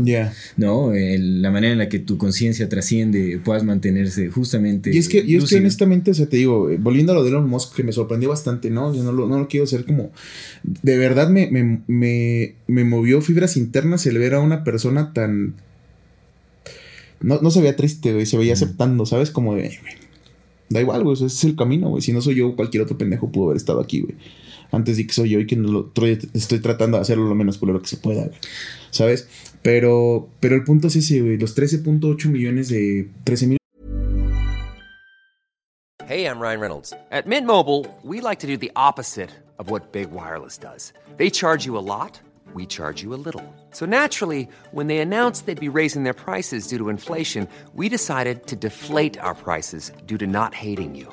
¿no? 0.56 0.92
El- 0.92 1.42
la 1.42 1.50
manera 1.50 1.72
en 1.72 1.78
la 1.78 1.88
que 1.88 1.98
tu 1.98 2.18
conciencia 2.18 2.68
trasciende, 2.68 3.40
puedas 3.44 3.62
mantenerse 3.64 4.28
justamente. 4.28 4.90
Y 4.94 4.98
es 4.98 5.08
que, 5.08 5.18
y 5.18 5.36
es 5.36 5.44
que 5.44 5.56
honestamente, 5.58 6.10
o 6.10 6.14
sea, 6.14 6.26
te 6.26 6.36
digo, 6.36 6.70
eh, 6.70 6.76
volviendo 6.80 7.12
a 7.12 7.14
lo 7.14 7.22
de 7.22 7.30
Elon 7.30 7.48
Musk, 7.48 7.74
que 7.76 7.82
me 7.84 7.92
sorprendió 7.92 8.28
bastante, 8.30 8.70
¿no? 8.70 8.92
Yo 8.94 9.02
no 9.04 9.12
lo, 9.12 9.28
no 9.28 9.38
lo 9.38 9.48
quiero 9.48 9.64
hacer 9.64 9.84
como. 9.84 10.10
De 10.64 10.96
verdad 10.98 11.28
me, 11.30 11.48
me, 11.50 11.80
me, 11.86 12.54
me 12.66 12.84
movió 12.84 13.20
fibras 13.20 13.56
internas 13.56 14.04
el 14.06 14.18
ver 14.18 14.34
a 14.34 14.40
una 14.40 14.64
persona 14.64 15.12
tan. 15.12 15.54
No, 17.20 17.40
no 17.40 17.50
se 17.50 17.60
veía 17.60 17.74
triste, 17.76 18.12
güey, 18.12 18.26
se 18.26 18.38
veía 18.38 18.52
aceptando, 18.52 19.04
¿sabes? 19.06 19.30
Como 19.30 19.54
de. 19.54 19.62
"Güey, 19.62 19.78
Da 20.70 20.80
igual, 20.82 21.02
güey, 21.02 21.14
ese 21.14 21.26
es 21.26 21.44
el 21.44 21.56
camino, 21.56 21.88
güey. 21.88 22.02
Si 22.02 22.12
no 22.12 22.20
soy 22.20 22.34
yo, 22.36 22.54
cualquier 22.54 22.82
otro 22.82 22.98
pendejo 22.98 23.32
pudo 23.32 23.46
haber 23.46 23.56
estado 23.56 23.80
aquí, 23.80 24.00
güey. 24.00 24.14
Antes 24.70 24.96
de 24.96 25.06
que 25.06 25.12
soy 25.12 25.30
yo 25.30 25.40
y 25.40 25.46
que 25.46 25.56
no 25.56 25.70
lo 25.70 25.92
estoy 26.34 26.58
tratando 26.60 26.98
de 26.98 27.02
hacerlo 27.02 27.24
lo 27.24 27.34
menos 27.34 27.58
culero 27.58 27.80
que 27.80 27.88
se 27.88 27.96
pueda, 27.96 28.26
güey. 28.26 28.38
¿Sabes? 28.90 29.28
Pero, 29.62 30.28
pero 30.40 30.56
el 30.56 30.64
punto 30.64 30.88
es 30.88 30.96
ese, 30.96 31.20
güey. 31.20 31.38
Los 31.38 31.56
13.8 31.56 32.28
millones 32.28 32.68
de. 32.68 33.08
13 33.24 33.46
mil 33.46 33.58
Hey, 36.08 36.24
I'm 36.24 36.40
Ryan 36.40 36.60
Reynolds. 36.60 36.94
At 37.10 37.26
Mint 37.26 37.46
Mobile, 37.46 37.84
we 38.02 38.22
like 38.22 38.38
to 38.38 38.46
do 38.46 38.56
the 38.56 38.72
opposite 38.74 39.28
of 39.58 39.70
what 39.70 39.92
Big 39.92 40.10
Wireless 40.10 40.56
does. 40.56 40.94
They 41.18 41.28
charge 41.28 41.66
you 41.66 41.76
a 41.76 41.84
lot, 41.84 42.18
we 42.54 42.64
charge 42.64 43.02
you 43.02 43.12
a 43.12 43.20
little. 43.20 43.44
So 43.72 43.84
naturally, 43.84 44.48
when 44.72 44.86
they 44.86 45.00
announced 45.00 45.44
they'd 45.44 45.60
be 45.60 45.68
raising 45.68 46.04
their 46.04 46.14
prices 46.14 46.66
due 46.66 46.78
to 46.78 46.88
inflation, 46.88 47.46
we 47.74 47.90
decided 47.90 48.46
to 48.46 48.56
deflate 48.56 49.18
our 49.18 49.34
prices 49.34 49.92
due 50.06 50.16
to 50.16 50.26
not 50.26 50.54
hating 50.54 50.94
you. 50.94 51.12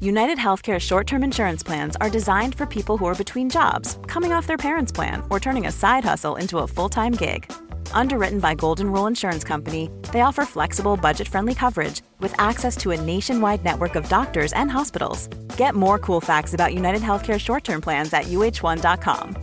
United 0.00 0.36
Healthcare 0.36 0.78
short 0.78 1.06
term 1.06 1.24
insurance 1.24 1.62
plans 1.62 1.96
are 2.02 2.10
designed 2.10 2.54
for 2.54 2.66
people 2.66 2.98
who 2.98 3.06
are 3.06 3.14
between 3.14 3.48
jobs, 3.48 3.98
coming 4.06 4.32
off 4.32 4.46
their 4.46 4.58
parents' 4.58 4.92
plan, 4.92 5.22
or 5.30 5.40
turning 5.40 5.66
a 5.66 5.72
side 5.72 6.04
hustle 6.04 6.36
into 6.36 6.58
a 6.58 6.66
full 6.66 6.88
time 6.88 7.12
gig. 7.12 7.50
Underwritten 7.92 8.38
by 8.38 8.54
Golden 8.54 8.92
Rule 8.92 9.06
Insurance 9.06 9.42
Company, 9.42 9.90
they 10.12 10.20
offer 10.20 10.44
flexible, 10.44 10.96
budget 10.96 11.26
friendly 11.26 11.54
coverage 11.54 12.02
with 12.20 12.34
access 12.38 12.76
to 12.76 12.90
a 12.90 13.00
nationwide 13.00 13.64
network 13.64 13.94
of 13.94 14.08
doctors 14.08 14.52
and 14.52 14.70
hospitals. 14.70 15.28
Get 15.56 15.74
more 15.74 15.98
cool 15.98 16.20
facts 16.20 16.52
about 16.52 16.74
United 16.74 17.00
Healthcare 17.00 17.40
short 17.40 17.64
term 17.64 17.80
plans 17.80 18.12
at 18.12 18.24
uh1.com. 18.26 19.36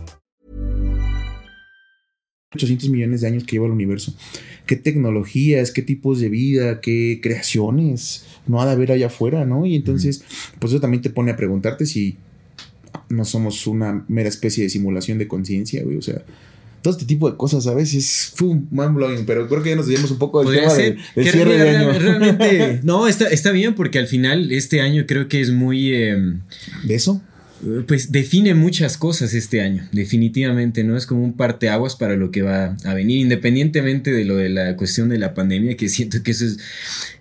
800 2.54 2.88
millones 2.90 3.22
de 3.22 3.26
años 3.26 3.44
que 3.44 3.58
lleva 3.58 3.66
el 3.66 3.72
universo. 3.72 4.12
¿Qué 4.66 4.76
tecnologías, 4.76 5.70
qué 5.70 5.82
tipos 5.82 6.20
de 6.20 6.28
vida, 6.28 6.80
qué 6.80 7.20
creaciones 7.22 8.24
no 8.46 8.60
ha 8.60 8.66
de 8.66 8.72
haber 8.72 8.92
allá 8.92 9.06
afuera, 9.06 9.44
¿no? 9.44 9.66
Y 9.66 9.74
entonces, 9.76 10.24
pues 10.58 10.72
eso 10.72 10.80
también 10.80 11.02
te 11.02 11.10
pone 11.10 11.30
a 11.30 11.36
preguntarte 11.36 11.86
si 11.86 12.16
no 13.08 13.24
somos 13.24 13.66
una 13.66 14.04
mera 14.08 14.28
especie 14.28 14.64
de 14.64 14.70
simulación 14.70 15.18
de 15.18 15.28
conciencia, 15.28 15.82
güey. 15.82 15.96
O 15.96 16.02
sea, 16.02 16.22
todo 16.82 16.92
este 16.92 17.06
tipo 17.06 17.30
de 17.30 17.36
cosas, 17.36 17.64
¿sabes? 17.64 17.94
Es 17.94 18.32
fum, 18.34 18.66
mind 18.70 18.94
blowing, 18.94 19.26
pero 19.26 19.48
creo 19.48 19.62
que 19.62 19.70
ya 19.70 19.76
nos 19.76 19.86
desviamos 19.86 20.10
un 20.10 20.18
poco 20.18 20.44
del 20.44 20.60
tema 20.60 20.70
ser. 20.70 20.96
del, 21.14 21.28
cierre 21.28 21.56
de 21.56 21.76
año. 21.76 21.92
Realmente, 21.92 22.80
no, 22.84 23.08
está, 23.08 23.28
está 23.28 23.52
bien 23.52 23.74
porque 23.74 23.98
al 23.98 24.06
final 24.06 24.52
este 24.52 24.80
año 24.80 25.04
creo 25.06 25.28
que 25.28 25.40
es 25.40 25.50
muy... 25.50 25.94
eh, 25.94 26.34
¿De 26.84 26.94
eso? 26.94 27.22
Pues 27.86 28.12
define 28.12 28.54
muchas 28.54 28.96
cosas 28.98 29.32
este 29.34 29.60
año, 29.60 29.88
definitivamente, 29.92 30.84
¿no? 30.84 30.96
Es 30.96 31.06
como 31.06 31.24
un 31.24 31.32
parteaguas 31.34 31.96
para 31.96 32.16
lo 32.16 32.30
que 32.30 32.42
va 32.42 32.76
a 32.84 32.94
venir, 32.94 33.18
independientemente 33.20 34.12
de 34.12 34.24
lo 34.24 34.36
de 34.36 34.48
la 34.48 34.76
cuestión 34.76 35.08
de 35.08 35.18
la 35.18 35.34
pandemia, 35.34 35.76
que 35.76 35.88
siento 35.88 36.22
que 36.22 36.32
eso 36.32 36.44
es, 36.44 36.58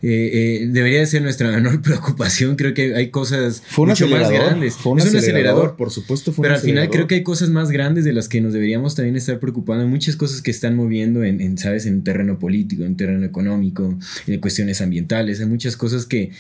eh, 0.02 0.62
eh, 0.64 0.68
debería 0.70 1.00
de 1.00 1.06
ser 1.06 1.22
nuestra 1.22 1.50
menor 1.52 1.82
preocupación, 1.84 2.56
creo 2.56 2.74
que 2.74 2.96
hay 2.96 3.10
cosas 3.10 3.64
Fue 3.66 3.84
un 3.84 3.90
mucho 3.90 4.08
más 4.08 4.30
grandes. 4.30 4.76
Fue 4.76 4.92
un 4.94 5.00
es 5.00 5.06
un 5.06 5.16
acelerador, 5.18 5.76
por 5.76 5.92
supuesto 5.92 6.34
fue 6.34 6.42
un 6.42 6.44
pero 6.44 6.56
al 6.56 6.62
final 6.62 6.90
creo 6.90 7.08
que 7.08 7.16
hay 7.16 7.24
cosas 7.24 7.50
más 7.50 7.72
grandes 7.72 8.04
de 8.04 8.14
las 8.14 8.28
que 8.28 8.42
nos 8.42 8.54
deberíamos 8.54 8.96
también 8.96 9.16
estar 9.16 9.40
preocupando, 9.40 9.84
hay 9.86 9.90
muchas 9.90 10.16
cosas 10.16 10.42
que 10.42 10.52
están 10.52 10.76
moviendo 10.76 11.24
en, 11.24 11.40
en, 11.42 11.58
¿sabes? 11.58 11.86
En 11.86 12.04
terreno 12.04 12.38
político, 12.40 12.84
en 12.84 12.98
terreno 12.98 13.26
económico, 13.26 13.98
en 14.28 14.40
cuestiones 14.40 14.82
ambientales, 14.82 15.40
hay 15.40 15.46
muchas 15.46 15.78
cosas 15.78 16.06
que, 16.06 16.32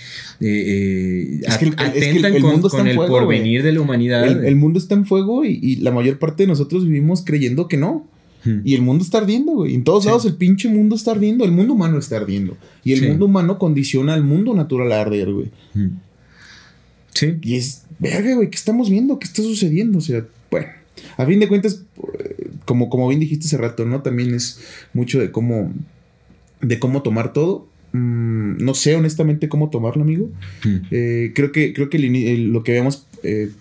eh, 0.41 1.39
Es 1.45 1.57
que 1.57 1.65
el- 1.65 1.71
es 1.73 1.77
que 1.77 2.09
el- 2.09 2.25
atentan 2.25 2.41
con, 2.41 2.61
con 2.69 2.87
el 2.87 2.95
porvenir 2.97 3.63
de 3.63 3.71
la 3.71 3.79
humanidad. 3.81 3.92
El, 4.27 4.45
el 4.45 4.55
mundo 4.55 4.79
está 4.79 4.95
en 4.95 5.05
fuego 5.05 5.45
y, 5.45 5.59
y 5.61 5.75
la 5.77 5.91
mayor 5.91 6.19
parte 6.19 6.43
de 6.43 6.47
nosotros 6.47 6.85
vivimos 6.85 7.23
creyendo 7.25 7.67
que 7.67 7.77
no. 7.77 8.07
Hmm. 8.45 8.59
Y 8.65 8.75
el 8.75 8.81
mundo 8.81 9.03
está 9.03 9.19
ardiendo, 9.19 9.53
güey. 9.53 9.73
En 9.73 9.83
todos 9.85 10.03
Sí. 10.03 10.09
lados 10.09 10.25
el 10.25 10.35
pinche 10.35 10.67
mundo 10.67 10.95
está 10.95 11.11
ardiendo. 11.11 11.45
El 11.45 11.51
mundo 11.53 11.73
humano 11.73 11.97
está 11.97 12.17
ardiendo. 12.17 12.57
Y 12.83 12.91
el 12.93 12.99
Sí. 12.99 13.07
mundo 13.07 13.25
humano 13.25 13.57
condiciona 13.57 14.13
al 14.13 14.23
mundo 14.23 14.53
natural 14.53 14.91
a 14.91 15.01
arder, 15.01 15.31
güey. 15.31 15.47
Mm. 15.73 15.87
Sí. 17.13 17.35
Y 17.41 17.55
es, 17.55 17.83
verga, 17.99 18.35
güey, 18.35 18.49
¿qué 18.49 18.57
estamos 18.57 18.89
viendo? 18.89 19.19
¿Qué 19.19 19.27
está 19.27 19.41
sucediendo? 19.43 19.99
O 19.99 20.01
sea, 20.01 20.25
bueno, 20.51 20.67
a 21.17 21.25
fin 21.25 21.39
de 21.39 21.47
cuentas, 21.47 21.83
eh, 22.19 22.49
como, 22.65 22.89
como 22.89 23.07
bien 23.07 23.19
dijiste 23.19 23.45
hace 23.45 23.57
rato, 23.57 23.85
¿no? 23.85 24.01
También 24.01 24.33
es 24.33 24.59
mucho 24.93 25.19
de 25.19 25.31
cómo, 25.31 25.71
de 26.61 26.79
cómo 26.79 27.01
tomar 27.01 27.33
todo. 27.33 27.67
Mm, 27.93 28.57
no 28.63 28.73
sé 28.73 28.95
honestamente 28.95 29.47
cómo 29.49 29.69
tomarlo, 29.69 30.01
amigo. 30.03 30.29
Mm. 30.65 30.75
Eh, 30.91 31.31
creo 31.35 31.51
que, 31.51 31.73
creo 31.73 31.89
que 31.89 31.97
el 31.97 32.05
ini- 32.05 32.27
el- 32.27 32.51
lo 32.51 32.63
que 32.63 32.71
habíamos 32.71 33.05
eh, 33.23 33.51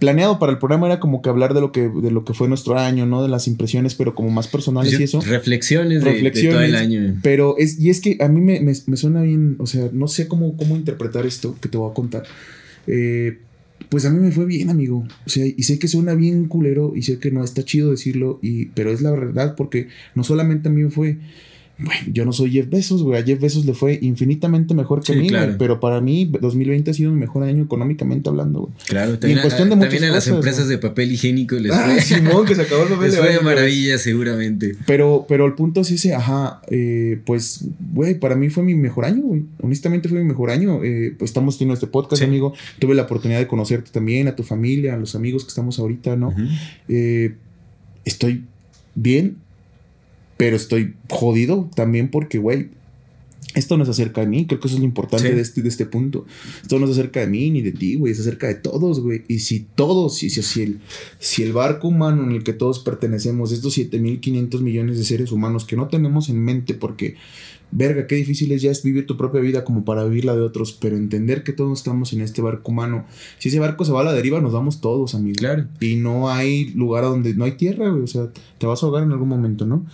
planeado 0.00 0.40
para 0.40 0.50
el 0.50 0.58
programa 0.58 0.86
era 0.88 0.98
como 0.98 1.22
que 1.22 1.28
hablar 1.28 1.54
de 1.54 1.60
lo 1.60 1.70
que, 1.70 1.88
de 1.88 2.10
lo 2.10 2.24
que 2.24 2.34
fue 2.34 2.48
nuestro 2.48 2.76
año, 2.76 3.06
¿no? 3.06 3.22
De 3.22 3.28
las 3.28 3.46
impresiones, 3.46 3.94
pero 3.94 4.16
como 4.16 4.30
más 4.30 4.48
personales 4.48 4.98
y 4.98 5.04
eso. 5.04 5.20
Reflexiones, 5.20 6.02
de- 6.02 6.10
reflexiones. 6.10 6.50
de, 6.52 6.56
todo 6.56 6.62
el 6.64 6.74
año. 6.74 7.14
Pero 7.22 7.54
es, 7.58 7.78
y 7.78 7.90
es 7.90 8.00
que 8.00 8.16
a 8.20 8.26
mí 8.28 8.40
me, 8.40 8.58
me- 8.60 8.72
me 8.86 8.96
suena 8.96 9.22
bien, 9.22 9.54
o 9.58 9.66
sea, 9.68 9.88
no 9.92 10.08
sé 10.08 10.26
cómo, 10.26 10.56
cómo 10.56 10.74
interpretar 10.74 11.24
esto 11.26 11.54
que 11.60 11.68
te 11.68 11.78
voy 11.78 11.88
a 11.90 11.94
contar. 11.94 12.24
Eh, 12.88 13.38
pues 13.88 14.04
a 14.04 14.10
mí 14.10 14.18
me 14.20 14.30
fue 14.32 14.46
bien, 14.46 14.70
amigo. 14.70 15.06
O 15.26 15.30
sea, 15.30 15.44
y 15.46 15.62
sé 15.62 15.78
que 15.78 15.86
suena 15.88 16.14
bien 16.14 16.46
culero 16.46 16.92
y 16.96 17.02
sé 17.02 17.18
que 17.18 17.30
no 17.30 17.44
está 17.44 17.62
chido 17.64 17.90
decirlo, 17.92 18.38
y, 18.42 18.66
pero 18.66 18.90
es 18.90 19.00
la 19.02 19.10
verdad 19.10 19.54
porque 19.56 19.88
no 20.14 20.24
solamente 20.24 20.68
a 20.68 20.72
mí 20.72 20.82
me 20.82 20.90
fue. 20.90 21.18
Bueno, 21.82 22.00
yo 22.12 22.24
no 22.24 22.32
soy 22.32 22.50
Jeff 22.52 22.68
Bezos, 22.68 23.02
güey. 23.02 23.20
A 23.20 23.24
Jeff 23.24 23.40
Bezos 23.40 23.64
le 23.64 23.74
fue 23.74 23.98
infinitamente 24.02 24.74
mejor 24.74 25.00
que 25.02 25.12
Sí, 25.12 25.18
a 25.18 25.22
mí, 25.22 25.28
güey. 25.28 25.58
Pero 25.58 25.80
para 25.80 26.00
mí, 26.00 26.24
2020 26.26 26.90
ha 26.90 26.94
sido 26.94 27.10
mi 27.12 27.18
mejor 27.18 27.42
año 27.44 27.62
económicamente 27.64 28.28
hablando, 28.28 28.60
güey. 28.60 28.72
Claro, 28.86 29.14
Y 29.14 29.16
también, 29.18 29.38
en 29.38 29.42
cuestión 29.42 29.68
a, 29.68 29.70
de 29.70 29.76
muchas 29.76 29.90
también 29.90 30.10
a 30.10 30.14
las 30.14 30.24
cosas, 30.24 30.36
empresas 30.36 30.68
de 30.68 30.78
papel 30.78 31.12
higiénico 31.12 31.56
les 31.56 31.72
Ah, 31.72 31.84
fue, 31.90 32.00
Simón, 32.02 32.44
que 32.46 32.54
se 32.54 32.62
acabó 32.62 32.82
el 32.82 32.88
papel 32.94 33.04
les 33.06 33.12
de 33.12 33.18
fue 33.18 33.28
de 33.28 33.36
baño, 33.36 33.42
güey. 33.44 33.54
maravilla 33.56 33.98
seguramente. 33.98 34.76
Pero, 34.86 35.24
pero 35.28 35.46
el 35.46 35.54
punto 35.54 35.80
es 35.80 35.90
ese, 35.90 36.14
ajá, 36.14 36.60
eh, 36.70 37.20
pues, 37.24 37.64
güey, 37.92 38.18
para 38.18 38.36
mí 38.36 38.50
fue 38.50 38.62
mi 38.62 38.74
mejor 38.74 39.04
año, 39.04 39.22
güey. 39.22 39.44
Honestamente 39.62 40.08
fue 40.08 40.18
mi 40.18 40.24
mejor 40.24 40.50
año. 40.50 40.84
Eh, 40.84 41.14
pues 41.18 41.30
estamos 41.30 41.56
teniendo 41.58 41.74
este 41.74 41.86
podcast, 41.86 42.20
Sí. 42.22 42.26
amigo. 42.26 42.52
Tuve 42.78 42.94
la 42.94 43.02
oportunidad 43.02 43.38
de 43.38 43.46
conocerte 43.46 43.90
también, 43.90 44.28
a 44.28 44.36
tu 44.36 44.42
familia, 44.42 44.94
a 44.94 44.96
los 44.98 45.14
amigos 45.14 45.44
que 45.44 45.48
estamos 45.48 45.78
ahorita, 45.78 46.16
¿no? 46.16 46.34
Eh, 46.88 47.34
estoy 48.04 48.44
bien, 48.94 49.36
pero 50.40 50.56
estoy 50.56 50.94
jodido 51.10 51.68
también 51.74 52.10
porque, 52.10 52.38
güey, 52.38 52.70
esto 53.54 53.76
no 53.76 53.82
es 53.82 53.90
acerca 53.90 54.22
de 54.22 54.26
mí. 54.26 54.46
Creo 54.46 54.58
que 54.58 54.68
eso 54.68 54.76
es 54.76 54.80
lo 54.80 54.86
importante 54.86 55.28
Sí. 55.28 55.34
de, 55.34 55.40
este, 55.42 55.60
de 55.60 55.68
este 55.68 55.84
punto. 55.84 56.24
Esto 56.62 56.78
no 56.78 56.86
es 56.86 56.92
acerca 56.92 57.20
de 57.20 57.26
mí 57.26 57.50
ni 57.50 57.60
de 57.60 57.72
ti, 57.72 57.96
güey. 57.96 58.14
Es 58.14 58.20
acerca 58.20 58.46
de 58.46 58.54
todos, 58.54 59.00
güey. 59.00 59.22
Y 59.28 59.40
si 59.40 59.66
todos, 59.74 60.16
si, 60.16 60.30
si, 60.30 60.40
si 60.42 60.62
el, 60.62 60.80
si 61.18 61.42
el 61.42 61.52
barco 61.52 61.88
humano 61.88 62.22
en 62.22 62.30
el 62.30 62.42
que 62.42 62.54
todos 62.54 62.78
pertenecemos, 62.78 63.52
estos 63.52 63.76
7.500 63.76 64.60
millones 64.62 64.96
de 64.96 65.04
seres 65.04 65.30
humanos 65.30 65.66
que 65.66 65.76
no 65.76 65.88
tenemos 65.88 66.30
en 66.30 66.42
mente 66.42 66.72
porque... 66.72 67.16
Verga, 67.72 68.06
qué 68.06 68.16
difícil 68.16 68.50
es 68.52 68.62
ya 68.62 68.70
es 68.70 68.82
vivir 68.82 69.06
tu 69.06 69.16
propia 69.16 69.40
vida 69.40 69.64
como 69.64 69.84
para 69.84 70.04
vivir 70.04 70.24
la 70.24 70.34
de 70.34 70.42
otros, 70.42 70.72
pero 70.72 70.96
entender 70.96 71.44
que 71.44 71.52
todos 71.52 71.78
estamos 71.78 72.12
en 72.12 72.20
este 72.20 72.42
barco 72.42 72.72
humano. 72.72 73.04
Si 73.38 73.48
ese 73.48 73.60
barco 73.60 73.84
se 73.84 73.92
va 73.92 74.00
a 74.00 74.04
la 74.04 74.12
deriva, 74.12 74.40
nos 74.40 74.52
vamos 74.52 74.80
todos, 74.80 75.14
amigo. 75.14 75.36
Claro. 75.38 75.66
Y 75.80 75.96
no 75.96 76.28
hay 76.30 76.70
lugar 76.70 77.04
a 77.04 77.08
donde 77.08 77.34
no 77.34 77.44
hay 77.44 77.52
tierra, 77.52 77.88
güey. 77.88 78.02
O 78.02 78.06
sea, 78.08 78.28
te 78.58 78.66
vas 78.66 78.82
a 78.82 78.86
ahogar 78.86 79.04
en 79.04 79.12
algún 79.12 79.28
momento, 79.28 79.66
¿no? 79.66 79.86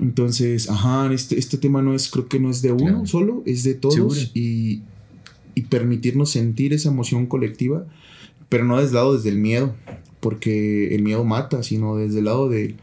Entonces, 0.00 0.68
ajá, 0.68 1.12
este, 1.12 1.38
este 1.38 1.56
tema 1.56 1.82
no 1.82 1.94
es, 1.94 2.08
creo 2.10 2.26
que 2.28 2.40
no 2.40 2.50
es 2.50 2.62
de 2.62 2.72
uno 2.72 2.84
Claro. 2.84 3.06
solo, 3.06 3.42
es 3.46 3.62
de 3.62 3.74
todos. 3.74 3.94
Seguro. 3.94 4.20
Y, 4.34 4.82
y 5.54 5.62
permitirnos 5.62 6.30
sentir 6.30 6.72
esa 6.72 6.88
emoción 6.88 7.26
colectiva, 7.26 7.86
pero 8.48 8.64
no 8.64 8.76
desde 8.76 8.88
el 8.88 8.94
lado 8.94 9.14
desde 9.16 9.28
el 9.28 9.38
miedo, 9.38 9.74
porque 10.18 10.94
el 10.94 11.02
miedo 11.02 11.22
mata, 11.24 11.62
sino 11.62 11.96
desde 11.96 12.18
el 12.18 12.24
lado 12.24 12.48
de 12.48 12.74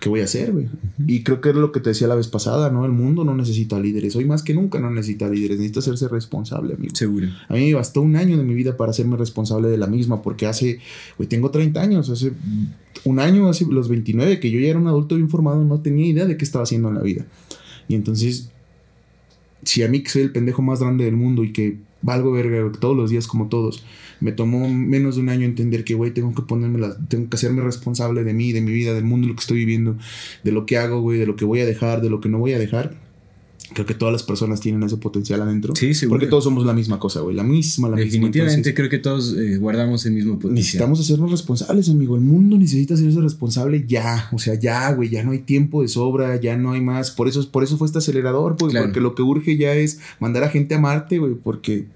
¿qué 0.00 0.08
voy 0.08 0.20
a 0.20 0.24
hacer, 0.24 0.52
güey? 0.52 0.68
Y 1.06 1.22
creo 1.22 1.40
que 1.40 1.50
es 1.50 1.54
lo 1.54 1.72
que 1.72 1.80
te 1.80 1.90
decía 1.90 2.06
la 2.06 2.14
vez 2.14 2.28
pasada, 2.28 2.70
¿no? 2.70 2.84
El 2.84 2.92
mundo 2.92 3.24
no 3.24 3.34
necesita 3.34 3.78
líderes. 3.78 4.16
Hoy 4.16 4.24
más 4.24 4.42
que 4.42 4.54
nunca 4.54 4.78
no 4.78 4.90
necesita 4.90 5.28
líderes. 5.28 5.58
Necesita 5.58 5.80
hacerse 5.80 6.08
responsable, 6.08 6.74
amigo. 6.74 6.94
Seguro. 6.94 7.28
A 7.48 7.54
mí 7.54 7.66
me 7.66 7.74
bastó 7.74 8.02
un 8.02 8.16
año 8.16 8.36
de 8.36 8.44
mi 8.44 8.54
vida 8.54 8.76
para 8.76 8.90
hacerme 8.90 9.16
responsable 9.16 9.68
de 9.68 9.78
la 9.78 9.86
misma, 9.86 10.22
porque 10.22 10.46
hace, 10.46 10.78
güey, 11.16 11.28
tengo 11.28 11.50
30 11.50 11.80
años, 11.80 12.10
hace 12.10 12.32
un 13.04 13.18
año, 13.18 13.48
hace 13.48 13.66
los 13.66 13.88
29, 13.88 14.40
que 14.40 14.50
yo 14.50 14.60
ya 14.60 14.68
era 14.68 14.78
un 14.78 14.86
adulto 14.86 15.16
bien 15.16 15.28
formado, 15.28 15.64
no 15.64 15.80
tenía 15.80 16.06
idea 16.06 16.26
de 16.26 16.36
qué 16.36 16.44
estaba 16.44 16.64
haciendo 16.64 16.88
en 16.88 16.94
la 16.94 17.02
vida. 17.02 17.26
Y 17.88 17.94
entonces, 17.94 18.50
si 19.62 19.82
a 19.82 19.88
mí 19.88 20.02
que 20.02 20.10
soy 20.10 20.22
el 20.22 20.32
pendejo 20.32 20.62
más 20.62 20.80
grande 20.80 21.04
del 21.04 21.16
mundo 21.16 21.44
y 21.44 21.52
que 21.52 21.78
valgo 22.04 22.32
verga 22.32 22.70
todos 22.78 22.96
los 22.96 23.10
días 23.10 23.26
como 23.26 23.48
todos, 23.48 23.84
me 24.20 24.32
tomó 24.32 24.68
menos 24.68 25.16
de 25.16 25.22
un 25.22 25.28
año 25.28 25.44
entender 25.44 25.84
que, 25.84 25.94
güey, 25.94 26.12
tengo 26.12 26.34
que 26.34 26.42
ponerme 26.42 26.78
la, 26.78 26.96
tengo 27.08 27.28
que 27.28 27.36
hacerme 27.36 27.62
responsable 27.62 28.24
de 28.24 28.32
mí, 28.32 28.52
de 28.52 28.60
mi 28.60 28.72
vida, 28.72 28.94
del 28.94 29.04
mundo, 29.04 29.26
lo 29.26 29.34
que 29.34 29.40
estoy 29.40 29.58
viviendo, 29.58 29.96
de 30.44 30.52
lo 30.52 30.66
que 30.66 30.76
hago, 30.78 31.00
güey, 31.00 31.18
de 31.18 31.26
lo 31.26 31.36
que 31.36 31.44
voy 31.44 31.60
a 31.60 31.66
dejar, 31.66 32.00
de 32.00 32.10
lo 32.10 32.20
que 32.20 32.28
no 32.28 32.38
voy 32.38 32.52
a 32.52 32.58
dejar. 32.58 33.03
Creo 33.72 33.86
que 33.86 33.94
todas 33.94 34.12
las 34.12 34.22
personas 34.22 34.60
tienen 34.60 34.82
ese 34.82 34.98
potencial 34.98 35.40
adentro. 35.42 35.74
Sí, 35.74 35.94
seguro. 35.94 36.18
Porque 36.18 36.30
todos 36.30 36.44
somos 36.44 36.66
la 36.66 36.74
misma 36.74 36.98
cosa, 36.98 37.20
güey. 37.20 37.34
La 37.34 37.42
misma, 37.42 37.88
la 37.88 37.96
Definitivamente 37.96 38.38
misma. 38.40 38.52
Entonces, 38.52 38.74
creo 38.74 38.90
que 38.90 38.98
todos 38.98 39.34
eh, 39.36 39.56
guardamos 39.56 40.04
el 40.06 40.12
mismo 40.12 40.34
potencial. 40.34 40.54
necesitamos 40.54 41.00
hacernos 41.00 41.30
responsables, 41.30 41.88
amigo. 41.88 42.14
El 42.14 42.22
mundo 42.22 42.58
necesita 42.58 42.94
hacerse 42.94 43.20
responsable 43.20 43.84
ya. 43.86 44.28
O 44.32 44.38
sea, 44.38 44.54
ya, 44.54 44.92
güey. 44.92 45.08
Ya 45.08 45.24
no 45.24 45.32
hay 45.32 45.40
tiempo 45.40 45.82
de 45.82 45.88
sobra. 45.88 46.38
Ya 46.40 46.56
no 46.56 46.72
hay 46.72 46.82
más. 46.82 47.10
Por 47.10 47.26
eso, 47.26 47.50
por 47.50 47.64
eso 47.64 47.78
fue 47.78 47.86
este 47.86 47.98
acelerador, 47.98 48.56
Claro. 48.56 48.86
Porque 48.86 49.00
lo 49.00 49.14
que 49.14 49.22
urge 49.22 49.56
ya 49.56 49.74
es 49.74 49.98
mandar 50.20 50.44
a 50.44 50.50
gente 50.50 50.74
a 50.74 50.78
Marte, 50.78 51.18
güey. 51.18 51.34
Porque 51.34 51.86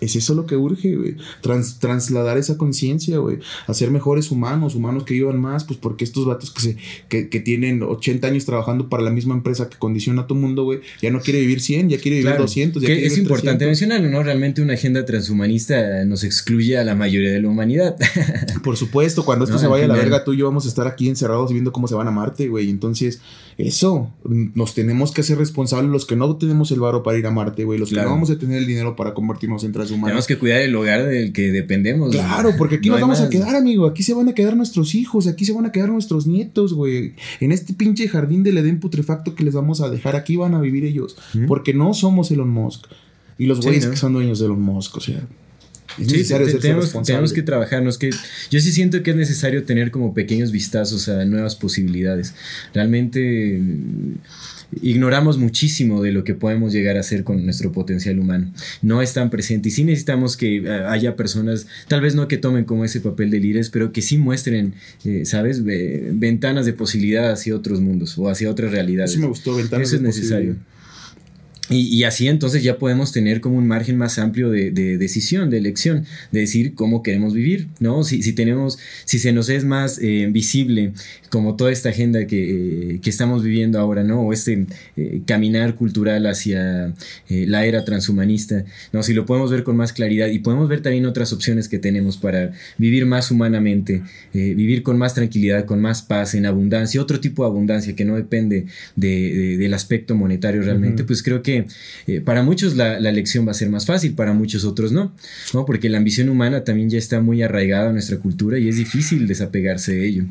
es 0.00 0.16
eso 0.16 0.34
lo 0.34 0.46
que 0.46 0.56
urge, 0.56 0.96
güey. 0.96 1.16
Trans- 1.40 1.78
trasladar 1.78 2.36
esa 2.38 2.58
conciencia, 2.58 3.18
güey. 3.18 3.38
Hacer 3.66 3.90
mejores 3.90 4.30
humanos, 4.30 4.74
humanos 4.74 5.04
que 5.04 5.14
vivan 5.14 5.40
más, 5.40 5.64
pues 5.64 5.78
porque 5.78 6.04
estos 6.04 6.26
vatos 6.26 6.50
que, 6.50 6.60
se, 6.60 6.76
que, 7.08 7.28
que 7.28 7.40
tienen 7.40 7.82
80 7.82 8.26
años 8.26 8.44
trabajando 8.44 8.88
para 8.88 9.02
la 9.02 9.10
misma 9.10 9.34
empresa 9.34 9.68
que 9.68 9.78
condiciona 9.78 10.22
a 10.22 10.26
tu 10.26 10.34
mundo, 10.34 10.64
güey, 10.64 10.80
ya 11.00 11.10
no 11.10 11.20
quiere 11.20 11.40
vivir 11.40 11.60
100, 11.60 11.88
ya 11.90 11.96
quiere 11.98 12.16
vivir 12.16 12.30
Claro, 12.30 12.42
200. 12.42 12.82
Ya 12.82 12.86
que 12.88 12.92
quiere 12.94 13.06
es 13.06 13.12
vivir 13.14 13.24
importante 13.24 13.64
300. 13.64 13.68
mencionarlo, 13.88 14.10
¿no? 14.10 14.22
Realmente 14.24 14.62
una 14.62 14.74
agenda 14.74 15.04
transhumanista 15.04 16.04
nos 16.04 16.24
excluye 16.24 16.76
a 16.78 16.84
la 16.84 16.94
mayoría 16.94 17.30
de 17.30 17.40
la 17.40 17.48
humanidad. 17.48 17.96
Por 18.64 18.76
supuesto, 18.76 19.24
cuando 19.24 19.44
esto 19.44 19.56
No, 19.56 19.60
se 19.60 19.66
vaya 19.66 19.84
a 19.84 19.88
la 19.88 19.94
verga, 19.94 20.24
tú 20.24 20.32
y 20.32 20.38
yo 20.38 20.46
vamos 20.46 20.64
a 20.66 20.68
estar 20.68 20.86
aquí 20.86 21.08
encerrados 21.08 21.52
viendo 21.52 21.72
cómo 21.72 21.88
se 21.88 21.94
van 21.94 22.08
a 22.08 22.10
Marte, 22.10 22.48
güey. 22.48 22.70
Entonces, 22.70 23.20
eso, 23.58 24.10
nos 24.24 24.74
tenemos 24.74 25.12
que 25.12 25.20
hacer 25.20 25.38
responsables 25.38 25.90
los 25.90 26.06
que 26.06 26.16
no 26.16 26.36
tenemos 26.36 26.70
el 26.72 26.80
varo 26.80 27.02
para 27.02 27.18
ir 27.18 27.26
a 27.26 27.30
Marte, 27.30 27.64
güey. 27.64 27.78
Los 27.78 27.90
Claro. 27.90 28.06
que 28.06 28.10
no 28.10 28.14
vamos 28.16 28.30
a 28.30 28.38
tener 28.38 28.58
el 28.58 28.66
dinero 28.66 28.96
para 28.96 29.14
convertirnos 29.14 29.62
en 29.64 29.72
transhumanos. 29.86 30.08
Tenemos 30.08 30.26
que 30.26 30.38
cuidar 30.38 30.60
el 30.60 30.74
hogar 30.74 31.06
del 31.06 31.32
que 31.32 31.50
dependemos. 31.52 32.12
Claro, 32.12 32.52
porque 32.58 32.76
aquí 32.76 32.88
No 32.88 32.94
nos 32.94 33.02
vamos 33.02 33.20
a 33.20 33.28
quedar, 33.28 33.54
amigo. 33.56 33.86
Aquí 33.86 34.02
se 34.02 34.14
van 34.14 34.28
a 34.28 34.34
quedar 34.34 34.56
nuestros 34.56 34.94
hijos, 34.94 35.26
aquí 35.26 35.44
se 35.44 35.52
van 35.52 35.66
a 35.66 35.72
quedar 35.72 35.88
nuestros 35.90 36.26
nietos, 36.26 36.74
güey. 36.74 37.14
En 37.40 37.52
este 37.52 37.72
pinche 37.74 38.08
jardín 38.08 38.42
del 38.42 38.58
Edén 38.58 38.80
putrefacto 38.80 39.34
que 39.34 39.44
les 39.44 39.54
vamos 39.54 39.80
a 39.80 39.88
dejar, 39.90 40.16
aquí 40.16 40.36
van 40.36 40.54
a 40.54 40.60
vivir 40.60 40.84
ellos. 40.84 41.16
Porque 41.46 41.74
no 41.74 41.94
somos 41.94 42.30
Elon 42.30 42.48
Musk. 42.50 42.86
Y 43.38 43.46
los 43.46 43.58
Sí, 43.58 43.64
güeyes 43.64 43.84
¿no? 43.86 43.90
que 43.90 43.96
son 43.96 44.12
dueños 44.12 44.38
de 44.38 44.46
Elon 44.46 44.60
Musk, 44.62 44.96
o 44.96 45.00
sea. 45.00 45.22
Es 45.98 46.06
Sí, 46.08 46.12
necesario 46.14 46.46
te- 46.48 46.54
tenemos, 46.54 46.92
tenemos 47.04 47.32
que 47.32 47.42
trabajarnos. 47.42 47.98
Que 47.98 48.10
yo 48.50 48.60
sí 48.60 48.72
siento 48.72 49.02
que 49.04 49.10
es 49.12 49.16
necesario 49.16 49.62
tener 49.64 49.90
como 49.92 50.12
pequeños 50.12 50.50
vistazos 50.50 51.08
a 51.08 51.24
nuevas 51.24 51.54
posibilidades. 51.54 52.34
Realmente 52.72 53.60
ignoramos 54.82 55.38
muchísimo 55.38 56.02
de 56.02 56.12
lo 56.12 56.24
que 56.24 56.34
podemos 56.34 56.72
llegar 56.72 56.96
a 56.96 57.00
hacer 57.00 57.24
con 57.24 57.44
nuestro 57.44 57.72
potencial 57.72 58.18
humano. 58.18 58.52
No 58.82 59.02
es 59.02 59.12
tan 59.14 59.30
presente 59.30 59.68
y 59.68 59.72
sí 59.72 59.84
necesitamos 59.84 60.36
que 60.36 60.56
eh, 60.58 60.68
haya 60.88 61.16
personas, 61.16 61.66
tal 61.88 62.00
vez 62.00 62.14
no 62.14 62.28
que 62.28 62.36
tomen 62.38 62.64
como 62.64 62.84
ese 62.84 63.00
papel 63.00 63.30
de 63.30 63.40
líderes, 63.40 63.70
pero 63.70 63.92
que 63.92 64.02
sí 64.02 64.18
muestren, 64.18 64.74
eh, 65.04 65.24
¿sabes? 65.24 65.64
Ve- 65.64 66.10
ventanas 66.12 66.66
de 66.66 66.72
posibilidad 66.72 67.30
hacia 67.32 67.54
otros 67.56 67.80
mundos 67.80 68.16
o 68.18 68.28
hacia 68.28 68.50
otras 68.50 68.70
realidades. 68.70 69.12
Eso 69.12 69.20
me 69.20 69.26
gustó, 69.28 69.54
ventanas 69.56 69.88
Eso 69.88 69.96
es 69.96 70.02
de 70.02 70.08
necesario. 70.08 70.36
posibilidad. 70.52 70.73
Y, 71.70 71.86
y 71.96 72.04
así 72.04 72.28
entonces 72.28 72.62
ya 72.62 72.76
podemos 72.78 73.10
tener 73.10 73.40
como 73.40 73.56
un 73.56 73.66
margen 73.66 73.96
más 73.96 74.18
amplio 74.18 74.50
de, 74.50 74.70
de 74.70 74.98
decisión, 74.98 75.48
de 75.48 75.56
elección, 75.56 76.04
de 76.30 76.40
decir 76.40 76.74
cómo 76.74 77.02
queremos 77.02 77.32
vivir, 77.32 77.68
¿no? 77.80 78.04
Si, 78.04 78.22
si 78.22 78.34
tenemos, 78.34 78.78
si 79.06 79.18
se 79.18 79.32
nos 79.32 79.48
es 79.48 79.64
más 79.64 79.98
eh, 80.02 80.28
visible 80.30 80.92
como 81.30 81.56
toda 81.56 81.72
esta 81.72 81.88
agenda 81.88 82.26
que, 82.26 82.92
eh, 82.96 83.00
que 83.02 83.08
estamos 83.08 83.42
viviendo 83.42 83.78
ahora, 83.78 84.04
¿no? 84.04 84.20
O 84.20 84.32
este 84.34 84.66
eh, 84.98 85.22
caminar 85.26 85.74
cultural 85.74 86.26
hacia 86.26 86.92
la 87.28 87.64
era 87.64 87.82
transhumanista, 87.84 88.64
¿no? 88.92 89.02
Si 89.02 89.14
lo 89.14 89.24
podemos 89.24 89.50
ver 89.50 89.64
con 89.64 89.74
más 89.76 89.94
claridad 89.94 90.28
y 90.28 90.40
podemos 90.40 90.68
ver 90.68 90.80
también 90.82 91.06
otras 91.06 91.32
opciones 91.32 91.68
que 91.68 91.78
tenemos 91.78 92.18
para 92.18 92.52
vivir 92.76 93.06
más 93.06 93.30
humanamente, 93.30 94.02
vivir 94.34 94.82
con 94.82 94.98
más 94.98 95.14
tranquilidad, 95.14 95.64
con 95.64 95.80
más 95.80 96.02
paz, 96.02 96.34
en 96.34 96.44
abundancia, 96.44 97.00
otro 97.00 97.20
tipo 97.20 97.42
de 97.42 97.48
abundancia 97.48 97.96
que 97.96 98.04
no 98.04 98.16
depende 98.16 98.66
de- 98.96 99.08
de- 99.34 99.56
del 99.56 99.72
aspecto 99.72 100.14
monetario 100.14 100.60
realmente, 100.62 101.04
pues 101.04 101.22
creo 101.22 101.42
que 101.42 101.53
eh, 102.06 102.20
para 102.20 102.42
muchos 102.42 102.76
la, 102.76 102.98
la 103.00 103.10
elección 103.10 103.46
va 103.46 103.52
a 103.52 103.54
ser 103.54 103.68
más 103.70 103.86
fácil, 103.86 104.14
para 104.14 104.32
muchos 104.32 104.64
otros 104.64 104.92
no, 104.92 105.12
¿no? 105.52 105.64
Porque 105.64 105.88
la 105.88 105.98
ambición 105.98 106.28
humana 106.28 106.64
también 106.64 106.90
ya 106.90 106.98
está 106.98 107.20
muy 107.20 107.42
arraigada 107.42 107.90
a 107.90 107.92
nuestra 107.92 108.18
cultura 108.18 108.58
y 108.58 108.68
es 108.68 108.76
difícil 108.76 109.26
desapegarse 109.26 109.92
de 109.94 110.06
ello, 110.06 110.24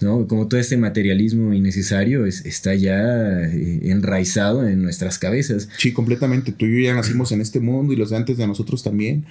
¿no? 0.00 0.26
Como 0.26 0.48
todo 0.48 0.58
este 0.60 0.76
materialismo 0.76 1.52
innecesario 1.54 2.26
es- 2.26 2.44
está 2.46 2.74
ya 2.74 3.42
eh, 3.44 3.80
enraizado 3.90 4.66
en 4.66 4.82
nuestras 4.82 5.18
cabezas. 5.18 5.68
Sí, 5.78 5.92
completamente. 5.92 6.52
Tú 6.52 6.66
y 6.66 6.76
yo 6.76 6.90
ya 6.90 6.94
nacimos 6.94 7.32
en 7.32 7.40
este 7.40 7.60
mundo 7.60 7.92
y 7.92 7.96
los 7.96 8.10
de 8.10 8.16
antes 8.16 8.36
de 8.36 8.46
nosotros 8.46 8.82
también. 8.82 9.24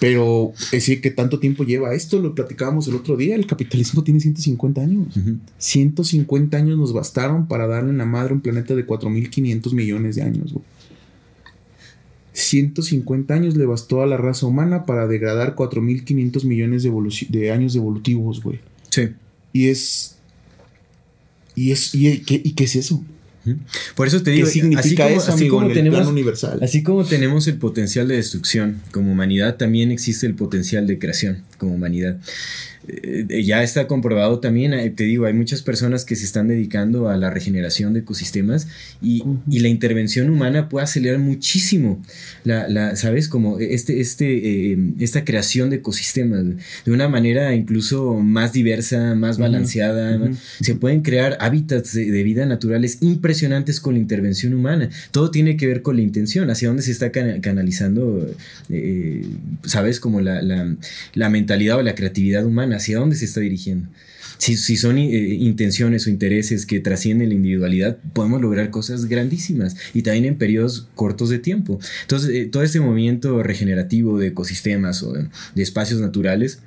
Pero 0.00 0.52
es 0.66 0.70
decir, 0.70 1.00
que 1.00 1.10
tanto 1.10 1.38
tiempo 1.38 1.64
lleva 1.64 1.94
esto, 1.94 2.20
lo 2.20 2.34
platicábamos 2.34 2.86
el 2.88 2.94
otro 2.94 3.16
día. 3.16 3.34
El 3.34 3.46
capitalismo 3.46 4.04
tiene 4.04 4.20
150 4.20 4.80
años. 4.80 5.16
Ujú. 5.16 5.38
150 5.58 6.56
años 6.56 6.78
nos 6.78 6.92
bastaron 6.92 7.46
para 7.48 7.66
darle 7.66 7.90
en 7.90 7.98
la 7.98 8.06
madre 8.06 8.30
a 8.30 8.34
un 8.34 8.40
planeta 8.40 8.74
de 8.74 8.86
4.500 8.86 9.72
millones 9.72 10.16
de 10.16 10.22
años. 10.22 10.52
güey. 10.52 10.64
150 12.32 13.32
años 13.32 13.56
le 13.56 13.64
bastó 13.64 14.02
a 14.02 14.06
la 14.06 14.16
raza 14.16 14.46
humana 14.46 14.86
para 14.86 15.06
degradar 15.06 15.54
4.500 15.54 16.44
millones 16.44 16.82
de, 16.82 16.92
de 17.30 17.50
años 17.52 17.76
evolutivos, 17.76 18.42
güey. 18.42 18.60
Sí. 18.90 19.10
Y 19.52 19.68
es... 19.68 20.16
¿Y, 21.54 21.70
es 21.70 21.94
y, 21.94 22.18
¿qué, 22.22 22.40
¿Y 22.42 22.52
qué 22.52 22.64
es 22.64 22.74
eso? 22.74 23.04
Por 23.94 24.06
eso 24.06 24.22
te 24.22 24.30
digo, 24.30 24.46
¿Qué 24.46 24.52
significa 24.52 25.04
así 25.04 25.12
como, 25.12 25.22
eso, 25.22 25.32
así 25.32 25.48
como 25.48 25.72
tenemos, 25.72 26.06
universal? 26.06 26.58
así 26.62 26.82
como 26.82 27.04
tenemos 27.04 27.46
el 27.46 27.58
potencial 27.58 28.08
de 28.08 28.16
destrucción 28.16 28.80
como 28.90 29.12
humanidad, 29.12 29.56
también 29.56 29.90
existe 29.90 30.26
el 30.26 30.34
potencial 30.34 30.86
de 30.86 30.98
creación 30.98 31.42
como 31.58 31.74
humanidad. 31.74 32.18
Eh, 32.86 33.42
ya 33.42 33.62
está 33.62 33.86
comprobado 33.86 34.40
también, 34.40 34.74
eh, 34.74 34.90
te 34.90 35.04
digo, 35.04 35.24
hay 35.24 35.32
muchas 35.32 35.62
personas 35.62 36.04
que 36.04 36.16
se 36.16 36.26
están 36.26 36.48
dedicando 36.48 37.08
a 37.08 37.16
la 37.16 37.30
regeneración 37.30 37.94
de 37.94 38.00
ecosistemas 38.00 38.68
y, 39.00 39.24
y 39.48 39.60
la 39.60 39.68
intervención 39.68 40.28
humana 40.28 40.68
puede 40.68 40.84
acelerar 40.84 41.18
muchísimo 41.18 42.02
la, 42.44 42.68
la 42.68 42.94
¿sabes? 42.96 43.28
Como 43.28 43.58
este, 43.58 44.00
este, 44.00 44.72
eh, 44.72 44.78
esta 45.00 45.24
creación 45.24 45.70
de 45.70 45.76
ecosistemas 45.76 46.44
de 46.84 46.92
una 46.92 47.08
manera 47.08 47.54
incluso 47.54 48.14
más 48.16 48.52
diversa, 48.52 49.14
más 49.14 49.38
balanceada. 49.38 50.18
ujú. 50.18 50.36
Se 50.60 50.74
pueden 50.74 51.00
crear 51.00 51.38
hábitats 51.40 51.94
de, 51.94 52.10
de 52.10 52.22
vida 52.22 52.44
naturales 52.44 52.98
impresionantes 53.00 53.33
con 53.80 53.94
la 53.94 54.00
intervención 54.00 54.54
humana. 54.54 54.88
Todo 55.10 55.30
tiene 55.30 55.56
que 55.56 55.66
ver 55.66 55.82
con 55.82 55.96
la 55.96 56.02
intención, 56.02 56.50
hacia 56.50 56.68
dónde 56.68 56.82
se 56.82 56.92
está 56.92 57.10
cana- 57.12 57.40
canalizando, 57.40 58.28
eh, 58.70 59.24
¿sabes? 59.64 60.00
Como 60.00 60.20
la, 60.20 60.42
la- 60.42 60.76
mentalidad 61.30 61.78
o 61.78 61.82
la 61.82 61.94
creatividad 61.94 62.44
humana, 62.44 62.76
hacia 62.76 62.98
dónde 62.98 63.16
se 63.16 63.24
está 63.24 63.40
dirigiendo. 63.40 63.88
Si, 64.38 64.56
si 64.56 64.76
son 64.76 64.98
eh, 64.98 65.08
intenciones 65.34 66.06
o 66.06 66.10
intereses 66.10 66.66
que 66.66 66.80
trascienden 66.80 67.28
la 67.28 67.34
individualidad, 67.36 67.98
podemos 68.12 68.40
lograr 68.42 68.70
cosas 68.70 69.06
grandísimas 69.06 69.76
y 69.94 70.02
también 70.02 70.24
en 70.24 70.36
periodos 70.36 70.88
cortos 70.96 71.30
de 71.30 71.38
tiempo. 71.38 71.78
Entonces, 72.02 72.30
eh, 72.30 72.46
todo 72.46 72.62
este 72.64 72.80
movimiento 72.80 73.42
regenerativo 73.42 74.18
de 74.18 74.28
ecosistemas 74.28 75.02
o 75.02 75.12
de 75.12 75.62
espacios 75.62 76.00
naturales 76.00 76.58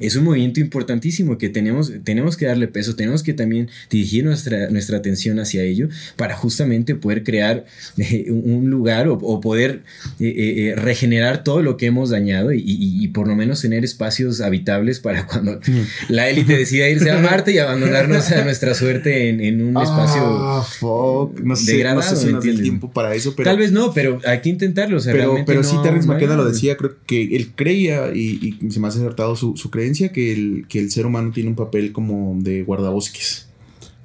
es 0.00 0.16
un 0.16 0.24
movimiento 0.24 0.60
importantísimo 0.60 1.38
que 1.38 1.48
tenemos, 1.48 1.92
tenemos 2.04 2.36
que 2.36 2.46
darle 2.46 2.68
peso, 2.68 2.96
tenemos 2.96 3.22
que 3.22 3.32
también 3.34 3.68
dirigir 3.90 4.24
nuestra, 4.24 4.70
nuestra 4.70 4.98
atención 4.98 5.38
hacia 5.38 5.62
ello 5.62 5.88
para 6.16 6.34
justamente 6.36 6.94
poder 6.94 7.22
crear 7.24 7.64
eh, 7.98 8.26
un 8.30 8.70
lugar 8.70 9.08
o, 9.08 9.14
o 9.14 9.40
poder 9.40 9.82
eh, 10.18 10.72
eh, 10.72 10.74
regenerar 10.76 11.44
todo 11.44 11.62
lo 11.62 11.76
que 11.76 11.86
hemos 11.86 12.10
dañado 12.10 12.52
y, 12.52 12.58
y- 12.60 13.04
y 13.04 13.08
por 13.08 13.28
lo 13.28 13.36
menos 13.36 13.60
tener 13.60 13.84
espacios 13.84 14.40
habitables 14.40 15.00
para 15.00 15.26
cuando 15.26 15.60
la 16.08 16.28
élite 16.28 16.56
decida 16.56 16.88
irse 16.88 17.10
a 17.10 17.18
Marte 17.18 17.52
y 17.52 17.58
abandonarnos 17.58 18.30
a 18.30 18.44
nuestra 18.44 18.74
suerte 18.74 19.28
en, 19.28 19.40
en 19.40 19.62
un 19.62 19.76
espacio. 19.80 20.22
Ah, 20.22 20.66
fuck. 20.78 21.40
No 21.40 21.56
sé, 21.56 21.72
degradado, 21.72 22.00
no 22.00 22.06
sé 22.06 22.16
si 22.16 22.32
nos 22.32 22.42
dé 22.44 22.50
el 22.50 22.56
¿entiendes? 22.56 22.62
tiempo 22.62 22.90
para 22.92 23.14
eso, 23.14 23.34
pero. 23.36 23.48
Tal 23.50 23.58
vez 23.58 23.72
no, 23.72 23.92
pero 23.92 24.18
hay 24.26 24.40
que 24.40 24.48
intentarlo. 24.48 24.96
o 24.96 25.00
sea, 25.00 25.12
pero, 25.12 25.36
pero 25.46 25.62
no- 25.62 25.68
sí, 25.68 25.76
Terrence 25.82 26.06
no 26.06 26.14
McKenna 26.14 26.36
lo 26.36 26.44
decía, 26.44 26.76
creo 26.76 26.96
que 27.06 27.36
él 27.36 27.52
creía, 27.54 28.12
y, 28.14 28.56
y 28.60 28.70
se 28.70 28.80
me 28.80 28.88
hace 28.88 28.98
acertado 28.98 29.36
su, 29.36 29.56
su 29.56 29.70
creencia, 29.70 29.89
que 30.12 30.32
el, 30.32 30.66
que 30.68 30.78
el 30.78 30.90
ser 30.90 31.06
humano 31.06 31.30
tiene 31.32 31.50
un 31.50 31.56
papel 31.56 31.92
como 31.92 32.36
de 32.40 32.62
guardabosques, 32.62 33.48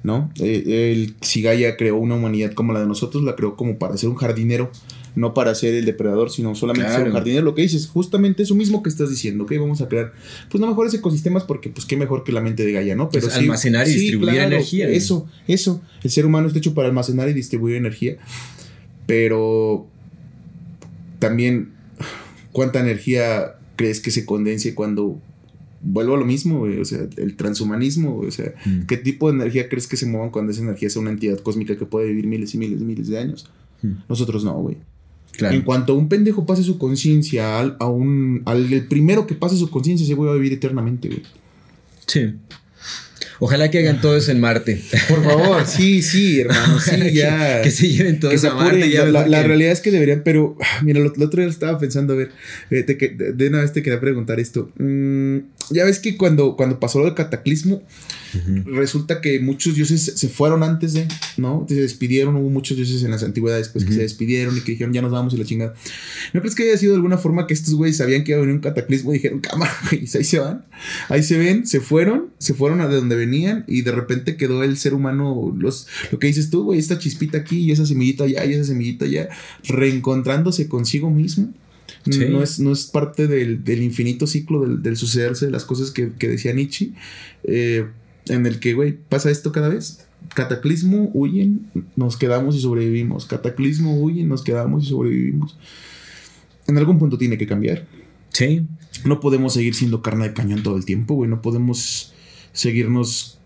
¿no? 0.02 0.30
Eh, 0.40 1.12
Gaia 1.42 1.76
creó 1.76 1.96
una 1.96 2.14
humanidad 2.14 2.52
como 2.52 2.72
la 2.72 2.80
de 2.80 2.86
nosotros, 2.86 3.22
la 3.24 3.34
creó 3.36 3.56
como 3.56 3.78
para 3.78 3.96
ser 3.96 4.08
un 4.08 4.16
jardinero, 4.16 4.70
no 5.14 5.32
para 5.32 5.54
ser 5.54 5.72
el 5.74 5.86
depredador, 5.86 6.30
sino 6.30 6.54
solamente 6.54 6.92
ser 6.92 7.04
un 7.06 7.12
jardinero. 7.12 7.42
Lo 7.44 7.54
que 7.54 7.62
dices, 7.62 7.86
justamente 7.86 8.42
eso 8.42 8.54
mismo 8.54 8.82
que 8.82 8.90
estás 8.90 9.08
diciendo, 9.08 9.44
¿ok? 9.44 9.52
Vamos 9.58 9.80
a 9.80 9.88
crear, 9.88 10.12
pues 10.50 10.60
no 10.60 10.66
mejores 10.66 10.92
ecosistemas 10.92 11.44
porque, 11.44 11.70
pues 11.70 11.86
qué 11.86 11.96
mejor 11.96 12.22
que 12.22 12.32
la 12.32 12.42
mente 12.42 12.64
de 12.66 12.72
Gaia, 12.72 12.94
¿no? 12.94 13.08
Pero 13.08 13.22
Pues, 13.26 13.34
sí- 13.34 13.40
almacenar 13.40 13.88
y 13.88 13.92
sí, 13.92 13.98
distribuir 14.00 14.32
claro, 14.34 14.48
energía. 14.48 14.88
Eso, 14.90 15.26
eso. 15.48 15.80
El 16.04 16.10
ser 16.10 16.26
humano 16.26 16.46
está 16.48 16.58
hecho 16.58 16.74
para 16.74 16.88
almacenar 16.88 17.28
y 17.30 17.32
distribuir 17.32 17.76
energía, 17.76 18.16
pero 19.06 19.86
también 21.18 21.70
cuánta 22.52 22.80
energía 22.80 23.54
crees 23.76 24.00
que 24.00 24.10
se 24.10 24.24
condense 24.26 24.74
cuando 24.74 25.18
vuelvo 25.86 26.14
a 26.14 26.18
lo 26.18 26.24
mismo, 26.24 26.58
güey, 26.58 26.78
o 26.80 26.84
sea, 26.84 27.00
el 27.16 27.36
transhumanismo, 27.36 28.14
güey, 28.16 28.28
o 28.28 28.32
sea, 28.32 28.52
Mm. 28.64 28.82
¿qué 28.86 28.96
tipo 28.96 29.28
de 29.30 29.36
energía 29.36 29.68
crees 29.68 29.86
que 29.86 29.96
se 29.96 30.06
muevan 30.06 30.30
cuando 30.30 30.52
esa 30.52 30.62
energía 30.62 30.90
sea 30.90 31.00
una 31.02 31.10
entidad 31.10 31.38
cósmica 31.38 31.76
que 31.76 31.86
puede 31.86 32.08
vivir 32.08 32.26
miles 32.26 32.54
y 32.54 32.58
miles 32.58 32.80
y 32.80 32.84
miles 32.84 33.08
de 33.08 33.18
años? 33.18 33.48
Mm. 33.82 33.92
Nosotros 34.08 34.44
no, 34.44 34.54
güey. 34.54 34.76
Claro. 35.32 35.54
En 35.54 35.62
cuanto 35.62 35.94
un 35.94 36.08
pendejo 36.08 36.46
pase 36.46 36.62
su 36.62 36.78
conciencia 36.78 37.58
al, 37.58 37.76
a 37.78 37.86
un, 37.88 38.42
al 38.46 38.72
el 38.72 38.86
primero 38.86 39.26
que 39.26 39.34
pase 39.34 39.56
su 39.56 39.68
conciencia, 39.70 40.04
ese 40.04 40.14
güey 40.14 40.28
va 40.28 40.32
a 40.32 40.36
vivir 40.36 40.52
eternamente, 40.54 41.08
güey. 41.08 41.22
Sí. 42.06 42.34
Ojalá 43.38 43.70
que 43.70 43.80
hagan 43.80 44.00
todo 44.00 44.16
eso 44.16 44.30
en 44.32 44.40
Marte. 44.40 44.80
Por 45.10 45.22
favor, 45.22 45.66
sí, 45.66 46.00
sí, 46.00 46.40
hermano, 46.40 46.80
sí, 46.80 46.96
Que- 46.96 47.12
ya. 47.12 47.60
Que, 47.60 47.70
se 47.70 47.86
lleven 47.90 48.18
todo 48.18 48.30
que 48.30 48.38
se 48.38 48.46
eso 48.46 48.56
a 48.56 48.64
Marte. 48.64 48.88
ya 48.88 49.04
la, 49.04 49.42
realidad 49.42 49.72
es 49.72 49.82
que 49.82 49.90
deberían, 49.90 50.22
pero 50.24 50.56
mira, 50.82 51.00
el 51.00 51.06
otro 51.06 51.42
día 51.42 51.50
estaba 51.50 51.78
pensando, 51.78 52.14
a 52.14 52.16
ver, 52.16 52.30
eh, 52.70 52.82
te 52.82 52.94
de 52.94 53.48
una 53.48 53.60
vez 53.60 53.74
te 53.74 53.82
quería 53.82 54.00
preguntar 54.00 54.40
esto. 54.40 54.70
Mm, 54.78 55.38
ya 55.70 55.84
ves 55.84 55.98
que 55.98 56.16
cuando, 56.16 56.56
cuando 56.56 56.78
pasó 56.80 56.98
lo 57.00 57.04
del 57.06 57.14
cataclismo, 57.14 57.82
resulta 58.66 59.20
que 59.22 59.40
muchos 59.40 59.74
dioses 59.76 60.02
se- 60.16 60.28
fueron 60.28 60.62
antes 60.62 60.92
de, 60.92 61.08
¿no? 61.38 61.64
Se 61.68 61.74
despidieron, 61.76 62.36
hubo 62.36 62.50
muchos 62.50 62.76
dioses 62.76 63.02
en 63.02 63.10
las 63.10 63.22
antigüedades 63.22 63.68
pues, 63.70 63.84
que 63.84 63.92
se 63.92 64.00
despidieron 64.02 64.56
y 64.56 64.60
que 64.60 64.72
dijeron, 64.72 64.92
ya 64.92 65.00
nos 65.00 65.10
vamos 65.12 65.32
y 65.32 65.38
la 65.38 65.44
chingada. 65.44 65.74
¿No 66.34 66.40
crees 66.40 66.54
que 66.54 66.64
haya 66.64 66.76
sido 66.76 66.92
de 66.92 66.96
alguna 66.96 67.16
forma 67.18 67.46
que 67.46 67.54
estos 67.54 67.74
güeyes 67.74 67.96
sabían 67.96 68.24
que 68.24 68.32
iba 68.32 68.38
a 68.38 68.40
venir 68.42 68.54
un 68.56 68.60
cataclismo 68.60 69.12
y 69.12 69.14
dijeron, 69.14 69.40
cámara, 69.40 69.72
güey, 69.90 70.02
ahí 70.14 70.24
se 70.24 70.38
van? 70.38 70.64
Ahí 71.08 71.22
se 71.22 71.38
ven, 71.38 71.66
se 71.66 71.80
fueron, 71.80 72.26
se 72.38 72.52
fueron 72.52 72.80
a 72.82 72.88
de 72.88 72.96
donde 72.96 73.16
venían 73.16 73.64
y 73.66 73.82
de 73.82 73.92
repente 73.92 74.36
quedó 74.36 74.62
el 74.62 74.76
ser 74.76 74.92
humano, 74.92 75.54
los, 75.56 75.86
lo 76.12 76.18
que 76.18 76.26
dices 76.26 76.50
tú, 76.50 76.64
güey, 76.64 76.78
esta 76.78 76.98
chispita 76.98 77.38
aquí 77.38 77.60
y 77.60 77.70
esa 77.72 77.86
semillita 77.86 78.24
allá 78.24 78.44
y 78.44 78.52
esa 78.52 78.64
semillita 78.64 79.06
allá, 79.06 79.28
reencontrándose 79.66 80.68
consigo 80.68 81.10
mismo. 81.10 81.54
Sí. 82.10 82.26
No, 82.30 82.42
es, 82.42 82.60
no 82.60 82.72
es 82.72 82.86
parte 82.86 83.26
del, 83.26 83.64
del 83.64 83.82
infinito 83.82 84.26
ciclo 84.26 84.62
del, 84.62 84.82
del 84.82 84.96
sucederse 84.96 85.46
de 85.46 85.52
las 85.52 85.64
cosas 85.64 85.90
que, 85.90 86.12
que 86.12 86.28
decía 86.28 86.52
Nietzsche, 86.52 86.92
eh, 87.44 87.86
en 88.28 88.46
el 88.46 88.60
que, 88.60 88.74
güey, 88.74 88.96
pasa 88.96 89.30
esto 89.30 89.52
cada 89.52 89.68
vez. 89.68 90.06
Cataclismo, 90.34 91.10
huyen, 91.14 91.66
nos 91.94 92.16
quedamos 92.16 92.56
y 92.56 92.60
sobrevivimos. 92.60 93.26
Cataclismo, 93.26 94.00
huyen, 94.00 94.28
nos 94.28 94.42
quedamos 94.42 94.84
y 94.84 94.88
sobrevivimos. 94.88 95.56
En 96.66 96.78
algún 96.78 96.98
punto 96.98 97.18
tiene 97.18 97.38
que 97.38 97.46
cambiar. 97.46 97.86
Sí. 98.32 98.66
No 99.04 99.20
podemos 99.20 99.54
seguir 99.54 99.74
siendo 99.74 100.02
carne 100.02 100.28
de 100.28 100.34
cañón 100.34 100.62
todo 100.62 100.76
el 100.76 100.84
tiempo, 100.84 101.14
güey. 101.14 101.30
No 101.30 101.42
podemos 101.42 102.12
seguirnos 102.52 103.38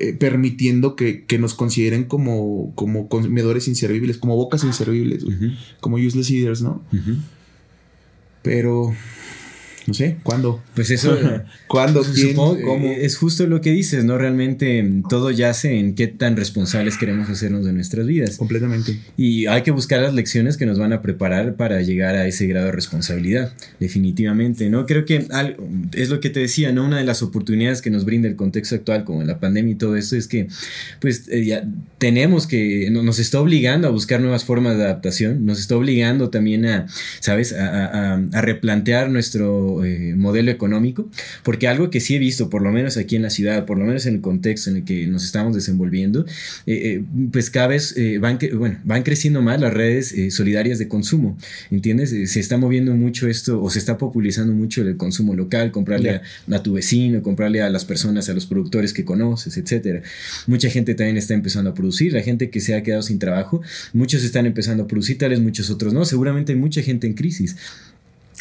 eh, 0.00 0.12
permitiendo 0.12 0.94
que, 0.94 1.24
que 1.24 1.38
nos 1.38 1.54
consideren 1.54 2.04
como, 2.04 2.72
como 2.74 3.08
comedores 3.08 3.68
inservibles, 3.68 4.18
como 4.18 4.36
bocas 4.36 4.62
inservibles, 4.64 5.24
como 5.80 5.96
useless 5.96 6.30
eaters, 6.30 6.62
¿no? 6.62 6.82
Pero, 8.48 8.94
no 9.88 9.94
sé, 9.94 10.16
¿cuándo? 10.22 10.62
Pues 10.74 10.90
eso. 10.90 11.16
¿Cuándo? 11.66 12.02
¿Quién? 12.14 12.28
Supongo, 12.30 12.60
¿Cómo? 12.62 12.92
es 12.92 13.16
justo 13.16 13.46
lo 13.46 13.60
que 13.60 13.70
dices, 13.72 14.04
¿no? 14.04 14.18
Realmente 14.18 14.82
mm, 14.82 15.02
todo 15.08 15.30
yace 15.30 15.78
en 15.78 15.94
qué 15.94 16.06
tan 16.06 16.36
responsables 16.36 16.96
queremos 16.98 17.28
hacernos 17.30 17.64
de 17.64 17.72
nuestras 17.72 18.06
vidas. 18.06 18.36
Completamente. 18.36 18.98
Y 19.16 19.46
hay 19.46 19.62
que 19.62 19.70
buscar 19.70 20.00
las 20.02 20.14
lecciones 20.14 20.56
que 20.56 20.66
nos 20.66 20.78
van 20.78 20.92
a 20.92 21.00
preparar 21.02 21.56
para 21.56 21.80
llegar 21.82 22.14
a 22.14 22.26
ese 22.26 22.46
grado 22.46 22.66
de 22.66 22.72
responsabilidad, 22.72 23.52
definitivamente, 23.80 24.68
¿no? 24.70 24.86
Creo 24.86 25.04
que 25.04 25.26
es 25.94 26.08
lo 26.10 26.20
que 26.20 26.30
te 26.30 26.40
decía, 26.40 26.70
¿no? 26.72 26.84
Una 26.84 26.98
de 26.98 27.04
las 27.04 27.22
oportunidades 27.22 27.82
que 27.82 27.90
nos 27.90 28.04
brinda 28.04 28.28
el 28.28 28.36
contexto 28.36 28.74
actual, 28.74 29.04
como 29.04 29.22
la 29.24 29.40
pandemia 29.40 29.72
y 29.72 29.76
todo 29.76 29.96
esto, 29.96 30.16
es 30.16 30.28
que, 30.28 30.48
pues, 31.00 31.24
eh, 31.28 31.44
ya 31.44 31.64
tenemos 31.98 32.46
que, 32.46 32.88
no- 32.90 33.02
nos 33.02 33.18
está 33.18 33.40
obligando 33.40 33.88
a 33.88 33.90
buscar 33.90 34.20
nuevas 34.20 34.44
formas 34.44 34.76
de 34.76 34.84
adaptación, 34.84 35.46
nos 35.46 35.58
está 35.58 35.76
obligando 35.76 36.28
también 36.30 36.66
a, 36.66 36.86
¿sabes?, 37.20 37.52
a, 37.52 37.66
a- 37.68 38.14
a- 38.14 38.20
a 38.32 38.40
replantear 38.42 39.10
nuestro 39.10 39.77
eh, 39.84 40.14
modelo 40.16 40.50
económico, 40.50 41.08
porque 41.42 41.68
algo 41.68 41.90
que 41.90 42.00
sí 42.00 42.14
he 42.14 42.18
visto, 42.18 42.50
por 42.50 42.62
lo 42.62 42.72
menos 42.72 42.96
aquí 42.96 43.16
en 43.16 43.22
la 43.22 43.30
ciudad, 43.30 43.66
por 43.66 43.78
lo 43.78 43.84
menos 43.84 44.06
en 44.06 44.14
el 44.14 44.20
contexto 44.20 44.70
en 44.70 44.76
el 44.76 44.84
que 44.84 45.06
nos 45.06 45.24
estamos 45.24 45.54
desenvolviendo, 45.54 46.26
eh, 46.66 46.98
eh, 46.98 47.04
pues 47.32 47.50
cada 47.50 47.68
vez 47.68 47.96
eh, 47.96 48.18
van, 48.18 48.38
bueno, 48.54 48.78
van 48.84 49.02
creciendo 49.02 49.42
más 49.42 49.60
las 49.60 49.72
redes 49.72 50.14
solidarias 50.34 50.78
de 50.78 50.88
consumo, 50.88 51.36
¿entiendes? 51.70 52.10
Se 52.30 52.40
está 52.40 52.56
moviendo 52.58 52.94
mucho 52.94 53.28
esto 53.28 53.62
o 53.62 53.70
se 53.70 53.78
está 53.78 53.98
popularizando 53.98 54.52
mucho 54.52 54.82
el 54.82 54.96
consumo 54.96 55.34
local, 55.34 55.70
comprarle 55.70 56.10
a, 56.10 56.22
a 56.52 56.62
tu 56.62 56.74
vecino, 56.74 57.22
comprarle 57.22 57.62
a 57.62 57.70
las 57.70 57.84
personas, 57.84 58.28
a 58.28 58.34
los 58.34 58.46
productores 58.46 58.92
que 58.92 59.04
conoces, 59.04 59.56
etcétera. 59.56 60.02
Mucha 60.46 60.70
gente 60.70 60.94
también 60.94 61.16
está 61.16 61.34
empezando 61.34 61.70
a 61.70 61.74
producir, 61.74 62.12
la 62.12 62.22
gente 62.22 62.50
que 62.50 62.60
se 62.60 62.74
ha 62.74 62.82
quedado 62.82 63.02
sin 63.02 63.18
trabajo, 63.18 63.62
muchos 63.92 64.24
están 64.24 64.46
empezando 64.46 64.84
a 64.84 64.86
producir, 64.86 65.18
tales 65.18 65.40
muchos 65.40 65.70
otros 65.70 65.92
no, 65.92 66.04
seguramente 66.04 66.52
hay 66.52 66.58
mucha 66.58 66.82
gente 66.82 67.06
en 67.06 67.14
crisis. 67.14 67.56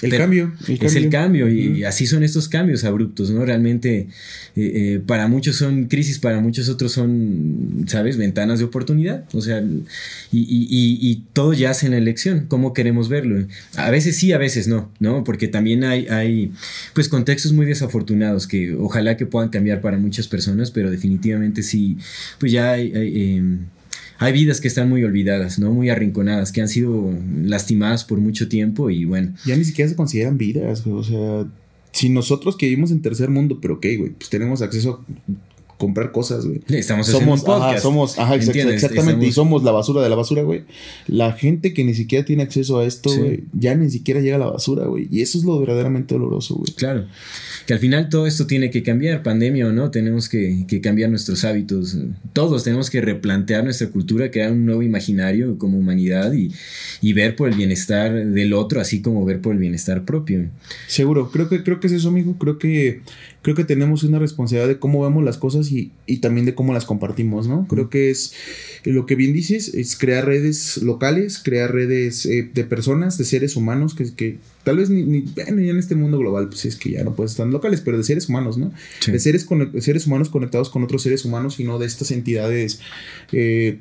El 0.01 0.11
Pero 0.11 0.23
cambio. 0.25 0.53
El 0.67 0.77
es 0.79 0.95
el 0.95 1.09
cambio 1.09 1.49
y, 1.49 1.83
así 1.83 2.05
son 2.05 2.21
estos 2.23 2.47
cambios 2.47 2.83
abruptos, 2.83 3.31
¿no? 3.31 3.43
Realmente 3.45 4.07
eh, 4.55 4.71
eh, 4.95 5.01
para 5.03 5.27
muchos 5.27 5.55
son 5.55 5.85
crisis, 5.85 6.19
para 6.19 6.39
muchos 6.39 6.69
otros 6.69 6.91
son, 6.91 7.85
¿sabes? 7.87 8.15
Ventanas 8.17 8.59
de 8.59 8.65
oportunidad. 8.65 9.25
O 9.33 9.41
sea, 9.41 9.59
y, 10.31 10.37
y- 10.39 10.67
y- 10.69 10.99
y 11.11 11.23
todo 11.33 11.53
yace 11.53 11.87
en 11.87 11.93
la 11.93 11.97
elección, 11.97 12.45
cómo 12.47 12.73
queremos 12.73 13.09
verlo. 13.09 13.47
A 13.75 13.89
veces 13.89 14.17
sí, 14.17 14.31
a 14.33 14.37
veces 14.37 14.67
no, 14.67 14.91
¿no? 14.99 15.23
Porque 15.23 15.47
también 15.47 15.83
hay, 15.83 16.05
hay 16.09 16.51
pues 16.93 17.09
contextos 17.09 17.53
muy 17.53 17.65
desafortunados 17.65 18.45
que 18.45 18.75
ojalá 18.75 19.17
que 19.17 19.25
puedan 19.25 19.49
cambiar 19.49 19.81
para 19.81 19.97
muchas 19.97 20.27
personas, 20.27 20.69
pero 20.69 20.91
definitivamente 20.91 21.63
sí, 21.63 21.97
pues 22.39 22.51
ya 22.51 22.73
hay... 22.73 22.93
hay, 22.93 23.35
em, 23.37 23.59
hay 24.19 24.33
vidas 24.33 24.61
que 24.61 24.67
están 24.67 24.89
muy 24.89 25.03
olvidadas, 25.03 25.59
¿no? 25.59 25.71
Muy 25.71 25.89
arrinconadas, 25.89 26.51
que 26.51 26.61
han 26.61 26.67
sido 26.67 27.13
lastimadas 27.43 28.03
por 28.03 28.19
mucho 28.19 28.47
tiempo 28.47 28.89
y 28.89 29.05
bueno, 29.05 29.33
Ya 29.45 29.55
ni 29.55 29.63
siquiera 29.63 29.89
se 29.89 29.95
consideran 29.95 30.37
vidas. 30.37 30.85
O 30.87 31.03
sea, 31.03 31.45
si 31.91 32.09
nosotros 32.09 32.57
que 32.57 32.67
vivimos 32.67 32.91
en 32.91 33.01
tercer 33.01 33.29
mundo, 33.29 33.59
pero 33.61 33.75
ok, 33.75 33.85
güey, 33.97 34.11
pues 34.11 34.29
tenemos 34.29 34.61
acceso 34.61 35.03
comprar 35.77 36.11
cosas, 36.11 36.45
güey. 36.45 36.61
Estamos 36.69 37.07
somos, 37.07 37.21
haciendo 37.21 37.43
podcast. 37.45 37.71
ajá, 37.73 37.79
somos, 37.79 38.19
ajá, 38.19 38.35
exactamente, 38.35 39.25
y 39.27 39.31
somos 39.31 39.63
la 39.63 39.71
basura 39.71 40.01
de 40.01 40.09
la 40.09 40.15
basura, 40.15 40.41
güey. 40.41 40.63
La 41.07 41.33
gente 41.33 41.73
que 41.73 41.83
ni 41.83 41.93
siquiera 41.93 42.25
tiene 42.25 42.43
acceso 42.43 42.79
a 42.79 42.85
esto, 42.85 43.09
Sí. 43.09 43.19
güey, 43.19 43.43
ya 43.53 43.75
ni 43.75 43.89
siquiera 43.89 44.19
llega 44.19 44.37
a 44.37 44.39
la 44.39 44.47
basura, 44.47 44.85
güey. 44.87 45.07
Y 45.11 45.21
eso 45.21 45.37
es 45.37 45.43
lo 45.43 45.59
verdaderamente 45.59 46.15
doloroso, 46.15 46.55
güey. 46.55 46.73
Claro. 46.73 47.05
Que 47.67 47.73
al 47.73 47.79
final 47.79 48.09
todo 48.09 48.25
esto 48.27 48.47
tiene 48.47 48.69
que 48.71 48.81
cambiar, 48.81 49.23
pandemia 49.23 49.67
o 49.67 49.71
no, 49.71 49.91
tenemos 49.91 50.29
que, 50.29 50.65
que 50.67 50.81
cambiar 50.81 51.09
nuestros 51.09 51.43
hábitos. 51.43 51.97
Todos 52.33 52.63
tenemos 52.63 52.89
que 52.89 53.01
replantear 53.01 53.63
nuestra 53.63 53.89
cultura, 53.89 54.31
crear 54.31 54.51
un 54.51 54.65
nuevo 54.65 54.81
imaginario 54.83 55.57
como 55.57 55.77
humanidad 55.77 56.33
y, 56.33 56.51
y 57.01 57.13
ver 57.13 57.35
por 57.35 57.49
el 57.49 57.55
bienestar 57.55 58.25
del 58.25 58.53
otro, 58.53 58.81
así 58.81 59.01
como 59.01 59.25
ver 59.25 59.41
por 59.41 59.53
el 59.53 59.59
bienestar 59.59 60.05
propio. 60.05 60.47
Seguro, 60.87 61.29
creo 61.29 61.49
que, 61.49 61.63
creo 61.63 61.79
que 61.79 61.87
es 61.87 61.93
eso, 61.93 62.07
amigo. 62.07 62.35
Creo 62.39 62.57
que, 62.57 63.01
creo 63.41 63.55
que 63.55 63.63
tenemos 63.63 64.03
una 64.03 64.19
responsabilidad 64.19 64.67
de 64.67 64.79
cómo 64.79 65.03
vemos 65.03 65.23
las 65.23 65.37
cosas 65.37 65.71
y, 65.71 65.91
y 66.05 66.17
también 66.17 66.45
de 66.45 66.53
cómo 66.55 66.73
las 66.73 66.85
compartimos, 66.85 67.47
¿no? 67.47 67.65
Creo 67.67 67.89
que 67.89 68.09
es 68.09 68.33
lo 68.83 69.05
que 69.05 69.15
bien 69.15 69.33
dices, 69.33 69.73
es 69.73 69.95
crear 69.97 70.25
redes 70.25 70.77
locales, 70.77 71.39
crear 71.43 71.71
redes 71.71 72.25
eh, 72.25 72.49
de 72.53 72.63
personas, 72.63 73.17
de 73.17 73.23
seres 73.25 73.55
humanos, 73.55 73.93
que, 73.95 74.13
que 74.13 74.37
tal 74.63 74.77
vez 74.77 74.89
ni, 74.89 75.03
ni- 75.03 75.21
bueno, 75.21 75.61
ya 75.61 75.71
en 75.71 75.77
este 75.77 75.95
mundo 75.95 76.17
global, 76.19 76.47
pues 76.49 76.65
es 76.65 76.75
que 76.75 76.91
ya 76.91 77.03
no 77.03 77.13
puedes 77.15 77.31
estar 77.31 77.47
locales, 77.47 77.81
pero 77.81 77.97
de 77.97 78.03
seres 78.03 78.27
humanos, 78.29 78.57
¿no? 78.57 78.71
Sí. 78.99 79.11
De 79.11 79.19
seres, 79.19 79.47
seres 79.79 80.07
humanos 80.07 80.29
conectados 80.29 80.69
con 80.69 80.83
otros 80.83 81.01
seres 81.03 81.23
humanos 81.25 81.59
y 81.59 81.63
no 81.63 81.79
de 81.79 81.85
estas 81.85 82.11
entidades 82.11 82.79
eh, 83.31 83.79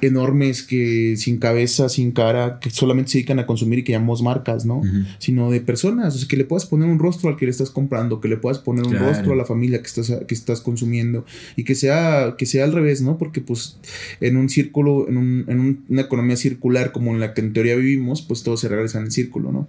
enormes 0.00 0.62
que 0.62 1.16
sin 1.16 1.38
cabeza, 1.38 1.88
sin 1.88 2.12
cara, 2.12 2.58
que 2.60 2.68
solamente 2.70 3.10
se 3.12 3.18
dedican 3.18 3.38
a 3.38 3.46
consumir 3.46 3.78
y 3.78 3.84
que 3.84 3.92
llamamos 3.92 4.22
marcas, 4.22 4.66
¿no? 4.66 4.82
Sino 5.18 5.50
de 5.50 5.60
personas, 5.60 6.14
o 6.14 6.18
sea, 6.18 6.28
que 6.28 6.36
le 6.36 6.44
puedas 6.44 6.66
poner 6.66 6.88
un 6.88 6.98
rostro 6.98 7.30
al 7.30 7.36
que 7.36 7.46
le 7.46 7.50
estás 7.52 7.70
comprando, 7.70 8.20
que 8.20 8.28
le 8.28 8.36
puedas 8.36 8.58
poner 8.58 8.84
un 8.84 8.92
rostro 9.06 9.32
a 9.32 9.36
la 9.36 9.44
familia 9.46 9.80
que 9.80 9.86
estás, 9.86 10.12
que 10.28 10.34
estás 10.34 10.60
consumiendo 10.60 11.24
y 11.56 11.64
que 11.64 11.74
sea, 11.74 12.34
que 12.36 12.44
sea 12.46 12.64
al 12.64 12.72
revés, 12.72 13.00
¿no? 13.02 13.16
Porque 13.18 13.40
pues 13.40 13.78
en 14.20 14.36
un 14.36 14.48
círculo, 14.48 15.08
en, 15.08 15.16
un- 15.16 15.44
en 15.48 15.60
un- 15.60 15.84
una 15.88 16.02
economía 16.02 16.36
circular 16.36 16.92
como 16.92 17.12
en 17.14 17.20
la 17.20 17.32
que 17.32 17.40
en 17.40 17.52
teoría 17.52 17.76
vivimos, 17.76 18.22
pues 18.22 18.42
todo 18.42 18.56
se 18.56 18.68
regresa 18.68 18.98
en 18.98 19.04
el 19.06 19.12
círculo, 19.12 19.52
¿no? 19.52 19.68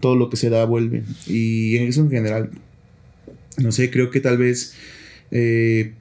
Todo 0.00 0.16
lo 0.16 0.30
que 0.30 0.36
se 0.36 0.48
da 0.50 0.64
vuelve. 0.64 1.02
Y 1.26 1.76
en 1.76 1.88
eso 1.88 2.00
en 2.00 2.10
general, 2.10 2.50
no 3.58 3.70
sé, 3.72 3.90
creo 3.90 4.10
que 4.10 4.20
tal 4.20 4.38
vez... 4.38 4.74
eh, 5.30 5.92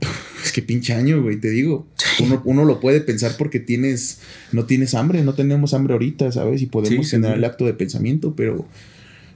es 0.44 0.52
que 0.52 0.62
pinche 0.62 0.92
año, 0.94 1.22
güey, 1.22 1.36
te 1.36 1.50
digo. 1.50 1.86
Uno, 2.20 2.42
uno 2.44 2.64
lo 2.64 2.80
puede 2.80 3.00
pensar 3.00 3.36
porque 3.38 3.60
tienes, 3.60 4.20
no 4.52 4.64
tienes 4.64 4.94
hambre, 4.94 5.22
no 5.22 5.34
tenemos 5.34 5.74
hambre 5.74 5.92
ahorita, 5.94 6.32
¿sabes? 6.32 6.62
Y 6.62 6.66
podemos 6.66 7.06
Sí, 7.06 7.12
generar 7.12 7.36
el 7.36 7.44
acto 7.44 7.64
de 7.64 7.74
pensamiento, 7.74 8.34
pero 8.34 8.66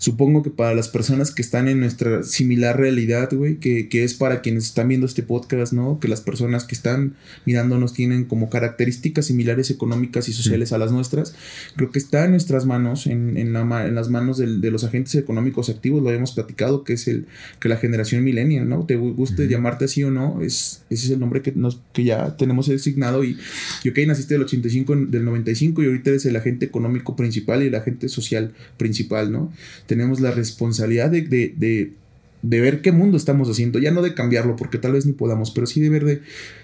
supongo 0.03 0.42
que 0.42 0.50
para 0.50 0.74
las 0.74 0.88
personas 0.88 1.30
que 1.30 1.42
están 1.42 1.68
en 1.68 1.78
nuestra 1.78 2.24
similar 2.24 2.76
realidad, 2.76 3.28
güey, 3.32 3.59
que, 3.59 3.88
que 3.88 4.03
es 4.03 4.14
para 4.14 4.40
quienes 4.40 4.64
están 4.64 4.88
viendo 4.88 5.07
este 5.07 5.22
podcast, 5.22 5.72
¿no? 5.72 6.00
Que 6.00 6.09
las 6.09 6.20
personas 6.20 6.64
que 6.64 6.74
están 6.74 7.14
mirándonos 7.46 7.92
tienen 7.94 8.24
como 8.24 8.50
características 8.50 9.26
similares 9.26 9.70
económicas 9.70 10.28
y 10.28 10.32
sociales 10.32 10.72
a 10.72 10.78
las 10.78 10.90
nuestras, 10.90 11.36
creo 11.76 11.92
que 11.92 12.00
está 12.00 12.24
en 12.24 12.32
nuestras 12.32 12.66
manos, 12.66 13.07
en, 13.07 13.36
en, 13.36 13.53
la 13.53 13.62
en 13.86 13.94
las 13.94 14.09
manos 14.09 14.38
del- 14.38 14.61
de 14.61 14.72
los 14.72 14.82
agentes 14.82 15.14
económicos 15.14 15.68
activos, 15.68 16.03
lo 16.03 16.09
habíamos 16.09 16.32
platicado, 16.32 16.82
que 16.82 16.94
es 16.94 17.07
el 17.07 17.26
que 17.61 17.68
la 17.68 17.76
generación 17.76 18.24
millennial, 18.24 18.68
¿no? 18.68 18.84
Te 18.86 18.98
gu- 18.98 19.14
guste 19.14 19.46
llamarte 19.46 19.84
así 19.84 20.03
o 20.03 20.11
no, 20.11 20.42
es, 20.42 20.82
ese 20.90 21.07
es 21.07 21.11
el 21.12 21.20
nombre 21.20 21.42
que, 21.42 21.53
nos, 21.53 21.80
que 21.92 22.03
ya 22.03 22.36
tenemos 22.36 22.66
designado 22.66 23.22
y, 23.22 23.38
y 23.84 23.90
ok, 23.90 23.98
naciste 24.09 24.34
del 24.34 24.42
85, 24.42 24.92
en- 24.94 25.11
del 25.12 25.24
95 25.24 25.80
y 25.82 25.86
ahorita 25.86 26.11
eres 26.11 26.26
el 26.26 26.34
agente 26.34 26.66
económico 26.66 27.14
principal 27.14 27.62
y 27.62 27.68
el 27.68 27.74
agente 27.76 28.09
social 28.09 28.53
principal, 28.76 29.30
¿no? 29.30 29.53
Tenemos 29.93 30.20
la 30.20 30.30
responsabilidad 30.30 31.11
de, 31.11 31.20
de, 31.20 31.55
de, 31.55 31.93
de 32.40 32.61
ver 32.62 32.80
qué 32.80 32.93
mundo 32.93 33.18
estamos 33.18 33.51
haciendo, 33.51 33.78
ya 33.78 33.90
no 33.90 34.01
de 34.01 34.14
cambiarlo, 34.14 34.57
porque 34.57 34.78
tal 34.78 34.93
vez 34.93 35.05
ni 35.05 35.12
podamos, 35.12 35.51
pero 35.51 35.66
sí 35.66 35.82
de 35.82 35.90
ver 35.90 36.07
de 36.07 36.22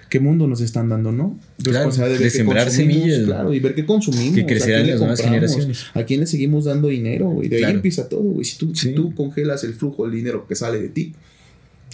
qué 0.09 0.18
mundo 0.18 0.47
nos 0.47 0.62
están 0.62 0.89
dando, 0.89 1.12
¿no? 1.12 1.39
Claro, 1.62 1.91
de 1.91 2.16
qué 2.16 2.31
sembrar 2.31 2.70
semillas. 2.70 3.26
Claro, 3.26 3.53
y 3.53 3.61
ver 3.61 3.74
qué 3.74 3.85
consumimos. 3.85 4.35
Que 4.35 4.41
a 4.41 4.47
crecerán 4.47 4.87
las 4.87 4.99
nuevas 4.99 5.20
generaciones. 5.20 5.85
A 5.93 6.05
quién 6.05 6.20
le 6.20 6.26
seguimos 6.26 6.64
dando 6.64 6.89
dinero, 6.89 7.29
güey. 7.29 7.51
De 7.51 7.66
ahí 7.66 7.74
empieza 7.74 8.09
todo, 8.09 8.22
güey. 8.22 8.47
Si 8.47 8.57
tú, 8.57 8.74
si 8.74 8.95
tú 8.95 9.14
congelas 9.14 9.62
el 9.64 9.74
flujo 9.74 10.07
del 10.07 10.14
dinero 10.14 10.47
que 10.49 10.55
sale 10.55 10.81
de 10.81 10.89
ti, 10.89 11.12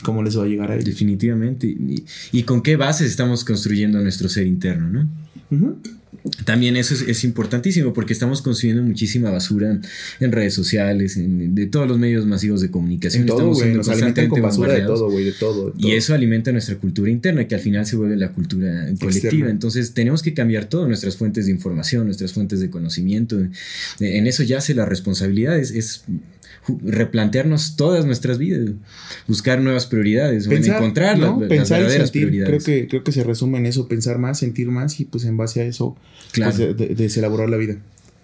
¿cómo 0.05 0.23
les 0.23 0.39
va 0.39 0.45
a 0.45 0.47
llegar 0.47 0.71
a 0.71 0.75
ellos? 0.75 0.85
Definitivamente. 0.85 1.67
Y, 1.67 2.05
y 2.31 2.45
con 2.45 2.63
qué 2.63 2.77
bases 2.77 3.11
estamos 3.11 3.43
construyendo 3.45 4.01
nuestro 4.01 4.29
ser 4.29 4.47
interno, 4.47 4.89
¿no? 4.89 5.09
Ujú. 5.51 5.79
También 6.47 6.77
eso 6.77 6.95
es, 6.95 7.03
es 7.03 7.23
importantísimo 7.25 7.93
porque 7.93 8.15
estamos 8.15 8.41
consumiendo 8.41 8.83
muchísima 8.83 9.31
basura 9.31 9.79
en 10.21 10.33
redes 10.33 10.55
sociales, 10.55 11.19
en- 11.19 11.55
de 11.55 11.67
todos 11.67 11.87
los 11.87 11.99
medios 11.99 12.25
masivos 12.25 12.63
de 12.63 12.71
comunicación. 12.71 13.23
En 13.23 13.27
todo, 13.27 13.53
Estamos 13.53 13.77
Nos 13.77 13.89
alimentan 13.91 14.29
con 14.29 14.41
basura 14.41 14.73
de 14.73 14.81
todo, 14.83 15.11
güey. 15.11 15.25
De 15.27 15.33
todo. 15.33 15.75
Y 15.77 15.93
eso 15.93 16.15
alimenta 16.15 16.51
nuestra 16.51 16.77
cultura 16.77 17.11
interna, 17.11 17.47
que 17.47 17.55
al 17.55 17.61
final 17.61 17.85
se 17.85 17.97
vuelve 17.97 18.17
la 18.17 18.33
cultura 18.33 18.87
colectiva. 18.99 19.09
Externa. 19.11 19.51
Entonces 19.51 19.93
tenemos 19.93 20.23
que 20.23 20.33
cambiar 20.33 20.65
todo, 20.65 20.87
nuestras 20.89 21.17
fuentes 21.17 21.45
de 21.45 21.53
información, 21.53 22.07
nuestras 22.07 22.33
fuentes 22.33 22.59
de 22.61 22.71
conocimiento. 22.71 23.39
En 24.01 24.27
eso 24.27 24.43
yace 24.45 24.75
la 24.75 24.87
responsabilidad, 24.87 25.59
es, 25.59 26.05
replantearnos 26.85 27.77
todas 27.77 28.07
nuestras 28.07 28.39
vidas, 28.39 28.71
buscar 29.29 29.61
nuevas 29.61 29.87
prioridades, 29.87 30.47
bueno, 30.47 30.65
encontrar 30.67 31.19
la- 31.19 31.27
¿no? 31.27 31.41
las 31.41 31.49
pensar 31.49 31.79
y 31.81 31.83
verdaderas 31.85 32.11
sentir. 32.11 32.45
Creo 32.45 32.59
que, 32.61 32.89
creo 32.89 33.05
que 33.05 33.13
se 33.13 33.25
resume 33.25 33.59
en 33.59 33.67
eso, 33.67 33.89
pensar 33.89 34.19
más, 34.19 34.39
sentir 34.39 34.69
más 34.69 35.01
y 35.01 35.05
pues 35.05 35.25
en 35.25 35.37
base 35.37 35.61
a 35.61 35.65
eso, 35.65 35.97
Claro. 36.33 36.55
pues, 36.57 36.77
de- 36.77 36.87
de- 36.87 36.95
deselaborar 36.95 37.49
la 37.49 37.57
vida. 37.57 37.77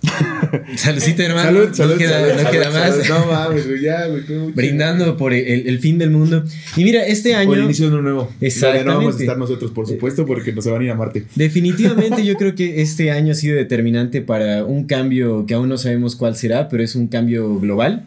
Saludcita, 0.76 1.24
hermano. 1.26 1.61
no 1.66 1.97
queda, 1.99 2.43
no 2.43 2.51
queda 2.51 2.70
más. 2.70 3.07
No 3.09 3.26
mames, 3.26 3.66
ya, 3.82 4.09
mucho. 4.11 4.51
Brindando 4.55 5.16
por 5.18 5.34
el, 5.34 5.68
el 5.68 5.78
fin 5.78 5.99
del 5.99 6.11
mundo. 6.11 6.43
Y 6.76 6.84
mira, 6.84 7.05
este 7.07 7.34
año... 7.34 7.49
Por 7.51 7.59
el 7.59 7.64
inicio 7.64 7.86
de 7.88 7.93
uno 7.93 8.03
nuevo. 8.03 8.32
Exactamente. 8.41 8.88
No 8.88 8.97
vamos 8.97 9.16
a 9.16 9.20
estar 9.20 9.36
nosotros, 9.36 9.70
por 9.72 9.86
supuesto, 9.86 10.24
porque 10.24 10.53
nos 10.55 10.64
van 10.66 10.80
a 10.80 10.84
ir 10.84 10.91
a 10.91 10.95
Marte. 10.95 11.24
Definitivamente 11.34 12.24
yo 12.24 12.34
creo 12.38 12.55
que 12.55 12.80
este 12.80 13.11
año 13.11 13.32
ha 13.32 13.34
sido 13.34 13.57
determinante 13.57 14.22
para 14.22 14.64
un 14.64 14.84
cambio 14.84 15.45
que 15.45 15.53
aún 15.53 15.68
no 15.68 15.76
sabemos 15.76 16.16
cuál 16.16 16.34
será, 16.34 16.70
pero 16.70 16.82
es 16.82 16.95
un 16.95 17.09
cambio 17.09 17.59
global, 17.61 18.07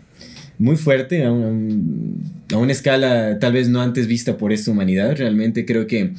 muy 0.60 0.76
fuerte, 0.76 1.24
a, 1.24 1.32
un- 1.32 2.22
a 2.52 2.58
una 2.58 2.72
escala 2.72 3.40
tal 3.40 3.54
vez 3.54 3.70
no 3.70 3.82
antes 3.82 4.08
vista 4.08 4.38
por 4.38 4.54
esta 4.54 4.72
humanidad. 4.72 5.16
Realmente 5.18 5.66
creo 5.66 5.88
que 5.88 6.12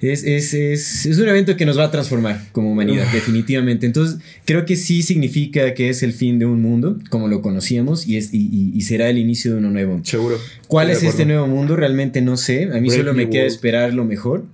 es, 0.00 0.22
es, 0.24 0.54
es, 0.54 1.06
es 1.06 1.18
un 1.18 1.28
evento 1.28 1.56
que 1.56 1.66
nos 1.66 1.76
va 1.78 1.84
a 1.84 1.90
transformar 1.90 2.40
como 2.52 2.70
humanidad, 2.72 3.06
definitivamente. 3.12 3.84
Entonces 3.86 4.18
creo 4.44 4.64
que 4.64 4.76
sí 4.76 5.02
significa 5.02 5.74
que 5.74 5.88
es 5.90 6.02
el 6.02 6.12
fin 6.12 6.38
de 6.38 6.46
un 6.46 6.62
mundo, 6.62 6.98
como 7.10 7.28
lo 7.28 7.42
conocíamos, 7.42 8.06
y, 8.06 8.16
es, 8.16 8.32
y, 8.32 8.38
y- 8.38 8.72
y 8.74 8.80
será 8.82 9.08
el 9.10 9.18
inicio 9.18 9.52
de 9.52 9.58
uno 9.58 9.70
nuevo. 9.70 10.00
Seguro. 10.04 10.38
¿Cuál 10.68 10.90
es 10.90 11.02
este 11.02 11.24
nuevo 11.26 11.46
mundo? 11.46 11.76
Realmente 11.76 12.20
no 12.22 12.36
sé. 12.36 12.64
A 12.72 12.80
mí 12.80 12.88
solo 12.98 13.12
me 13.14 13.24
queda 13.30 13.44
esperar 13.46 13.92
lo 13.94 14.04
mejor. 14.04 14.44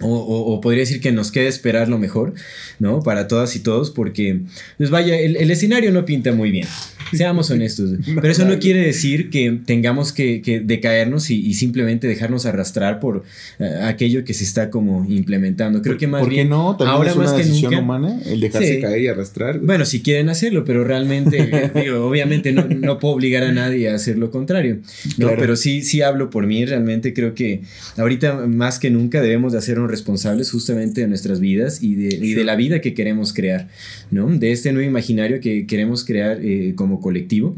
O, 0.00 0.08
o- 0.14 0.52
o 0.54 0.60
podría 0.60 0.80
decir 0.80 1.00
que 1.00 1.10
nos 1.10 1.32
queda 1.32 1.48
esperar 1.48 1.88
lo 1.88 1.98
mejor, 1.98 2.34
¿no? 2.78 3.02
Para 3.02 3.28
todas 3.28 3.56
y 3.56 3.60
todos, 3.60 3.90
porque, 3.90 4.40
pues 4.76 4.90
vaya, 4.90 5.18
el, 5.18 5.36
el 5.36 5.50
escenario 5.50 5.90
no 5.90 6.04
pinta 6.04 6.32
muy 6.32 6.50
bien. 6.50 6.66
Seamos 7.12 7.50
honestos. 7.50 7.90
Pero 8.14 8.28
eso 8.28 8.44
no 8.44 8.58
quiere 8.58 8.80
decir 8.80 9.30
que 9.30 9.58
tengamos 9.64 10.12
que, 10.12 10.42
que 10.42 10.60
decaernos 10.60 11.30
y, 11.30 11.40
y 11.46 11.54
simplemente 11.54 12.06
dejarnos 12.06 12.46
arrastrar 12.46 13.00
por 13.00 13.24
eh, 13.58 13.64
aquello 13.82 14.24
que 14.24 14.34
se 14.34 14.44
está 14.44 14.70
como 14.70 15.04
implementando. 15.08 15.82
Creo 15.82 15.96
que 15.98 16.06
más 16.06 16.20
¿Por 16.20 16.30
qué 16.30 16.36
bien, 16.36 16.48
no? 16.50 16.76
También 16.76 16.96
ahora 16.96 17.10
es 17.10 17.16
una 17.16 17.24
más 17.26 17.32
que 17.34 17.38
decisión 17.44 17.72
nunca. 17.72 17.82
humana 17.84 18.20
el 18.26 18.40
dejarse 18.40 18.76
Sí. 18.76 18.80
caer 18.80 19.00
y 19.02 19.08
arrastrar. 19.08 19.58
Bueno, 19.60 19.84
si 19.84 20.02
quieren 20.02 20.28
hacerlo, 20.28 20.64
pero 20.64 20.84
realmente, 20.84 21.70
digo, 21.74 22.06
obviamente 22.06 22.52
no, 22.52 22.66
no 22.66 22.98
puedo 22.98 23.14
obligar 23.14 23.44
a 23.44 23.52
nadie 23.52 23.88
a 23.90 23.94
hacer 23.94 24.18
lo 24.18 24.30
contrario. 24.30 24.78
No, 25.18 25.26
Claro. 25.28 25.36
pero 25.40 25.56
sí, 25.56 25.82
sí 25.82 26.02
hablo 26.02 26.30
por 26.30 26.46
mí. 26.46 26.64
Realmente 26.64 27.12
creo 27.14 27.34
que 27.34 27.60
ahorita 27.96 28.46
más 28.46 28.78
que 28.78 28.90
nunca 28.90 29.20
debemos 29.20 29.52
de 29.52 29.58
hacernos 29.58 29.90
responsables 29.90 30.50
justamente 30.50 31.00
de 31.02 31.08
nuestras 31.08 31.40
vidas 31.40 31.82
y 31.82 31.94
de, 31.94 32.16
y 32.26 32.34
de 32.34 32.44
la 32.44 32.56
vida 32.56 32.80
que 32.80 32.94
queremos 32.94 33.32
crear, 33.32 33.68
¿no? 34.10 34.28
De 34.28 34.52
este 34.52 34.72
nuevo 34.72 34.88
imaginario 34.88 35.40
que 35.40 35.66
queremos 35.66 36.04
crear 36.04 36.38
eh, 36.42 36.72
como 36.76 36.95
colectivo, 37.00 37.56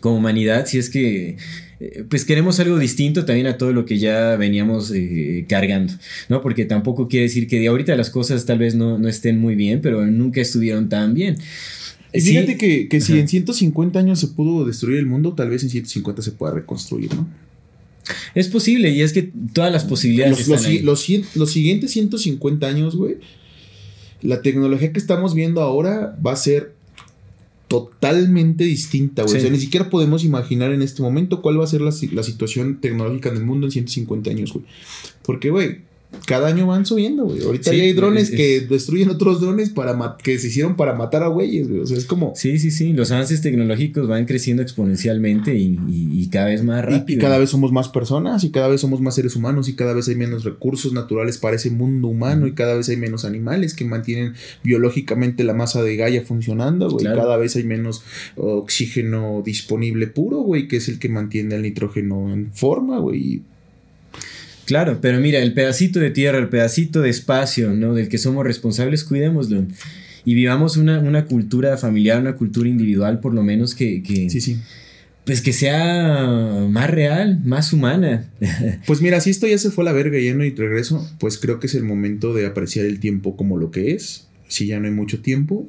como 0.00 0.16
humanidad, 0.16 0.66
si 0.66 0.78
es 0.78 0.90
que 0.90 1.36
eh, 1.80 2.04
pues 2.08 2.24
queremos 2.24 2.60
algo 2.60 2.78
distinto 2.78 3.24
también 3.24 3.46
a 3.46 3.58
todo 3.58 3.72
lo 3.72 3.84
que 3.84 3.98
ya 3.98 4.36
veníamos 4.36 4.92
eh, 4.94 5.46
cargando, 5.48 5.92
¿no? 6.28 6.42
Porque 6.42 6.64
tampoco 6.64 7.08
quiere 7.08 7.24
decir 7.24 7.48
que 7.48 7.58
de 7.58 7.68
ahorita 7.68 7.96
las 7.96 8.10
cosas 8.10 8.44
tal 8.46 8.58
vez 8.58 8.74
no, 8.74 8.98
no 8.98 9.08
estén 9.08 9.38
muy 9.38 9.54
bien, 9.54 9.80
pero 9.80 10.06
nunca 10.06 10.40
estuvieron 10.40 10.88
tan 10.88 11.14
bien. 11.14 11.36
Y 12.12 12.20
Sí, 12.20 12.30
fíjate 12.30 12.56
que, 12.56 12.88
que 12.88 13.00
si 13.00 13.18
en 13.18 13.28
150 13.28 13.98
años 13.98 14.18
se 14.18 14.28
pudo 14.28 14.66
destruir 14.66 14.98
el 14.98 15.06
mundo, 15.06 15.34
tal 15.34 15.48
vez 15.48 15.62
en 15.62 15.70
150 15.70 16.22
se 16.22 16.32
pueda 16.32 16.54
reconstruir, 16.54 17.14
¿no? 17.14 17.28
es 18.34 18.48
posible 18.48 18.90
y 18.90 19.02
es 19.02 19.12
que 19.12 19.30
todas 19.52 19.72
las 19.72 19.84
posibilidades 19.84 20.38
Los, 20.38 20.48
los, 20.48 20.66
ahí. 20.66 20.80
los 20.80 21.36
los 21.36 21.52
siguientes 21.52 21.90
150 21.92 22.66
años, 22.66 22.96
güey, 22.96 23.16
la 24.22 24.42
tecnología 24.42 24.92
que 24.92 24.98
estamos 24.98 25.34
viendo 25.34 25.60
ahora 25.62 26.18
va 26.24 26.32
a 26.32 26.36
ser 26.36 26.74
totalmente 27.70 28.64
distinta, 28.64 29.22
güey. 29.22 29.34
Sí. 29.34 29.38
O 29.38 29.40
sea, 29.42 29.50
ni 29.52 29.60
siquiera 29.60 29.88
podemos 29.90 30.24
imaginar 30.24 30.72
en 30.72 30.82
este 30.82 31.02
momento 31.02 31.40
cuál 31.40 31.60
va 31.60 31.62
a 31.62 31.68
ser 31.68 31.80
la, 31.80 31.92
la 32.10 32.24
situación 32.24 32.80
tecnológica 32.80 33.28
en 33.28 33.36
el 33.36 33.44
mundo 33.44 33.68
en 33.68 33.70
150 33.70 34.28
años, 34.28 34.52
güey. 34.52 34.64
Porque, 35.22 35.50
güey, 35.50 35.82
cada 36.26 36.48
año 36.48 36.66
van 36.66 36.86
subiendo, 36.86 37.24
güey. 37.24 37.42
Ahorita 37.42 37.70
Sí, 37.70 37.76
ya 37.76 37.82
hay 37.84 37.92
drones 37.92 38.24
es- 38.30 38.36
que 38.36 38.56
es- 38.58 38.68
destruyen 38.68 39.10
otros 39.10 39.40
drones 39.40 39.70
para 39.70 40.16
que 40.22 40.38
se 40.38 40.48
hicieron 40.48 40.76
para 40.76 40.94
matar 40.94 41.22
a 41.22 41.28
güeyes, 41.28 41.68
güey. 41.68 41.80
O 41.80 41.86
sea, 41.86 41.96
es 41.96 42.04
como. 42.04 42.32
Sí, 42.36 42.58
sí, 42.58 42.70
sí. 42.70 42.92
Los 42.92 43.10
avances 43.12 43.40
tecnológicos 43.42 44.06
van 44.08 44.26
creciendo 44.26 44.62
exponencialmente 44.62 45.54
y, 45.56 45.78
y- 45.88 46.20
y 46.22 46.26
cada 46.28 46.46
vez 46.46 46.62
más 46.64 46.82
Y- 46.84 46.86
rápido. 46.90 47.18
Y, 47.18 47.20
cada 47.20 47.38
vez 47.38 47.50
somos 47.50 47.72
más 47.72 47.88
personas 47.88 48.44
y 48.44 48.50
cada 48.50 48.68
vez 48.68 48.80
somos 48.80 49.00
más 49.00 49.14
seres 49.14 49.36
humanos 49.36 49.68
y 49.68 49.74
cada 49.74 49.92
vez 49.94 50.08
hay 50.08 50.16
menos 50.16 50.44
recursos 50.44 50.92
naturales 50.92 51.38
para 51.38 51.56
ese 51.56 51.70
mundo 51.70 52.08
humano 52.08 52.46
y 52.46 52.52
cada 52.52 52.74
vez 52.76 52.88
hay 52.88 52.96
menos 52.96 53.24
animales 53.24 53.74
que 53.74 53.84
mantienen 53.84 54.34
biológicamente 54.64 55.44
la 55.44 55.54
masa 55.54 55.82
de 55.82 55.96
Gaia 55.96 56.22
funcionando, 56.22 56.90
güey. 56.90 57.04
Claro. 57.04 57.22
Cada 57.22 57.36
vez 57.36 57.56
hay 57.56 57.64
menos 57.64 58.02
oxígeno 58.36 59.42
disponible 59.44 60.06
puro, 60.06 60.38
güey, 60.38 60.68
que 60.68 60.76
es 60.76 60.88
el 60.88 60.98
que 60.98 61.08
mantiene 61.08 61.54
el 61.56 61.62
nitrógeno 61.62 62.32
en 62.32 62.52
forma, 62.52 62.98
güey. 62.98 63.42
Claro, 64.70 65.00
pero 65.00 65.18
mira, 65.18 65.40
el 65.40 65.52
pedacito 65.52 65.98
de 65.98 66.10
tierra, 66.12 66.38
el 66.38 66.48
pedacito 66.48 67.00
de 67.00 67.10
espacio, 67.10 67.72
¿no? 67.72 67.92
Del 67.92 68.08
que 68.08 68.18
somos 68.18 68.44
responsables, 68.44 69.02
cuidémoslo. 69.02 69.64
Y 70.24 70.34
vivamos 70.34 70.76
una, 70.76 71.00
una 71.00 71.24
cultura 71.24 71.76
familiar, 71.76 72.20
una 72.20 72.36
cultura 72.36 72.68
individual, 72.68 73.18
por 73.18 73.34
lo 73.34 73.42
menos, 73.42 73.74
que, 73.74 74.00
que, 74.00 74.30
Sí, 74.30 74.40
sí. 74.40 74.58
pues 75.24 75.40
que 75.42 75.52
sea 75.52 76.66
más 76.70 76.88
real, 76.88 77.40
más 77.44 77.72
humana. 77.72 78.30
Pues 78.86 79.00
mira, 79.02 79.18
si 79.20 79.30
esto 79.30 79.48
ya 79.48 79.58
se 79.58 79.72
fue 79.72 79.82
a 79.82 79.86
la 79.86 79.92
verga 79.92 80.18
lleno 80.20 80.44
y 80.44 80.50
regreso, 80.54 81.04
pues 81.18 81.36
creo 81.38 81.58
que 81.58 81.66
es 81.66 81.74
el 81.74 81.82
momento 81.82 82.32
de 82.32 82.46
apreciar 82.46 82.86
el 82.86 83.00
tiempo 83.00 83.36
como 83.36 83.58
lo 83.58 83.72
que 83.72 83.90
es. 83.94 84.28
Si 84.46 84.68
ya 84.68 84.78
no 84.78 84.86
hay 84.86 84.92
mucho 84.94 85.20
tiempo, 85.20 85.68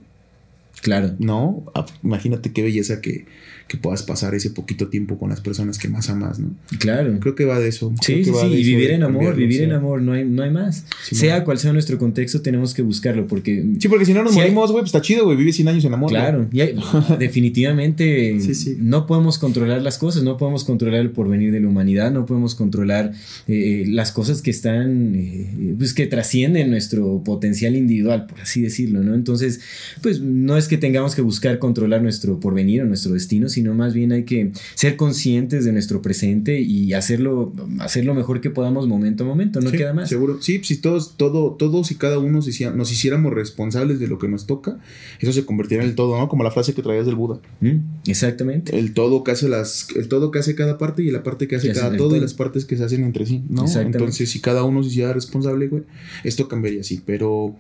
claro. 0.84 1.16
¿no? 1.18 1.64
Ah, 1.74 1.88
Imagínate 2.04 2.52
qué 2.52 2.62
belleza 2.62 3.02
que, 3.02 3.26
que 3.72 3.78
puedas 3.78 4.04
pasar 4.04 4.36
ese 4.36 4.50
poquito 4.50 4.90
tiempo 4.90 5.18
con 5.18 5.30
las 5.30 5.40
personas 5.40 5.78
que 5.78 5.88
más 5.88 6.10
amas, 6.10 6.40
¿no? 6.40 6.50
Claro. 6.78 7.18
Creo 7.22 7.36
que 7.36 7.46
va 7.46 7.58
de 7.58 7.70
eso. 7.70 7.94
Sí, 8.02 8.26
sí, 8.26 8.34
sí, 8.38 8.48
y 8.48 8.64
vivir 8.66 8.92
en 8.92 9.04
amor, 9.04 9.34
vivir 9.34 9.60
sí. 9.60 9.64
en 9.64 9.72
amor, 9.72 10.02
no 10.02 10.12
hay, 10.12 10.26
no 10.26 10.44
hay 10.44 10.50
más. 10.50 10.86
Sí, 11.06 11.16
sea 11.16 11.36
man. 11.38 11.46
cual 11.46 11.58
sea 11.58 11.72
nuestro 11.72 11.98
contexto, 11.98 12.42
tenemos 12.42 12.74
que 12.74 12.82
buscarlo, 12.82 13.28
porque... 13.28 13.66
Sí, 13.80 13.88
porque 13.88 14.04
si 14.04 14.14
no 14.14 14.24
nos 14.24 14.34
morimos, 14.34 14.74
güey, 14.74 14.82
pues 14.82 14.90
está 14.90 15.00
chido, 15.02 15.24
güey. 15.24 15.38
Vive 15.38 15.54
100 15.54 15.70
años 15.70 15.86
en 15.86 15.94
amor. 15.94 16.10
Claro, 16.10 16.50
y 16.52 16.60
hay- 16.60 16.76
definitivamente 17.20 18.42
Sí, 18.42 18.56
sí. 18.56 18.78
no 18.78 19.08
podemos 19.08 19.38
controlar 19.38 19.82
las 19.82 19.98
cosas, 19.98 20.24
no 20.24 20.36
podemos 20.36 20.66
controlar 20.66 21.00
el 21.00 21.12
porvenir 21.12 21.54
de 21.54 21.62
la 21.62 21.70
humanidad, 21.70 22.12
no 22.12 22.26
podemos 22.26 22.56
controlar 22.56 23.14
eh, 23.48 23.86
las 23.88 24.12
cosas 24.12 24.42
que 24.42 24.52
están, 24.52 25.16
eh, 25.16 25.76
pues 25.78 25.94
que 25.94 26.08
trascienden 26.08 26.72
nuestro 26.72 27.24
potencial 27.24 27.78
individual, 27.78 28.26
por 28.26 28.42
así 28.42 28.62
decirlo, 28.62 29.02
¿no? 29.02 29.16
Entonces, 29.16 29.62
pues 30.02 30.20
no 30.20 30.58
es 30.58 30.68
que 30.68 30.78
tengamos 30.78 31.16
que 31.16 31.22
buscar 31.22 31.58
controlar 31.58 32.02
nuestro 32.02 32.38
porvenir 32.42 32.82
o 32.82 32.86
nuestro 32.86 33.14
destino, 33.14 33.48
sino 33.48 33.61
más 33.74 33.94
bien 33.94 34.12
hay 34.12 34.24
que 34.24 34.52
ser 34.76 34.96
conscientes 34.96 35.66
de 35.66 35.72
nuestro 35.72 36.02
presente 36.02 36.60
y 36.62 36.94
hacerlo, 36.94 37.54
hacer 37.80 38.06
lo 38.06 38.14
mejor 38.14 38.42
que 38.42 38.50
podamos 38.50 38.88
momento 38.88 39.24
a 39.24 39.28
momento, 39.28 39.62
no 39.62 39.70
Sí, 39.70 39.78
queda 39.78 39.94
más. 39.94 40.10
Seguro. 40.10 40.42
Sí, 40.42 40.62
si 40.64 40.78
todos, 40.78 41.16
todo, 41.18 41.52
todos 41.52 41.92
y 41.92 41.96
cada 41.96 42.20
uno 42.20 42.40
nos 42.76 42.92
hiciéramos 42.92 43.34
responsables 43.34 44.00
de 44.00 44.08
lo 44.08 44.18
que 44.18 44.28
nos 44.28 44.48
toca, 44.48 44.80
eso 45.20 45.32
se 45.34 45.46
convertiría 45.46 45.84
en 45.84 45.90
el 45.90 45.96
todo, 45.96 46.18
¿no? 46.18 46.28
Como 46.28 46.44
la 46.44 46.52
frase 46.52 46.74
que 46.74 46.82
traías 46.82 47.06
del 47.06 47.16
Buda. 47.16 47.40
Mm, 47.62 47.78
Exactamente. 48.08 48.78
El 48.78 48.94
todo 48.94 49.24
que 49.24 49.32
hace 49.32 49.50
las, 49.50 49.88
el 49.96 50.08
todo 50.08 50.32
que 50.32 50.40
hace 50.40 50.56
cada 50.56 50.78
parte 50.78 51.04
y 51.04 51.12
la 51.12 51.24
parte 51.24 51.48
que 51.48 51.56
hace 51.56 51.68
Que 51.68 51.74
cada 51.74 51.96
todo, 51.96 52.16
y 52.16 52.20
las 52.20 52.34
partes 52.34 52.66
que 52.66 52.78
se 52.78 52.84
hacen 52.84 53.04
entre 53.04 53.26
sí, 53.26 53.44
¿no? 53.50 53.66
Entonces, 53.80 54.30
si 54.30 54.40
cada 54.40 54.64
uno 54.64 54.84
se 54.84 54.90
hiciera 54.90 55.14
responsable, 55.14 55.68
güey, 55.68 55.84
esto 56.24 56.48
cambiaría 56.48 56.82
así. 56.82 57.02
Pero 57.06 57.56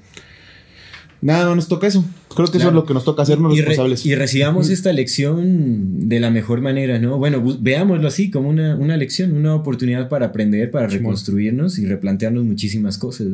nada, 1.22 1.45
no 1.45 1.56
nos 1.56 1.68
toca 1.68 1.88
eso. 1.88 2.06
Creo 2.36 2.48
que 2.48 2.58
eso 2.58 2.68
Claro. 2.68 2.70
es 2.70 2.76
lo 2.76 2.86
que 2.86 2.94
nos 2.94 3.04
toca 3.06 3.24
hacernos 3.24 3.54
y, 3.56 3.62
re- 3.62 3.68
responsables. 3.68 4.06
y 4.06 4.16
recibamos 4.16 4.70
esta 4.70 4.92
lección 4.94 6.08
de 6.10 6.20
la 6.20 6.30
mejor 6.32 6.62
manera, 6.62 7.00
¿no? 7.00 7.18
Bueno, 7.18 7.44
bu- 7.44 7.58
veámoslo 7.62 8.08
así, 8.08 8.30
como 8.32 8.50
una, 8.50 8.76
una 8.76 8.98
lección, 8.98 9.34
una 9.34 9.54
oportunidad 9.56 10.10
para 10.10 10.28
aprender, 10.28 10.72
para 10.72 10.88
reconstruirnos 10.88 11.78
y 11.80 11.86
replantearnos 11.86 12.44
muchísimas 12.44 12.98
cosas. 12.98 13.28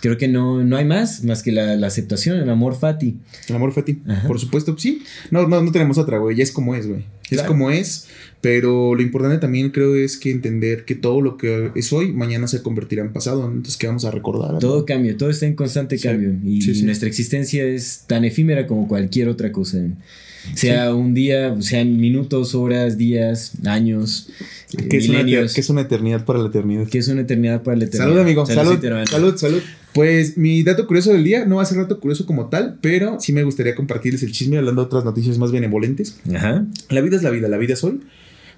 Creo 0.00 0.16
que 0.18 0.28
no, 0.28 0.62
no 0.64 0.76
hay 0.76 0.84
más, 0.84 1.24
más 1.24 1.42
que 1.42 1.52
la, 1.52 1.76
la 1.76 1.86
aceptación, 1.86 2.36
el 2.38 2.50
amor 2.50 2.74
fati. 2.78 3.16
El 3.48 3.56
amor 3.56 3.72
fati, 3.72 4.00
Ajá. 4.06 4.26
por 4.28 4.38
supuesto, 4.38 4.76
sí. 4.78 5.02
No, 5.30 5.46
no, 5.48 5.62
no 5.62 5.72
tenemos 5.72 5.98
otra, 5.98 6.18
güey. 6.18 6.36
Ya 6.36 6.42
es 6.42 6.52
como 6.52 6.74
es, 6.74 6.86
güey. 6.86 7.04
Es 7.24 7.30
Claro. 7.38 7.48
como 7.48 7.70
es. 7.70 8.06
Pero 8.42 8.94
lo 8.94 9.02
importante 9.02 9.38
también 9.38 9.70
creo 9.70 9.96
es 9.96 10.16
que 10.18 10.30
entender 10.30 10.84
que 10.84 10.94
todo 10.94 11.20
lo 11.20 11.36
que 11.36 11.72
es 11.74 11.92
hoy, 11.92 12.12
mañana 12.12 12.46
se 12.46 12.62
convertirá 12.62 13.02
en 13.02 13.12
pasado. 13.12 13.42
¿no? 13.48 13.48
Entonces, 13.48 13.76
¿qué 13.76 13.88
vamos 13.88 14.04
a 14.04 14.10
recordar? 14.12 14.58
Todo 14.60 14.84
cambia, 14.84 15.16
todo 15.16 15.30
está 15.30 15.46
en 15.46 15.54
constante 15.56 15.96
Sí. 15.98 16.06
cambio 16.06 16.32
y, 16.44 16.60
Sí, 16.62 16.74
sí. 16.76 16.82
nuestra 16.84 17.08
existencia 17.08 17.64
es 17.64 18.04
tan 18.06 18.24
efímera 18.26 18.66
como 18.66 18.88
cualquier 18.88 19.28
otra 19.28 19.52
cosa. 19.52 19.78
Sea 20.54 20.94
un 20.94 21.12
día, 21.12 21.60
sean 21.60 21.98
minutos, 21.98 22.54
horas, 22.54 22.96
días, 22.96 23.52
años, 23.64 24.28
eh, 24.76 24.88
¿Qué 24.88 24.96
es, 24.98 25.08
una, 25.08 25.20
es 25.20 25.70
una 25.70 25.82
eternidad 25.82 26.24
para 26.24 26.38
la 26.40 26.48
eternidad? 26.48 26.86
que 26.88 26.98
es 26.98 27.08
una 27.08 27.22
eternidad 27.22 27.62
para 27.62 27.76
la 27.76 27.84
eternidad. 27.84 28.08
Salud, 28.08 28.20
amigo. 28.20 28.46
Salud, 28.46 29.06
salud, 29.08 29.36
salud. 29.36 29.62
Pues 29.92 30.36
mi 30.36 30.62
dato 30.62 30.86
curioso 30.86 31.12
del 31.12 31.24
día 31.24 31.46
no 31.46 31.56
va 31.56 31.62
a 31.62 31.66
ser 31.66 31.78
dato 31.78 32.00
curioso 32.00 32.26
como 32.26 32.48
tal, 32.48 32.78
pero 32.80 33.18
sí 33.20 33.32
me 33.32 33.44
gustaría 33.44 33.74
compartirles 33.74 34.22
el 34.22 34.32
chisme 34.32 34.58
hablando 34.58 34.82
de 34.82 34.86
otras 34.86 35.04
noticias 35.04 35.38
más 35.38 35.52
benevolentes. 35.52 36.18
Ajá. 36.34 36.66
La 36.90 37.00
vida 37.00 37.16
es 37.16 37.22
la 37.22 37.30
vida, 37.30 37.48
la 37.48 37.56
vida 37.56 37.74
es 37.74 37.84
hoy. 37.84 38.00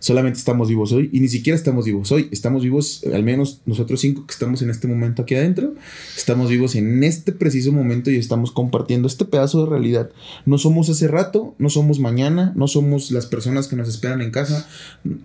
Solamente 0.01 0.38
estamos 0.38 0.68
vivos 0.68 0.92
hoy 0.92 1.11
y 1.12 1.20
ni 1.20 1.28
siquiera 1.28 1.57
estamos 1.57 1.84
vivos 1.84 2.12
hoy. 2.12 2.28
Estamos 2.30 2.62
vivos, 2.62 3.03
eh, 3.05 3.14
al 3.14 3.22
menos 3.22 3.61
nosotros 3.66 4.01
cinco 4.01 4.26
que 4.26 4.32
estamos 4.32 4.62
en 4.62 4.70
este 4.70 4.86
momento 4.86 5.22
aquí 5.22 5.34
adentro, 5.34 5.74
estamos 6.16 6.51
vivos 6.51 6.74
en 6.76 7.03
este 7.03 7.32
preciso 7.32 7.72
momento 7.72 8.11
y 8.11 8.16
estamos 8.16 8.53
compartiendo 8.53 9.09
este 9.09 9.24
pedazo 9.24 9.64
de 9.64 9.70
realidad. 9.70 10.11
No 10.46 10.59
somos 10.59 10.88
hace 10.88 11.09
rato, 11.09 11.55
no 11.59 11.68
somos 11.70 11.99
mañana, 11.99 12.53
no 12.57 12.68
somos 12.68 13.11
las 13.11 13.26
personas 13.26 13.68
que 13.68 13.76
nos 13.76 13.88
esperan 13.88 14.22
en 14.22 14.30
casa, 14.30 14.68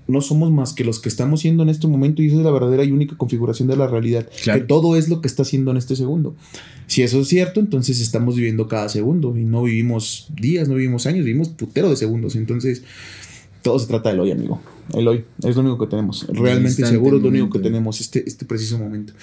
no 0.08 0.22
somos 0.22 0.52
más 0.52 0.74
que 0.74 0.84
los 0.84 1.00
que 1.00 1.10
estamos 1.10 1.42
siendo 1.42 1.64
en 1.64 1.70
este 1.70 1.88
momento 1.88 2.22
y 2.22 2.28
esa 2.28 2.38
es 2.38 2.44
la 2.44 2.52
verdadera 2.52 2.84
y 2.84 2.92
única 2.92 3.16
configuración 3.16 3.68
de 3.68 3.78
la 3.78 3.88
realidad. 3.88 4.28
Claro. 4.44 4.60
Que 4.60 4.66
todo 4.66 4.96
es 4.98 5.10
lo 5.10 5.22
que 5.22 5.28
está 5.28 5.44
haciendo 5.44 5.72
en 5.72 5.78
este 5.78 5.96
segundo. 5.96 6.36
Si 6.88 7.02
eso 7.02 7.22
es 7.22 7.28
cierto, 7.28 7.60
entonces 7.60 8.02
estamos 8.02 8.36
viviendo 8.36 8.68
cada 8.68 8.90
segundo 8.90 9.36
y 9.38 9.44
no 9.44 9.64
vivimos 9.64 10.28
días, 10.40 10.68
no 10.68 10.76
vivimos 10.76 11.06
años, 11.06 11.26
vivimos 11.26 11.50
putero 11.50 11.90
de 11.90 11.96
segundos. 11.96 12.36
Entonces, 12.36 12.84
todo 13.64 13.80
se 13.80 13.88
trata 13.88 14.10
del 14.10 14.20
hoy, 14.20 14.32
amigo. 14.32 14.60
El 14.96 15.08
hoy 15.08 15.24
es 15.44 15.56
lo 15.56 15.62
único 15.62 15.80
que 15.80 15.88
tenemos. 15.90 16.28
Realmente 16.30 16.70
instante, 16.70 16.92
seguro 16.92 17.18
es 17.18 17.24
lo 17.24 17.30
único 17.30 17.50
que 17.50 17.60
tenemos, 17.60 18.02
este, 18.02 18.24
este 18.28 18.46
preciso 18.46 18.78
momento. 18.78 19.14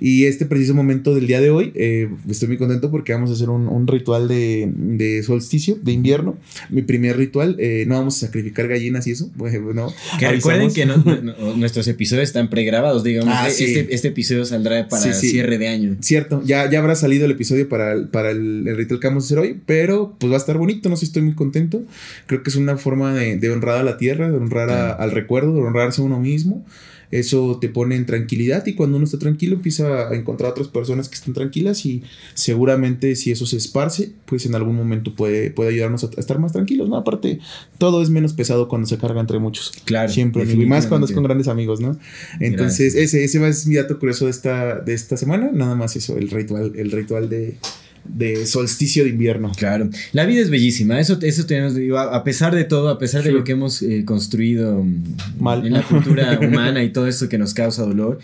Y 0.00 0.24
este 0.26 0.46
preciso 0.46 0.74
momento 0.74 1.14
del 1.14 1.26
día 1.26 1.40
de 1.40 1.50
hoy, 1.50 1.72
eh, 1.74 2.08
estoy 2.28 2.48
muy 2.48 2.56
contento 2.56 2.90
porque 2.90 3.12
vamos 3.12 3.30
a 3.30 3.32
hacer 3.32 3.50
un, 3.50 3.68
un 3.68 3.86
ritual 3.86 4.28
de, 4.28 4.70
de 4.74 5.22
solsticio, 5.22 5.76
de 5.82 5.92
invierno. 5.92 6.36
Mi 6.70 6.82
primer 6.82 7.16
ritual, 7.16 7.56
eh, 7.58 7.84
no 7.88 7.96
vamos 7.96 8.16
a 8.22 8.26
sacrificar 8.26 8.68
gallinas 8.68 9.06
y 9.06 9.12
eso. 9.12 9.30
Bueno, 9.36 9.72
no. 9.72 9.92
Que 10.18 10.26
Avisamos. 10.26 10.32
recuerden 10.34 10.72
que 10.72 10.86
no- 10.86 10.96
no- 10.96 11.56
nuestros 11.56 11.86
episodios 11.88 12.24
están 12.28 12.50
pregrabados, 12.50 13.02
digamos. 13.04 13.32
Ah, 13.36 13.48
sí. 13.50 13.64
este, 13.64 13.94
este 13.94 14.08
episodio 14.08 14.44
saldrá 14.44 14.88
para 14.88 15.02
Sí, 15.02 15.10
sí. 15.14 15.30
cierre 15.30 15.58
de 15.58 15.68
año. 15.68 15.96
Cierto, 16.00 16.42
ya, 16.44 16.70
ya 16.70 16.78
habrá 16.78 16.94
salido 16.94 17.24
el 17.24 17.30
episodio 17.32 17.68
para, 17.68 17.92
el- 17.92 18.08
para 18.08 18.30
el, 18.30 18.66
el 18.68 18.76
ritual 18.76 19.00
que 19.00 19.08
vamos 19.08 19.24
a 19.24 19.26
hacer 19.26 19.38
hoy, 19.38 19.60
pero 19.66 20.16
pues 20.18 20.30
va 20.32 20.36
a 20.36 20.38
estar 20.38 20.58
bonito, 20.58 20.88
no 20.88 20.96
sé, 20.96 21.04
estoy 21.06 21.22
muy 21.22 21.34
contento. 21.34 21.82
Creo 22.26 22.42
que 22.42 22.50
es 22.50 22.56
una 22.56 22.76
forma 22.76 23.14
de, 23.14 23.36
de 23.36 23.50
honrar 23.50 23.78
a 23.78 23.82
la 23.82 23.96
tierra, 23.96 24.30
de 24.30 24.36
honrar 24.36 24.70
a- 24.70 24.92
al 25.08 25.14
recuerdo, 25.14 25.54
de 25.54 25.60
honrarse 25.60 26.00
a 26.00 26.04
uno 26.04 26.20
mismo. 26.20 26.64
Eso 27.10 27.58
te 27.58 27.70
pone 27.70 27.96
en 27.96 28.04
tranquilidad 28.04 28.66
y 28.66 28.74
cuando 28.74 28.96
uno 28.98 29.06
está 29.06 29.18
tranquilo 29.18 29.56
empieza 29.56 30.10
a 30.10 30.14
encontrar 30.14 30.50
otras 30.50 30.68
personas 30.68 31.08
que 31.08 31.14
estén 31.14 31.32
tranquilas 31.32 31.86
y 31.86 32.02
seguramente 32.34 33.16
si 33.16 33.30
eso 33.30 33.46
se 33.46 33.56
esparce, 33.56 34.12
pues 34.26 34.44
en 34.44 34.54
algún 34.54 34.76
momento 34.76 35.14
puede, 35.14 35.50
puede 35.50 35.70
ayudarnos 35.70 36.04
a, 36.04 36.08
a 36.08 36.20
estar 36.20 36.38
más 36.38 36.52
tranquilos, 36.52 36.88
¿no? 36.90 36.96
Aparte, 36.96 37.40
todo 37.78 38.02
es 38.02 38.10
menos 38.10 38.34
pesado 38.34 38.68
cuando 38.68 38.86
se 38.86 38.98
carga 38.98 39.20
entre 39.20 39.38
muchos. 39.38 39.72
Claro. 39.86 40.12
Siempre, 40.12 40.44
y 40.44 40.66
más 40.66 40.86
cuando 40.86 41.06
es 41.06 41.12
con 41.12 41.22
grandes 41.22 41.48
amigos, 41.48 41.80
¿no? 41.80 41.98
Entonces, 42.40 42.92
Gracias. 42.92 43.14
ese, 43.14 43.24
ese 43.24 43.38
va 43.38 43.46
a 43.46 43.52
ser 43.54 43.68
mi 43.68 43.76
dato 43.76 43.98
curioso 43.98 44.26
de 44.26 44.30
esta, 44.30 44.80
de 44.80 44.92
esta 44.92 45.16
semana. 45.16 45.50
Nada 45.50 45.74
más 45.76 45.96
eso, 45.96 46.18
el 46.18 46.28
ritual, 46.28 46.72
el 46.76 46.90
ritual 46.92 47.30
de, 47.30 47.56
de 48.04 48.46
solsticio 48.46 49.04
de 49.04 49.10
invierno. 49.10 49.52
Claro, 49.56 49.88
la 50.12 50.24
vida 50.26 50.40
es 50.40 50.50
bellísima, 50.50 50.98
eso, 51.00 51.18
eso 51.22 51.46
tenemos, 51.46 51.74
digo, 51.74 51.98
a 51.98 52.24
pesar 52.24 52.54
de 52.54 52.64
todo, 52.64 52.88
a 52.88 52.98
pesar 52.98 53.22
de 53.22 53.30
Sí. 53.30 53.34
lo 53.36 53.44
que 53.44 53.52
hemos 53.52 53.82
eh, 53.82 54.04
construido 54.04 54.82
mm, 54.84 55.02
Mal. 55.40 55.66
en 55.66 55.72
la 55.74 55.82
cultura 55.82 56.38
humana 56.46 56.82
y 56.82 56.90
todo 56.90 57.06
esto 57.06 57.28
que 57.28 57.38
nos 57.38 57.54
causa 57.54 57.82
dolor, 57.82 58.18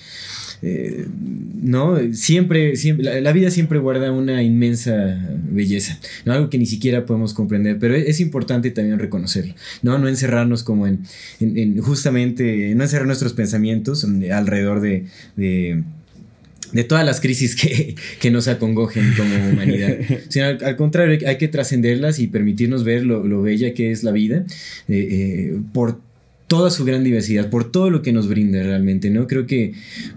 eh, 0.62 1.06
no, 1.62 1.98
siempre, 2.14 2.76
siempre 2.76 3.04
la, 3.04 3.20
la 3.20 3.32
vida 3.32 3.50
siempre 3.50 3.78
guarda 3.78 4.10
una 4.12 4.42
inmensa 4.42 5.20
belleza, 5.50 5.98
¿no? 6.24 6.32
algo 6.32 6.48
que 6.48 6.56
ni 6.58 6.64
siquiera 6.64 7.04
podemos 7.04 7.34
comprender, 7.34 7.78
pero 7.78 7.94
es, 7.94 8.06
es 8.08 8.20
importante 8.20 8.70
también 8.70 8.98
reconocerlo, 8.98 9.54
no, 9.82 9.98
no 9.98 10.08
encerrarnos 10.08 10.62
como 10.62 10.86
en, 10.86 11.00
en- 11.40 11.58
en 11.58 11.78
justamente, 11.82 12.74
no 12.74 12.82
encerrar 12.84 13.06
nuestros 13.06 13.34
pensamientos 13.34 14.04
mm, 14.06 14.32
alrededor 14.32 14.80
de- 14.80 15.04
de 15.36 15.82
de 16.74 16.84
todas 16.84 17.06
las 17.06 17.20
crisis 17.22 17.56
que, 17.56 17.94
que 18.20 18.30
nos 18.30 18.46
acongojen 18.48 19.14
como 19.16 19.34
humanidad. 19.52 19.96
Sino 20.28 20.44
al, 20.46 20.58
al 20.62 20.76
contrario, 20.76 21.26
hay 21.26 21.38
que 21.38 21.48
trascenderlas 21.48 22.18
y 22.18 22.26
permitirnos 22.26 22.84
ver 22.84 23.06
lo, 23.06 23.26
lo 23.26 23.40
bella 23.40 23.72
que 23.72 23.90
es 23.90 24.02
la 24.04 24.12
vida 24.12 24.44
eh, 24.88 25.08
eh, 25.10 25.56
por 25.72 25.98
toda 26.46 26.70
su 26.70 26.84
gran 26.84 27.02
diversidad, 27.02 27.48
por 27.48 27.72
todo 27.72 27.88
lo 27.88 28.02
que 28.02 28.12
nos 28.12 28.28
brinda 28.28 28.62
realmente, 28.62 29.08
¿no? 29.08 29.26
Creo 29.26 29.46
que 29.46 29.64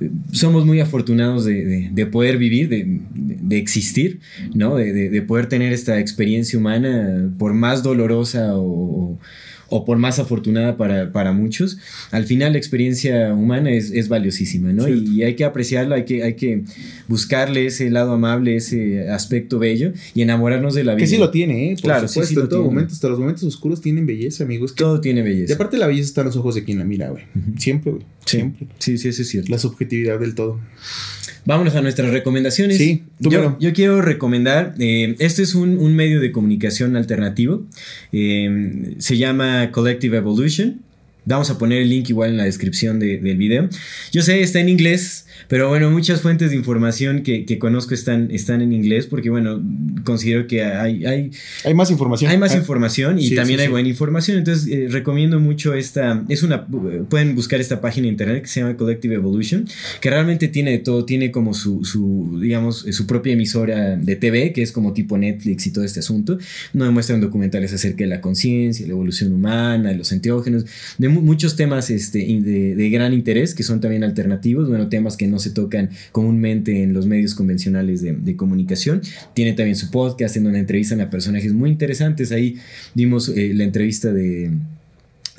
eh, 0.02 0.10
somos 0.34 0.66
muy 0.66 0.82
afortunados 0.82 1.46
de, 1.46 1.64
de- 1.66 1.90
de 1.92 2.06
poder 2.06 2.38
vivir, 2.38 2.68
de, 2.68 3.00
de- 3.16 3.58
existir, 3.58 4.20
¿no? 4.54 4.76
De, 4.76 4.92
de- 4.92 5.10
de 5.10 5.22
poder 5.22 5.48
tener 5.48 5.72
esta 5.72 6.00
experiencia 6.00 6.60
humana, 6.60 7.32
por 7.40 7.54
más 7.54 7.82
dolorosa 7.82 8.56
o, 8.58 8.62
o 9.14 9.20
por 9.70 9.98
más 9.98 10.20
afortunada 10.20 10.78
para, 10.78 11.12
para 11.12 11.32
muchos, 11.34 11.78
al 12.12 12.24
final 12.26 12.54
la 12.54 12.58
experiencia 12.58 13.34
humana 13.34 13.72
es, 13.72 13.92
es 13.92 14.08
valiosísima, 14.10 14.72
¿no? 14.74 14.88
Y, 14.88 15.08
y 15.18 15.24
hay 15.24 15.36
que 15.36 15.44
apreciarla, 15.46 15.96
hay 15.98 16.06
que, 16.06 16.24
hay 16.24 16.36
que 16.36 16.64
buscarle 17.08 17.66
ese 17.66 17.90
lado 17.90 18.14
amable, 18.14 18.56
ese 18.56 19.10
aspecto 19.10 19.60
bello 19.60 19.92
y 20.14 20.22
enamorarnos 20.22 20.74
de 20.74 20.84
la 20.84 20.96
vida. 20.96 21.04
Que 21.06 21.08
sí 21.08 21.18
lo 21.18 21.32
tiene, 21.32 21.72
¿eh? 21.72 21.76
Por 21.76 21.82
Claro, 21.84 22.08
sí, 22.08 22.14
supuesto, 22.16 22.30
sí 22.30 22.36
lo 22.36 22.42
en 22.44 22.50
todo 22.50 22.60
tiene. 22.62 22.74
momento, 22.74 22.94
hasta 22.94 23.10
los 23.10 23.20
momentos 23.20 23.44
oscuros 23.44 23.82
tienen 23.82 24.06
belleza, 24.06 24.44
amigos. 24.44 24.72
Que- 24.72 24.84
Todo 24.84 25.02
tiene 25.02 25.20
Y 25.22 25.24
belleza. 25.24 25.54
aparte 25.56 25.78
la 25.78 25.88
belleza 25.88 26.08
está 26.08 26.22
en 26.22 26.28
los 26.28 26.36
ojos 26.38 26.56
de 26.56 26.64
quien 26.64 26.80
la 26.80 26.86
mira, 26.86 27.10
güey. 27.10 27.24
Siempre, 27.58 27.92
güey. 27.92 28.04
Sí, 28.26 28.38
Siempre. 28.38 28.68
sí, 28.80 28.98
sí, 28.98 29.08
eso 29.10 29.22
es 29.22 29.28
cierto. 29.30 29.52
La 29.52 29.58
subjetividad 29.60 30.20
del 30.20 30.36
todo. 30.36 30.60
Vámonos 31.46 31.76
a 31.76 31.82
nuestras 31.82 32.12
recomendaciones. 32.12 32.78
Sí, 32.78 33.04
tú 33.22 33.30
yo 33.32 33.72
quiero 33.74 34.02
recomendar, 34.02 34.76
eh, 34.80 35.16
este 35.20 35.44
es 35.44 35.56
un, 35.56 35.78
un 35.78 35.96
medio 35.96 36.20
de 36.20 36.34
comunicación 36.34 36.98
alternativo, 36.98 37.66
eh, 38.12 38.96
se 38.98 39.18
llama 39.18 39.57
Collective 39.66 40.14
Evolution. 40.14 40.84
Vamos 41.28 41.50
a 41.50 41.58
poner 41.58 41.82
el 41.82 41.90
link 41.90 42.10
igual 42.10 42.32
en 42.32 42.38
la 42.38 42.46
descripción 42.46 43.00
de- 43.00 43.18
del 43.20 43.38
video. 43.38 43.70
Yo 44.12 44.22
sé, 44.22 44.42
está 44.42 44.60
en 44.60 44.70
inglés, 44.70 45.26
pero 45.48 45.68
bueno, 45.70 45.92
muchas 45.92 46.22
fuentes 46.22 46.50
de 46.52 46.56
información 46.56 47.22
que, 47.22 47.46
que 47.46 47.60
conozco 47.60 47.94
están, 47.94 48.32
están 48.32 48.62
en 48.62 48.72
inglés 48.74 49.06
porque 49.08 49.30
bueno, 49.30 49.62
considero 50.04 50.48
que 50.48 50.64
hay, 50.64 51.06
hay, 51.06 51.32
Hay 51.66 51.74
más 51.74 51.92
información. 51.92 52.32
hay 52.32 52.38
más 52.38 52.54
Ah, 52.54 52.58
información 52.58 53.20
y 53.20 53.28
sí, 53.30 53.36
también 53.36 53.60
sí, 53.60 53.62
hay 53.64 53.68
sí. 53.68 53.72
buena 53.72 53.90
información. 53.90 54.38
Entonces, 54.38 54.68
eh, 54.72 54.88
recomiendo 54.90 55.40
mucho 55.40 55.74
esta. 55.74 56.24
Es 56.30 56.44
una. 56.44 56.66
Pueden 56.66 57.36
buscar 57.36 57.60
esta 57.60 57.82
página 57.82 58.06
de 58.06 58.12
internet 58.12 58.42
que 58.44 58.48
se 58.48 58.62
llama 58.62 58.76
Collective 58.78 59.16
Evolution, 59.16 59.68
que 60.02 60.10
realmente 60.10 60.48
tiene 60.48 60.72
de 60.72 60.78
todo. 60.80 61.04
Tiene 61.06 61.30
como 61.32 61.54
su, 61.54 61.84
su 61.84 62.40
digamos, 62.42 62.86
eh, 62.88 62.94
su 62.94 63.06
propia 63.06 63.34
emisora 63.34 63.96
de 63.98 64.16
TV, 64.16 64.54
que 64.54 64.62
es 64.62 64.72
como 64.72 64.94
tipo 64.94 65.18
Netflix 65.18 65.68
y 65.68 65.72
todo 65.72 65.84
este 65.84 66.00
asunto. 66.00 66.38
No 66.74 66.90
muestran 66.92 67.20
documentales 67.20 67.74
acerca 67.74 68.04
de 68.06 68.08
la 68.10 68.22
conciencia, 68.22 68.86
la 68.88 68.94
evolución 68.94 69.34
humana, 69.34 69.92
los 69.94 70.12
enteógenos, 70.14 70.66
de 70.98 71.10
muchos 71.22 71.56
temas 71.56 71.90
este, 71.90 72.20
de, 72.20 72.90
gran 72.90 73.14
interés 73.14 73.54
que 73.54 73.64
son 73.64 73.82
también 73.82 74.04
alternativos. 74.04 74.70
Bueno, 74.70 74.90
temas 74.90 75.18
que 75.18 75.28
no 75.28 75.40
se 75.40 75.52
tocan 75.52 75.90
comúnmente 76.12 76.84
en 76.84 76.94
los 76.94 77.06
medios 77.06 77.36
convencionales 77.36 78.02
de, 78.02 78.14
de 78.14 78.36
comunicación. 78.36 79.02
Tiene 79.34 79.54
también 79.54 79.76
su 79.76 79.92
podcast 79.92 80.38
en 80.38 80.46
donde 80.46 80.60
entrevistan 80.60 81.02
a 81.02 81.10
personajes 81.10 81.54
muy 81.54 81.70
interesantes. 81.70 82.32
Ahí 82.32 82.58
vimos 82.94 83.30
eh, 83.30 83.54
la 83.54 83.64
entrevista 83.64 84.14
de... 84.14 84.52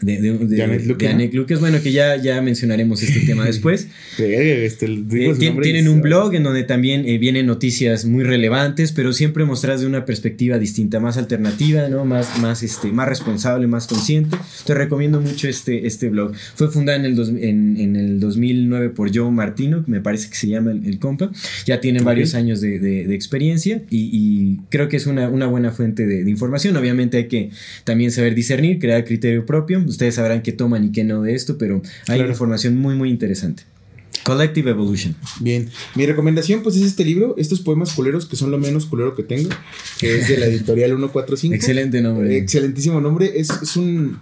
De, 0.00 0.20
de, 0.20 0.32
de- 0.38 0.62
Annette 0.62 0.86
Luque, 0.86 1.08
de 1.08 1.28
Lucas. 1.32 1.58
bueno, 1.60 1.82
que 1.82 1.90
ya, 1.90 2.16
ya 2.16 2.40
mencionaremos 2.40 3.02
este 3.02 3.20
tema 3.26 3.44
después. 3.52 3.88
Este, 4.18 4.84
Eh, 4.86 5.34
tien- 5.38 5.60
tienen 5.60 5.88
un 5.88 6.00
blog 6.02 6.34
en 6.34 6.42
donde 6.44 6.62
también 6.62 7.04
eh, 7.06 7.18
vienen 7.18 7.46
noticias 7.46 8.04
muy 8.04 8.22
relevantes, 8.24 8.92
pero 8.92 9.12
siempre 9.12 9.44
mostradas 9.44 9.80
de 9.80 9.86
una 9.86 10.04
perspectiva 10.04 10.58
distinta, 10.58 11.00
más 11.00 11.16
alternativa, 11.16 11.88
¿no? 11.88 12.04
Más, 12.04 12.38
más, 12.40 12.62
este, 12.62 12.92
más 12.92 13.08
responsable, 13.08 13.66
más 13.66 13.86
consciente. 13.88 14.36
Te 14.64 14.74
recomiendo 14.74 15.20
mucho 15.20 15.48
este, 15.48 15.86
este 15.86 16.08
blog. 16.10 16.32
Fue 16.54 16.70
fundada 16.70 16.98
en 16.98 17.04
el, 17.04 17.16
dos- 17.16 17.30
en, 17.30 17.76
en 17.78 17.96
el 17.96 18.20
2009 18.20 18.90
por 18.90 19.14
Joe 19.14 19.30
Martino, 19.32 19.84
que 19.84 19.90
me 19.90 20.00
parece 20.00 20.28
que 20.30 20.36
se 20.36 20.46
llama 20.48 20.70
el, 20.72 20.86
el 20.86 20.98
compa. 20.98 21.30
Ya 21.66 21.80
tienen 21.80 22.02
Ok. 22.02 22.06
varios 22.06 22.34
años 22.34 22.60
de, 22.60 22.78
de- 22.78 23.14
experiencia 23.18 23.82
y, 23.90 24.10
y 24.12 24.60
creo 24.70 24.88
que 24.88 24.96
es 24.96 25.06
una, 25.06 25.28
una 25.28 25.46
buena 25.46 25.72
fuente 25.72 26.06
de 26.06 26.28
información. 26.30 26.76
Obviamente 26.76 27.16
hay 27.16 27.26
que 27.26 27.50
también 27.84 28.12
saber 28.12 28.34
discernir, 28.36 28.78
crear 28.78 29.04
criterio 29.04 29.44
propio. 29.44 29.84
Ustedes 29.88 30.14
sabrán 30.16 30.42
qué 30.42 30.52
toman 30.52 30.84
y 30.84 30.92
qué 30.92 31.02
no 31.04 31.22
de 31.22 31.34
esto, 31.34 31.58
pero 31.58 31.82
hay 32.06 32.16
Claro. 32.18 32.30
información 32.30 32.76
muy, 32.76 32.94
muy 32.94 33.10
interesante. 33.10 33.64
Collective 34.24 34.70
Evolution. 34.70 35.14
Bien, 35.40 35.70
mi 35.94 36.04
recomendación 36.04 36.62
pues 36.62 36.76
es 36.76 36.82
este 36.82 37.04
libro, 37.04 37.34
estos 37.38 37.60
poemas 37.60 37.92
culeros 37.94 38.26
que 38.26 38.36
son 38.36 38.50
lo 38.50 38.58
menos 38.58 38.84
culero 38.84 39.14
que 39.16 39.22
tengo, 39.22 39.48
que 39.98 40.18
es 40.18 40.28
de 40.28 40.36
la 40.36 40.46
editorial 40.46 40.90
145. 40.90 41.54
Excelente 41.54 42.00
nombre. 42.02 42.36
Excelentísimo 42.36 43.00
nombre, 43.00 43.32
es, 43.40 43.48
es 43.62 43.76
un 43.76 44.18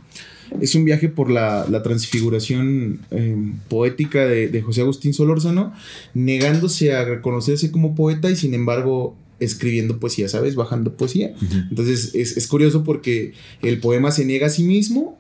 es 0.61 0.77
un 0.77 0.85
viaje 0.85 1.09
por 1.09 1.29
la, 1.29 1.67
la 1.69 1.83
transfiguración 1.83 3.01
eh, 3.11 3.37
poética 3.69 4.27
de, 4.27 4.47
de 4.47 4.63
José 4.63 4.83
Agustín 4.83 5.13
Solórzano, 5.13 5.73
negándose 6.15 6.95
a 6.95 7.05
reconocerse 7.05 7.71
como 7.73 7.95
poeta 7.97 8.31
y 8.31 8.37
sin 8.37 8.55
embargo 8.55 9.17
escribiendo 9.41 9.99
poesía, 9.99 10.29
¿sabes? 10.29 10.55
Bajando 10.55 10.97
poesía. 10.97 11.35
Entonces 11.69 12.13
es, 12.15 12.37
es 12.37 12.47
curioso 12.47 12.85
porque 12.85 13.33
el 13.63 13.79
poema 13.81 14.11
se 14.13 14.25
niega 14.25 14.47
a 14.47 14.51
sí 14.51 14.63
mismo, 14.63 15.19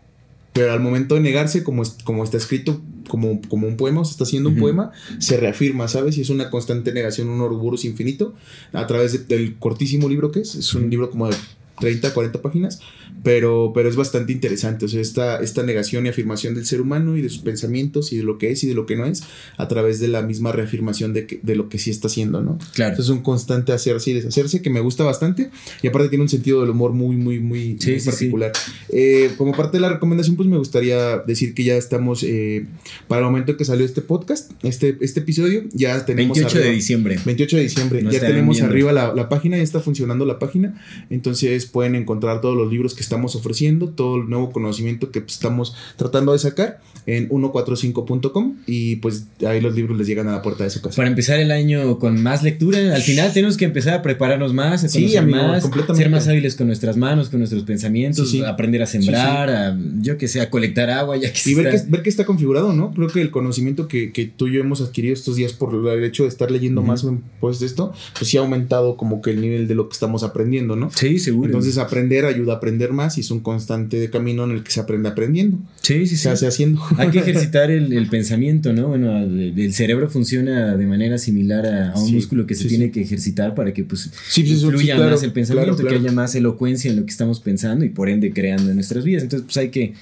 pero 0.56 0.72
al 0.72 0.80
momento 0.80 1.14
de 1.14 1.20
negarse, 1.20 1.62
como, 1.62 1.84
como 2.02 2.24
está 2.24 2.36
escrito 2.38 2.80
como, 3.08 3.40
como 3.48 3.68
un 3.68 3.76
poema, 3.76 4.00
o 4.00 4.04
se 4.04 4.10
está 4.12 4.24
haciendo 4.24 4.48
un 4.48 4.56
poema, 4.56 4.90
se 5.20 5.36
reafirma, 5.36 5.86
¿sabes? 5.86 6.18
Y 6.18 6.22
es 6.22 6.30
una 6.30 6.50
constante 6.50 6.92
negación, 6.92 7.28
un 7.28 7.40
Ouroboros 7.40 7.84
infinito, 7.84 8.34
a 8.72 8.84
través 8.88 9.12
de- 9.12 9.36
del 9.36 9.56
cortísimo 9.58 10.08
libro 10.08 10.32
que 10.32 10.40
es. 10.40 10.56
Es 10.56 10.74
un 10.74 10.90
libro 10.90 11.08
como 11.10 11.28
de 11.28 11.36
30, 11.78 12.12
40 12.14 12.42
páginas, 12.42 12.80
pero, 13.22 13.72
pero 13.74 13.88
es 13.88 13.96
bastante 13.96 14.32
interesante. 14.32 14.84
O 14.84 14.88
sea, 14.88 15.00
esta, 15.00 15.38
esta 15.42 15.62
negación 15.62 16.06
y 16.06 16.08
afirmación 16.08 16.54
del 16.54 16.66
ser 16.66 16.80
humano 16.80 17.16
y 17.16 17.22
de 17.22 17.28
sus 17.28 17.38
pensamientos 17.40 18.12
y 18.12 18.18
de 18.18 18.22
lo 18.22 18.38
que 18.38 18.50
es 18.50 18.62
y 18.64 18.66
de 18.66 18.74
lo 18.74 18.86
que 18.86 18.96
no 18.96 19.04
es, 19.06 19.22
a 19.56 19.68
través 19.68 20.00
de 20.00 20.08
la 20.08 20.22
misma 20.22 20.52
reafirmación 20.52 21.12
de, 21.12 21.26
que- 21.26 21.40
de 21.42 21.54
lo 21.56 21.68
que 21.68 21.78
sí 21.78 21.90
está 21.90 22.06
haciendo, 22.08 22.42
¿no? 22.42 22.58
Claro. 22.74 22.90
Entonces 22.92 23.10
es 23.10 23.16
un 23.16 23.22
constante 23.22 23.72
hacerse 23.72 24.10
y 24.10 24.14
deshacerse 24.14 24.62
que 24.62 24.70
me 24.70 24.80
gusta 24.80 25.04
bastante 25.04 25.50
y 25.82 25.88
aparte 25.88 26.08
tiene 26.08 26.22
un 26.22 26.28
sentido 26.28 26.60
del 26.60 26.70
humor 26.70 26.92
muy, 26.92 27.16
muy, 27.16 27.40
muy, 27.40 27.76
Sí, 27.80 27.90
muy 27.92 28.00
sí, 28.00 28.10
particular. 28.10 28.52
Eh, 28.90 29.30
como 29.36 29.52
parte 29.52 29.76
de 29.78 29.80
la 29.82 29.88
recomendación, 29.90 30.36
pues 30.36 30.48
me 30.48 30.56
gustaría 30.58 31.18
decir 31.18 31.54
que 31.54 31.64
ya 31.64 31.76
estamos, 31.76 32.22
eh, 32.22 32.66
para 33.08 33.20
el 33.20 33.26
momento 33.26 33.56
que 33.56 33.64
salió 33.64 33.84
este 33.84 34.02
podcast, 34.02 34.50
este, 34.62 34.96
este 35.00 35.20
episodio, 35.20 35.64
ya 35.72 36.04
tenemos 36.06 36.36
28 36.38 36.58
de 36.66 36.72
diciembre. 36.72 37.18
28 37.24 37.56
de 37.56 37.62
diciembre. 37.62 38.02
Ya 38.10 38.20
tenemos 38.20 38.56
viendo. 38.56 38.70
arriba 38.72 38.92
la, 38.92 39.14
la 39.14 39.28
página, 39.28 39.56
ya 39.56 39.62
está 39.62 39.80
funcionando 39.80 40.24
la 40.24 40.38
página. 40.38 40.80
Entonces 41.10 41.65
pueden 41.66 41.94
encontrar 41.94 42.40
todos 42.40 42.56
los 42.56 42.70
libros 42.70 42.94
que 42.94 43.02
estamos 43.02 43.36
ofreciendo, 43.36 43.88
todo 43.90 44.16
el 44.16 44.28
nuevo 44.30 44.50
conocimiento 44.52 45.10
que 45.10 45.20
estamos 45.26 45.74
tratando 45.96 46.32
de 46.32 46.38
sacar 46.38 46.80
en 47.06 47.28
145.com 47.28 48.56
y 48.66 48.96
pues 48.96 49.26
ahí 49.46 49.60
los 49.60 49.74
libros 49.74 49.96
les 49.96 50.06
llegan 50.06 50.28
a 50.28 50.32
la 50.32 50.42
puerta 50.42 50.64
de 50.64 50.70
su 50.70 50.80
casa. 50.80 50.96
Para 50.96 51.08
empezar 51.08 51.38
el 51.38 51.50
año 51.52 51.98
con 51.98 52.20
más 52.22 52.42
lectura, 52.42 52.94
al 52.94 53.02
final 53.02 53.32
tenemos 53.32 53.56
que 53.56 53.64
empezar 53.64 53.94
a 53.94 54.02
prepararnos 54.02 54.52
más, 54.52 54.84
a 54.84 54.88
Sí, 54.88 55.16
amigo, 55.16 55.38
más, 55.42 55.68
ser 55.96 56.10
más 56.10 56.26
hábiles 56.28 56.56
con 56.56 56.66
nuestras 56.66 56.96
manos, 56.96 57.28
con 57.28 57.38
nuestros 57.40 57.62
pensamientos, 57.62 58.30
Sí, 58.30 58.38
sí. 58.38 58.44
aprender 58.44 58.82
a 58.82 58.86
sembrar, 58.86 59.50
a, 59.50 59.78
yo 60.00 60.16
que 60.18 60.26
sé, 60.28 60.40
a 60.40 60.50
colectar 60.50 60.90
agua, 60.90 61.16
ya 61.16 61.32
que 61.32 61.38
Y 61.50 61.54
ver 61.54 61.70
que, 61.70 61.76
está- 61.76 61.90
ver 61.90 62.02
que 62.02 62.08
está 62.10 62.24
configurado, 62.24 62.72
¿no? 62.72 62.92
Creo 62.92 63.08
que 63.08 63.20
el 63.20 63.30
conocimiento 63.30 63.88
que, 63.88 64.12
que 64.12 64.24
tú 64.26 64.48
y 64.48 64.54
yo 64.54 64.60
hemos 64.60 64.80
adquirido 64.80 65.14
estos 65.14 65.36
días 65.36 65.52
por 65.52 65.74
el 65.88 66.04
hecho 66.04 66.24
de 66.24 66.28
estar 66.28 66.50
leyendo 66.50 66.82
más 66.82 67.06
pues 67.40 67.60
de 67.60 67.66
esto, 67.66 67.92
pues 68.18 68.30
sí 68.30 68.36
ha 68.36 68.40
aumentado 68.40 68.96
como 68.96 69.20
que 69.22 69.30
el 69.30 69.40
nivel 69.40 69.68
de 69.68 69.74
lo 69.74 69.88
que 69.88 69.92
estamos 69.92 70.22
aprendiendo, 70.22 70.76
¿no? 70.76 70.90
Sí, 70.90 71.18
seguro. 71.18 71.55
Entonces 71.58 71.78
aprender 71.78 72.24
ayuda 72.24 72.54
a 72.54 72.56
aprender 72.56 72.92
más 72.92 73.18
y 73.18 73.20
es 73.22 73.30
un 73.30 73.40
constante 73.40 73.98
de 73.98 74.10
camino 74.10 74.44
en 74.44 74.50
el 74.52 74.62
que 74.62 74.70
se 74.70 74.80
aprende 74.80 75.08
aprendiendo. 75.08 75.58
sí, 75.82 76.06
sí, 76.06 76.16
Se 76.16 76.22
sí. 76.22 76.28
hace 76.28 76.46
haciendo. 76.46 76.82
Hay 76.96 77.10
que 77.10 77.18
ejercitar 77.18 77.70
el, 77.70 77.92
el 77.92 78.06
pensamiento, 78.10 78.72
¿no? 78.72 78.88
Bueno, 78.88 79.18
el, 79.18 79.54
el 79.58 79.72
cerebro 79.74 80.08
funciona 80.08 80.76
de 80.76 80.86
manera 80.86 81.18
similar 81.18 81.66
a, 81.66 81.92
a 81.92 81.98
un 82.00 82.06
Sí, 82.08 82.14
músculo 82.14 82.46
que 82.46 82.54
se 82.54 82.64
sí, 82.64 82.68
tiene 82.68 82.90
que 82.90 83.02
ejercitar 83.02 83.54
para 83.54 83.72
que 83.72 83.84
pues 83.84 84.10
fluya 84.28 84.96
claro, 84.96 85.12
más 85.12 85.22
el 85.22 85.32
pensamiento, 85.32 85.74
claro, 85.76 85.88
claro. 85.88 86.02
que 86.02 86.08
haya 86.08 86.14
más 86.14 86.34
elocuencia 86.34 86.90
en 86.90 86.96
lo 86.96 87.04
que 87.04 87.10
estamos 87.10 87.40
pensando 87.40 87.84
y 87.84 87.88
por 87.88 88.08
ende 88.08 88.32
creando 88.32 88.68
en 88.70 88.76
nuestras 88.76 89.04
vidas. 89.04 89.22
Entonces, 89.22 89.44
pues 89.46 89.56
hay 89.56 89.70
que, 89.70 89.94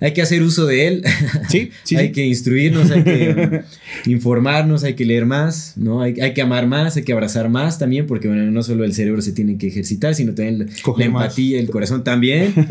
hay 0.00 0.12
que 0.12 0.22
hacer 0.22 0.42
uso 0.42 0.66
de 0.66 0.86
él. 0.88 1.02
Sí, 1.48 1.70
sí, 1.84 1.96
hay 1.96 2.08
sí. 2.08 2.12
que 2.12 2.26
instruirnos, 2.26 2.90
hay 2.90 3.04
que 3.04 3.62
informarnos, 4.06 4.84
hay 4.84 4.94
que 4.94 5.04
leer 5.04 5.26
más, 5.26 5.74
¿no? 5.76 6.00
Hay, 6.02 6.18
hay 6.20 6.34
que 6.34 6.42
amar 6.42 6.66
más, 6.66 6.96
hay 6.96 7.02
que 7.04 7.12
abrazar 7.12 7.48
más 7.48 7.78
también, 7.78 8.06
porque 8.06 8.26
bueno, 8.28 8.50
no 8.50 8.62
solo 8.62 8.84
el 8.84 8.94
cerebro 8.94 9.22
se 9.22 9.32
tiene 9.32 9.58
que 9.58 9.68
ejercitar, 9.68 10.14
sino 10.14 10.34
también 10.34 10.68
la, 10.98 11.04
empatía, 11.04 11.58
el 11.60 11.70
corazón 11.70 12.04
también. 12.04 12.54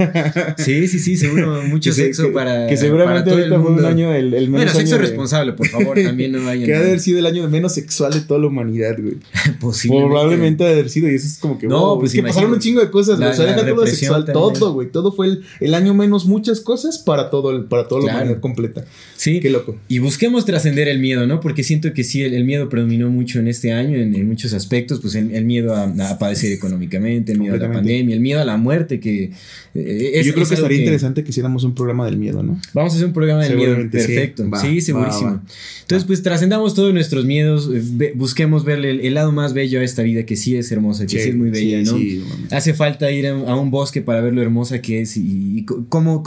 Sí, 0.58 0.88
sí, 0.88 1.00
sí, 1.00 1.18
seguro, 1.18 1.62
mucho 1.64 1.90
Que 1.92 1.96
se- 1.96 2.04
sexo 2.06 2.24
que- 2.28 2.30
para. 2.32 2.68
que 2.68 2.78
seguramente 2.78 3.22
para 3.22 3.26
todo 3.26 3.36
el 3.38 3.44
ahorita 3.44 3.60
fue 3.62 3.68
un 3.70 3.74
mundo. 3.76 3.88
año 3.88 4.14
el, 4.14 4.34
el 4.34 4.50
menos 4.50 4.66
Bueno, 4.66 4.72
sexo 4.80 4.96
de- 4.96 5.02
responsable, 5.02 5.54
por 5.54 5.68
favor, 5.68 6.02
también 6.02 6.32
no 6.32 6.44
vayan. 6.44 6.66
Que 6.66 6.74
ha 6.76 6.80
de 6.80 6.86
haber 6.88 7.00
sido 7.00 7.20
el 7.20 7.26
año 7.26 7.48
menos 7.50 7.74
sexual 7.74 8.14
de 8.14 8.22
toda 8.22 8.40
la 8.40 8.48
humanidad, 8.48 8.96
güey. 9.00 9.16
Posiblemente. 9.60 10.10
Probablemente 10.10 10.64
ha 10.64 10.68
de 10.68 10.74
haber 10.74 10.90
sido, 10.90 11.10
y 11.10 11.16
eso 11.16 11.28
es 11.28 11.38
como 11.38 11.58
que. 11.58 11.68
No, 11.68 11.80
wow, 11.80 12.00
pues 12.00 12.14
es 12.14 12.22
que 12.22 12.28
pasaron 12.28 12.52
un 12.54 12.60
chingo 12.60 12.82
de 12.82 12.90
cosas, 12.92 13.18
güey. 13.18 13.28
La- 13.30 13.34
O 13.34 13.38
sea, 13.38 13.46
deja 13.46 13.66
todo 13.66 13.76
lo 13.76 13.88
sexual, 13.88 14.26
también. 14.26 14.54
todo, 14.54 14.74
güey. 14.74 14.90
Todo 14.92 15.12
fue 15.12 15.28
el, 15.28 15.44
el 15.60 15.74
año 15.74 15.94
menos 15.94 16.26
muchas 16.26 16.60
cosas 16.62 16.98
para 17.00 17.15
todo 17.30 17.52
el, 17.56 17.66
para 17.66 17.88
toda 17.88 18.02
la 18.02 18.06
Claro. 18.06 18.20
humanidad 18.20 18.40
completa. 18.42 18.86
Sí. 19.18 19.40
Qué 19.40 19.50
loco. 19.50 19.76
Y 19.88 20.00
busquemos 20.00 20.46
trascender 20.46 20.88
el 20.88 21.00
miedo, 21.00 21.26
¿no? 21.28 21.40
Porque 21.40 21.64
siento 21.64 21.94
que 21.94 22.04
sí, 22.04 22.22
el, 22.24 22.34
el 22.34 22.44
miedo 22.46 22.70
predominó 22.70 23.10
mucho 23.10 23.40
en 23.40 23.48
este 23.48 23.72
año, 23.72 23.98
en, 23.98 24.14
en 24.16 24.28
muchos 24.28 24.54
aspectos, 24.54 25.00
pues 25.02 25.16
el, 25.16 25.32
el 25.34 25.46
miedo 25.46 25.74
a, 25.76 25.84
a 26.10 26.20
padecer 26.20 26.52
económicamente, 26.52 27.32
el 27.32 27.40
miedo 27.40 27.56
a 27.56 27.58
la 27.58 27.72
pandemia, 27.72 28.14
el 28.14 28.22
miedo 28.22 28.42
a 28.42 28.46
la 28.46 28.58
muerte, 28.58 29.00
que 29.00 29.32
eh, 29.74 30.12
es- 30.16 30.26
Yo 30.26 30.32
creo 30.34 30.44
es 30.44 30.50
que 30.50 30.56
estaría 30.56 30.78
interesante 30.80 31.24
que 31.24 31.30
hiciéramos 31.32 31.64
un 31.64 31.74
programa 31.76 32.06
del 32.06 32.18
miedo, 32.18 32.44
¿no? 32.44 32.60
Vamos 32.74 32.94
a 32.94 32.96
hacer 32.96 33.08
un 33.08 33.14
programa 33.14 33.44
del 33.44 33.56
miedo 33.58 33.76
sí. 33.76 33.88
perfecto. 33.90 34.50
Va, 34.50 34.60
sí, 34.62 34.76
va, 34.76 34.82
segurísimo. 34.82 35.32
va. 35.32 35.44
Entonces, 35.82 36.06
pues 36.08 36.24
trascendamos 36.24 36.74
todos 36.74 36.94
nuestros 36.94 37.26
miedos, 37.26 37.70
eh, 37.74 37.82
ve- 37.94 38.14
busquemos 38.16 38.64
verle 38.66 38.92
el, 38.92 39.00
el 39.02 39.14
lado 39.14 39.32
más 39.32 39.54
bello 39.54 39.80
a 39.80 39.84
esta 39.84 40.02
vida 40.04 40.26
que 40.26 40.36
sí 40.36 40.56
es 40.56 40.72
hermosa, 40.72 41.04
que 41.06 41.20
sí, 41.22 41.30
es 41.30 41.36
muy 41.36 41.50
bella, 41.50 41.86
sí, 41.86 42.24
¿no? 42.50 42.56
Hace 42.56 42.74
falta 42.74 43.12
ir 43.12 43.28
a, 43.28 43.32
a 43.32 43.56
un 43.56 43.70
bosque 43.72 44.02
para 44.02 44.22
ver 44.22 44.34
lo 44.34 44.42
hermosa 44.42 44.82
que 44.82 45.02
es 45.02 45.18
y, 45.18 45.60
y 45.60 45.66
co- 45.66 45.86
cómo, 45.90 46.24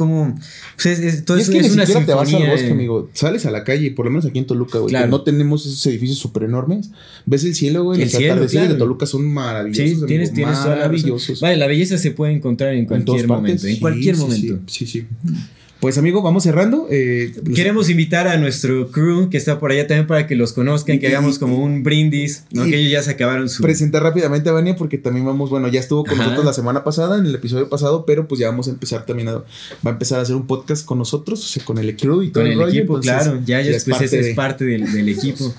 cómo 0.78 0.94
Pues 0.94 0.98
es, 1.00 1.14
es- 1.14 1.24
todo 1.24 1.36
Y 1.36 1.40
es 1.40 1.48
eso 1.48 1.52
que 1.52 1.58
es 1.58 1.66
ni 1.68 1.72
una 1.74 1.86
siquiera 1.86 2.06
te 2.06 2.14
vas 2.14 2.32
al 2.32 2.48
bosque, 2.48 2.68
eh. 2.68 2.70
amigo. 2.70 3.10
Sales 3.12 3.44
a 3.46 3.50
la 3.50 3.64
calle, 3.64 3.90
por 3.90 4.04
lo 4.06 4.10
menos 4.12 4.26
aquí 4.26 4.38
en 4.38 4.46
Toluca, 4.46 4.78
güey. 4.78 4.90
Claro. 4.90 5.06
que 5.06 5.10
No 5.10 5.22
tenemos 5.22 5.66
esos 5.66 5.84
edificios 5.86 6.18
súper 6.18 6.44
enormes. 6.44 6.90
Ves 7.26 7.44
el 7.44 7.54
cielo, 7.54 7.84
güey. 7.84 8.00
El 8.00 8.06
Los 8.08 8.12
cielo, 8.16 8.46
claro. 8.46 8.72
de 8.72 8.78
Toluca 8.78 9.06
son 9.06 9.26
maravillosos. 9.32 10.00
Sí, 10.00 10.06
tienes, 10.06 10.32
tienes 10.32 10.54
toda 10.56 10.68
la 10.70 10.74
razón. 10.76 10.92
maravillosos. 10.92 11.40
Vale, 11.40 11.56
la 11.56 11.66
belleza 11.66 11.98
se 11.98 12.12
puede 12.12 12.32
encontrar 12.32 12.72
en 12.74 12.80
En 12.80 12.86
cualquier 12.86 13.26
partes. 13.26 13.28
momento. 13.28 13.66
En 13.66 13.74
Sí, 13.74 13.80
cualquier 13.80 14.14
sí, 14.16 14.20
momento. 14.22 14.58
Sí, 14.66 14.86
sí, 14.86 15.00
sí. 15.00 15.06
Pues, 15.80 15.96
amigo, 15.96 16.22
vamos 16.22 16.42
cerrando. 16.42 16.88
Eh, 16.90 17.32
los- 17.44 17.54
Queremos 17.54 17.88
invitar 17.88 18.26
a 18.26 18.36
nuestro 18.36 18.90
crew 18.90 19.30
que 19.30 19.36
está 19.36 19.60
por 19.60 19.70
allá 19.70 19.86
también 19.86 20.08
para 20.08 20.26
que 20.26 20.34
los 20.34 20.52
conozcan, 20.52 20.98
que 20.98 21.06
hagamos 21.06 21.38
como 21.38 21.62
un 21.62 21.84
brindis, 21.84 22.42
¿no? 22.50 22.64
que 22.64 22.76
ellos 22.78 22.90
ya 22.90 23.02
se 23.04 23.12
acabaron 23.12 23.48
su... 23.48 23.62
presentar 23.62 24.02
rápidamente 24.02 24.48
a 24.48 24.52
Vania 24.52 24.74
porque 24.74 24.98
también 24.98 25.24
vamos, 25.24 25.50
bueno, 25.50 25.68
ya 25.68 25.78
estuvo 25.78 26.02
con 26.02 26.14
Ajá. 26.14 26.22
nosotros 26.24 26.44
la 26.46 26.52
semana 26.52 26.82
pasada, 26.82 27.16
en 27.18 27.26
el 27.26 27.34
episodio 27.36 27.68
pasado, 27.68 28.04
pero 28.06 28.26
pues 28.26 28.40
ya 28.40 28.48
vamos 28.48 28.66
a 28.66 28.70
empezar 28.70 29.06
también 29.06 29.28
a, 29.28 29.34
va 29.34 29.44
a 29.84 29.90
empezar 29.90 30.18
a 30.18 30.22
hacer 30.22 30.34
un 30.34 30.48
podcast 30.48 30.84
con 30.84 30.98
nosotros, 30.98 31.44
o 31.44 31.46
sea, 31.46 31.64
con 31.64 31.78
el 31.78 31.96
crew 31.96 32.22
y 32.22 32.30
todo 32.30 32.42
Con 32.42 32.50
el 32.52 32.58
rollo, 32.58 32.68
equipo, 32.70 32.96
entonces, 32.96 33.22
claro, 33.22 33.40
ya, 33.46 33.60
ya 33.60 33.60
es 33.60 33.66
después 33.86 33.92
parte 33.98 34.04
ese 34.06 34.16
de- 34.22 34.30
es 34.30 34.36
parte 34.36 34.64
del, 34.64 34.92
del 34.92 35.08
equipo. 35.10 35.54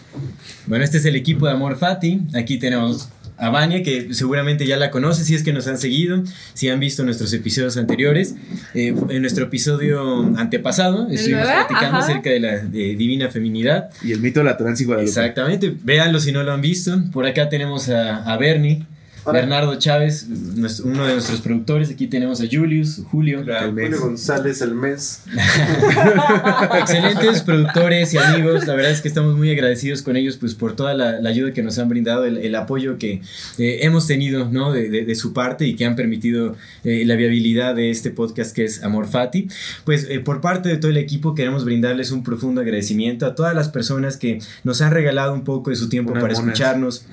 Bueno, 0.67 0.83
este 0.83 0.97
es 0.97 1.05
el 1.05 1.15
equipo 1.15 1.45
de 1.45 1.53
Amor 1.53 1.77
Fati. 1.77 2.19
Aquí 2.35 2.59
tenemos 2.59 3.07
a 3.39 3.49
Vania, 3.49 3.83
que 3.83 4.13
seguramente 4.13 4.65
ya 4.65 4.77
la 4.77 4.91
conoce 4.91 5.23
si 5.23 5.35
es 5.35 5.43
que 5.43 5.53
nos 5.53 5.67
han 5.67 5.77
seguido, 5.77 6.23
si 6.53 6.69
han 6.69 6.79
visto 6.79 7.03
nuestros 7.03 7.31
episodios 7.33 7.77
anteriores. 7.77 8.35
Eh, 8.73 8.93
en 9.09 9.21
nuestro 9.21 9.45
episodio 9.45 10.21
antepasado 10.37 11.07
estuvimos 11.09 11.45
verdad? 11.45 11.67
platicando 11.67 11.97
Ajá. 11.97 12.05
acerca 12.07 12.29
de 12.29 12.39
la 12.39 12.57
de 12.59 12.95
divina 12.95 13.29
feminidad. 13.29 13.89
Y 14.03 14.11
el 14.11 14.21
mito 14.21 14.41
de 14.41 14.45
la 14.45 14.57
trans 14.57 14.81
y 14.81 14.85
Guadalupe. 14.85 15.09
Exactamente, 15.09 15.73
véanlo 15.83 16.19
si 16.19 16.31
no 16.31 16.43
lo 16.43 16.51
han 16.51 16.61
visto. 16.61 17.01
Por 17.11 17.25
acá 17.25 17.49
tenemos 17.49 17.89
a, 17.89 18.23
a 18.23 18.37
Bernie. 18.37 18.85
Bernardo 19.31 19.75
Chávez, 19.77 20.27
nuestro- 20.27 20.85
uno 20.87 21.05
de 21.05 21.13
nuestros 21.13 21.41
productores. 21.41 21.89
Aquí 21.89 22.07
tenemos 22.07 22.41
a 22.41 22.45
Julius, 22.51 23.01
Julio. 23.11 23.39
El 23.41 23.73
mes. 23.73 23.85
Julio 23.89 24.01
González 24.01 24.61
el 24.61 24.73
mes. 24.75 25.21
Excelentes 26.79 27.41
productores 27.41 28.13
y 28.13 28.17
amigos. 28.17 28.65
La 28.67 28.75
verdad 28.75 28.91
es 28.91 29.01
que 29.01 29.07
estamos 29.07 29.35
muy 29.35 29.51
agradecidos 29.51 30.01
con 30.01 30.15
ellos 30.15 30.37
pues, 30.37 30.55
por 30.55 30.75
toda 30.75 30.93
la, 30.93 31.19
la 31.19 31.29
ayuda 31.29 31.53
que 31.53 31.63
nos 31.63 31.77
han 31.79 31.89
brindado, 31.89 32.25
el, 32.25 32.37
el 32.37 32.55
apoyo 32.55 32.97
que 32.97 33.21
eh, 33.57 33.79
hemos 33.81 34.07
tenido 34.07 34.49
¿no? 34.49 34.71
de, 34.71 34.89
de- 34.89 35.05
de 35.05 35.15
su 35.15 35.33
parte 35.33 35.65
y 35.67 35.75
que 35.75 35.85
han 35.85 35.95
permitido 35.95 36.55
eh, 36.83 37.03
la 37.05 37.15
viabilidad 37.15 37.75
de 37.75 37.89
este 37.91 38.11
podcast 38.11 38.55
que 38.55 38.65
es 38.65 38.83
Amor 38.83 39.07
Fati. 39.07 39.47
Pues 39.83 40.07
eh, 40.09 40.19
por 40.19 40.41
parte 40.41 40.69
de 40.69 40.77
todo 40.77 40.91
el 40.91 40.97
equipo 40.97 41.35
queremos 41.35 41.65
brindarles 41.65 42.11
un 42.11 42.23
profundo 42.23 42.61
agradecimiento 42.61 43.25
a 43.25 43.35
todas 43.35 43.55
las 43.55 43.69
personas 43.69 44.17
que 44.17 44.39
nos 44.63 44.81
han 44.81 44.91
regalado 44.91 45.33
un 45.33 45.43
poco 45.43 45.69
de 45.69 45.75
su 45.75 45.89
tiempo 45.89 46.11
Unas 46.11 46.21
para 46.23 46.33
monas. 46.35 46.47
escucharnos. 46.49 47.05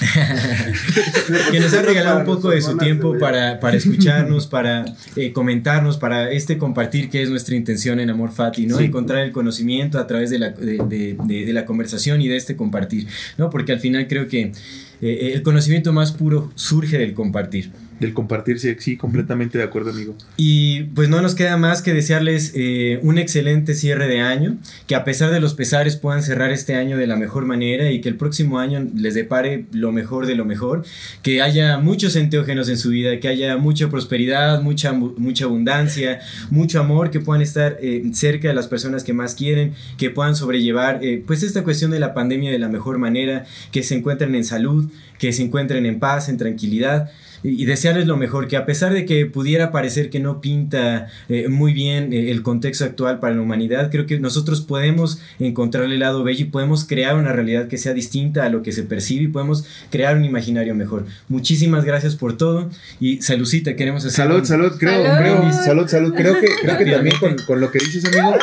que 1.50 1.60
nos 1.60 1.72
han 1.74 1.84
regalado 1.84 2.18
un 2.20 2.24
poco 2.24 2.50
de 2.50 2.60
su 2.62 2.76
tiempo 2.76 3.16
para, 3.18 3.60
para 3.60 3.76
escucharnos, 3.76 4.46
para 4.46 4.84
eh, 5.16 5.32
comentarnos, 5.32 5.98
para 5.98 6.30
este 6.30 6.58
compartir 6.58 7.10
que 7.10 7.22
es 7.22 7.30
nuestra 7.30 7.54
intención 7.56 8.00
en 8.00 8.10
Amor 8.10 8.32
Fati, 8.32 8.66
¿no? 8.66 8.78
Sí. 8.78 8.84
Encontrar 8.84 9.20
el 9.24 9.32
conocimiento 9.32 9.98
a 9.98 10.06
través 10.06 10.30
de 10.30 10.38
la, 10.38 10.50
de, 10.50 10.78
de- 10.88 11.16
de- 11.24 11.44
de 11.46 11.52
la 11.52 11.64
conversación 11.64 12.20
y 12.20 12.28
de 12.28 12.36
este 12.36 12.56
compartir, 12.56 13.06
¿no? 13.38 13.50
Porque 13.50 13.72
al 13.72 13.80
final 13.80 14.06
creo 14.08 14.28
que 14.28 14.52
eh, 15.00 15.32
el 15.34 15.42
conocimiento 15.42 15.92
más 15.92 16.12
puro 16.12 16.50
surge 16.54 16.98
del 16.98 17.14
compartir. 17.14 17.70
Del 18.00 18.12
compartirse, 18.12 18.76
sí, 18.80 18.96
completamente 18.96 19.56
de 19.56 19.64
acuerdo, 19.64 19.90
amigo. 19.90 20.16
Y 20.36 20.84
pues 20.94 21.08
no 21.08 21.22
nos 21.22 21.34
queda 21.34 21.56
más 21.56 21.80
que 21.80 21.94
desearles 21.94 22.52
eh, 22.54 22.98
un 23.02 23.18
excelente 23.18 23.74
cierre 23.74 24.08
de 24.08 24.20
año, 24.20 24.58
que 24.86 24.94
a 24.94 25.04
pesar 25.04 25.30
de 25.30 25.40
los 25.40 25.54
pesares 25.54 25.96
puedan 25.96 26.22
cerrar 26.22 26.50
este 26.50 26.74
año 26.74 26.96
de 26.96 27.06
la 27.06 27.16
mejor 27.16 27.44
manera 27.44 27.90
y 27.90 28.00
que 28.00 28.08
el 28.08 28.16
próximo 28.16 28.58
año 28.58 28.84
les 28.94 29.14
depare 29.14 29.66
lo 29.72 29.92
mejor 29.92 30.26
de 30.26 30.34
lo 30.34 30.44
mejor, 30.44 30.84
que 31.22 31.40
haya 31.40 31.78
muchos 31.78 32.16
enteógenos 32.16 32.68
en 32.68 32.78
su 32.78 32.90
vida, 32.90 33.20
que 33.20 33.28
haya 33.28 33.56
mucha 33.56 33.88
prosperidad, 33.88 34.60
mucha, 34.60 34.92
mucha 34.92 35.44
abundancia, 35.44 36.20
mucho 36.50 36.80
amor, 36.80 37.10
que 37.10 37.20
puedan 37.20 37.42
estar 37.42 37.78
eh, 37.80 38.02
cerca 38.12 38.48
de 38.48 38.54
las 38.54 38.66
personas 38.66 39.04
que 39.04 39.12
más 39.12 39.34
quieren, 39.34 39.74
que 39.98 40.10
puedan 40.10 40.34
sobrellevar 40.34 40.98
eh, 41.02 41.22
pues 41.24 41.42
esta 41.42 41.62
cuestión 41.62 41.90
de 41.90 42.00
la 42.00 42.12
pandemia 42.12 42.50
de 42.50 42.58
la 42.58 42.68
mejor 42.68 42.98
manera, 42.98 43.44
que 43.70 43.82
se 43.82 43.94
encuentren 43.94 44.34
en 44.34 44.44
salud, 44.44 44.90
que 45.18 45.32
se 45.32 45.42
encuentren 45.42 45.86
en 45.86 46.00
paz, 46.00 46.28
en 46.28 46.38
tranquilidad 46.38 47.10
y 47.44 47.64
desearles 47.66 48.06
lo 48.06 48.16
mejor, 48.16 48.48
que 48.48 48.56
a 48.56 48.64
pesar 48.66 48.92
de 48.92 49.04
que 49.04 49.26
pudiera 49.26 49.70
parecer 49.70 50.08
que 50.10 50.18
no 50.18 50.40
pinta 50.40 51.08
eh, 51.28 51.48
muy 51.48 51.72
bien 51.74 52.12
eh, 52.12 52.30
el 52.30 52.42
contexto 52.42 52.84
actual 52.84 53.20
para 53.20 53.34
la 53.34 53.42
humanidad, 53.42 53.90
creo 53.90 54.06
que 54.06 54.18
nosotros 54.18 54.62
podemos 54.62 55.20
encontrar 55.38 55.84
el 55.84 55.98
lado 56.00 56.24
bello 56.24 56.40
y 56.46 56.48
podemos 56.48 56.84
crear 56.86 57.14
una 57.16 57.32
realidad 57.32 57.68
que 57.68 57.76
sea 57.78 57.92
distinta 57.92 58.44
a 58.44 58.48
lo 58.48 58.62
que 58.62 58.72
se 58.72 58.82
percibe 58.82 59.24
y 59.24 59.28
podemos 59.28 59.64
crear 59.90 60.16
un 60.16 60.24
imaginario 60.24 60.74
mejor. 60.74 61.04
Muchísimas 61.28 61.84
gracias 61.84 62.16
por 62.16 62.36
todo 62.36 62.70
y 62.98 63.20
saludcita, 63.22 63.76
queremos 63.76 64.04
hacer 64.06 64.16
Salud, 64.24 64.38
un- 64.38 64.46
salud, 64.46 64.72
creo, 64.78 65.02
Salud. 65.04 65.18
creo, 65.18 65.52
salud, 65.52 65.86
salud. 65.88 66.14
Creo 66.16 66.40
que, 66.40 66.46
creo 66.62 66.78
que 66.78 66.86
también 66.86 67.16
con, 67.20 67.36
con 67.46 67.60
lo 67.60 67.70
que 67.70 67.78
dices, 67.78 68.04
amigo. 68.06 68.34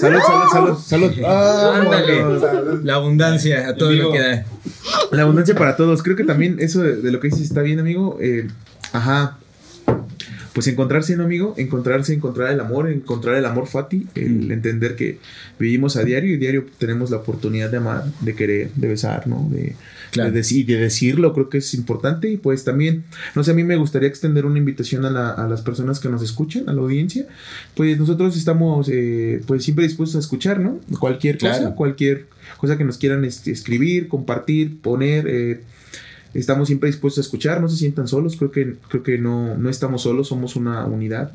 Salud, 0.00 0.18
salud, 0.20 0.44
salud, 0.52 0.78
salud. 0.78 1.12
Ah, 1.26 1.80
Ándale, 1.82 2.84
la 2.84 2.94
abundancia 2.94 3.68
a 3.68 3.74
todo 3.74 3.90
lo 3.92 4.12
que 4.12 4.20
da. 4.20 4.44
La 5.12 5.22
abundancia 5.22 5.54
para 5.54 5.76
todos. 5.76 6.02
Creo 6.02 6.14
que 6.16 6.24
también 6.24 6.56
eso 6.60 6.82
de, 6.82 6.96
de 6.96 7.10
lo 7.10 7.18
que 7.20 7.28
dices 7.28 7.42
está 7.42 7.62
bien, 7.62 7.80
amigo. 7.80 8.18
Eh, 8.20 8.43
ajá. 8.92 9.38
Pues 10.54 10.68
encontrarse, 10.68 11.16
¿no, 11.16 11.24
amigo? 11.24 11.54
Encontrarse, 11.58 12.14
encontrar 12.14 12.52
el 12.52 12.60
amor, 12.60 12.88
encontrar 12.88 13.34
el 13.34 13.44
amor 13.44 13.66
fati, 13.66 14.06
el 14.14 14.52
entender 14.52 14.94
que 14.94 15.18
vivimos 15.58 15.96
a 15.96 16.04
diario 16.04 16.32
y 16.32 16.36
diario 16.36 16.64
tenemos 16.78 17.10
la 17.10 17.16
oportunidad 17.16 17.70
de 17.70 17.78
amar, 17.78 18.04
de 18.20 18.36
querer, 18.36 18.70
de 18.76 18.86
besar, 18.88 19.26
¿no? 19.26 19.48
De, 19.50 19.74
Claro. 20.12 20.30
de, 20.30 20.42
de 20.42 20.76
decirlo, 20.76 21.32
creo 21.34 21.48
que 21.48 21.58
es 21.58 21.74
importante. 21.74 22.30
Y 22.30 22.36
pues 22.36 22.62
también, 22.62 23.02
no 23.34 23.42
sé, 23.42 23.50
a 23.50 23.54
mí 23.54 23.64
me 23.64 23.74
gustaría 23.74 24.08
extender 24.08 24.46
una 24.46 24.58
invitación 24.58 25.04
a, 25.04 25.10
la- 25.10 25.30
a 25.32 25.48
las 25.48 25.60
personas 25.62 25.98
que 25.98 26.08
nos 26.08 26.22
escuchan, 26.22 26.68
a 26.68 26.72
la 26.72 26.82
audiencia. 26.82 27.26
Pues 27.74 27.98
nosotros 27.98 28.36
estamos, 28.36 28.88
eh, 28.92 29.42
pues 29.48 29.64
siempre 29.64 29.84
dispuestos 29.84 30.14
a 30.14 30.20
escuchar, 30.20 30.60
¿no? 30.60 30.78
Cualquier 31.00 31.36
cosa, 31.38 31.58
Claro. 31.58 31.74
cualquier 31.74 32.26
cosa 32.58 32.78
que 32.78 32.84
nos 32.84 32.96
quieran 32.98 33.24
este, 33.24 33.50
escribir, 33.50 34.06
compartir, 34.06 34.78
poner. 34.80 35.26
eh, 35.26 35.60
estamos 36.34 36.68
siempre 36.68 36.88
dispuestos 36.88 37.24
a 37.24 37.26
escuchar, 37.26 37.60
no 37.60 37.68
se 37.68 37.76
sientan 37.76 38.08
solos, 38.08 38.36
creo 38.36 38.50
que, 38.50 38.76
creo 38.88 39.02
que 39.02 39.18
no, 39.18 39.56
no 39.56 39.70
estamos 39.70 40.02
solos, 40.02 40.28
somos 40.28 40.56
una 40.56 40.84
unidad. 40.86 41.32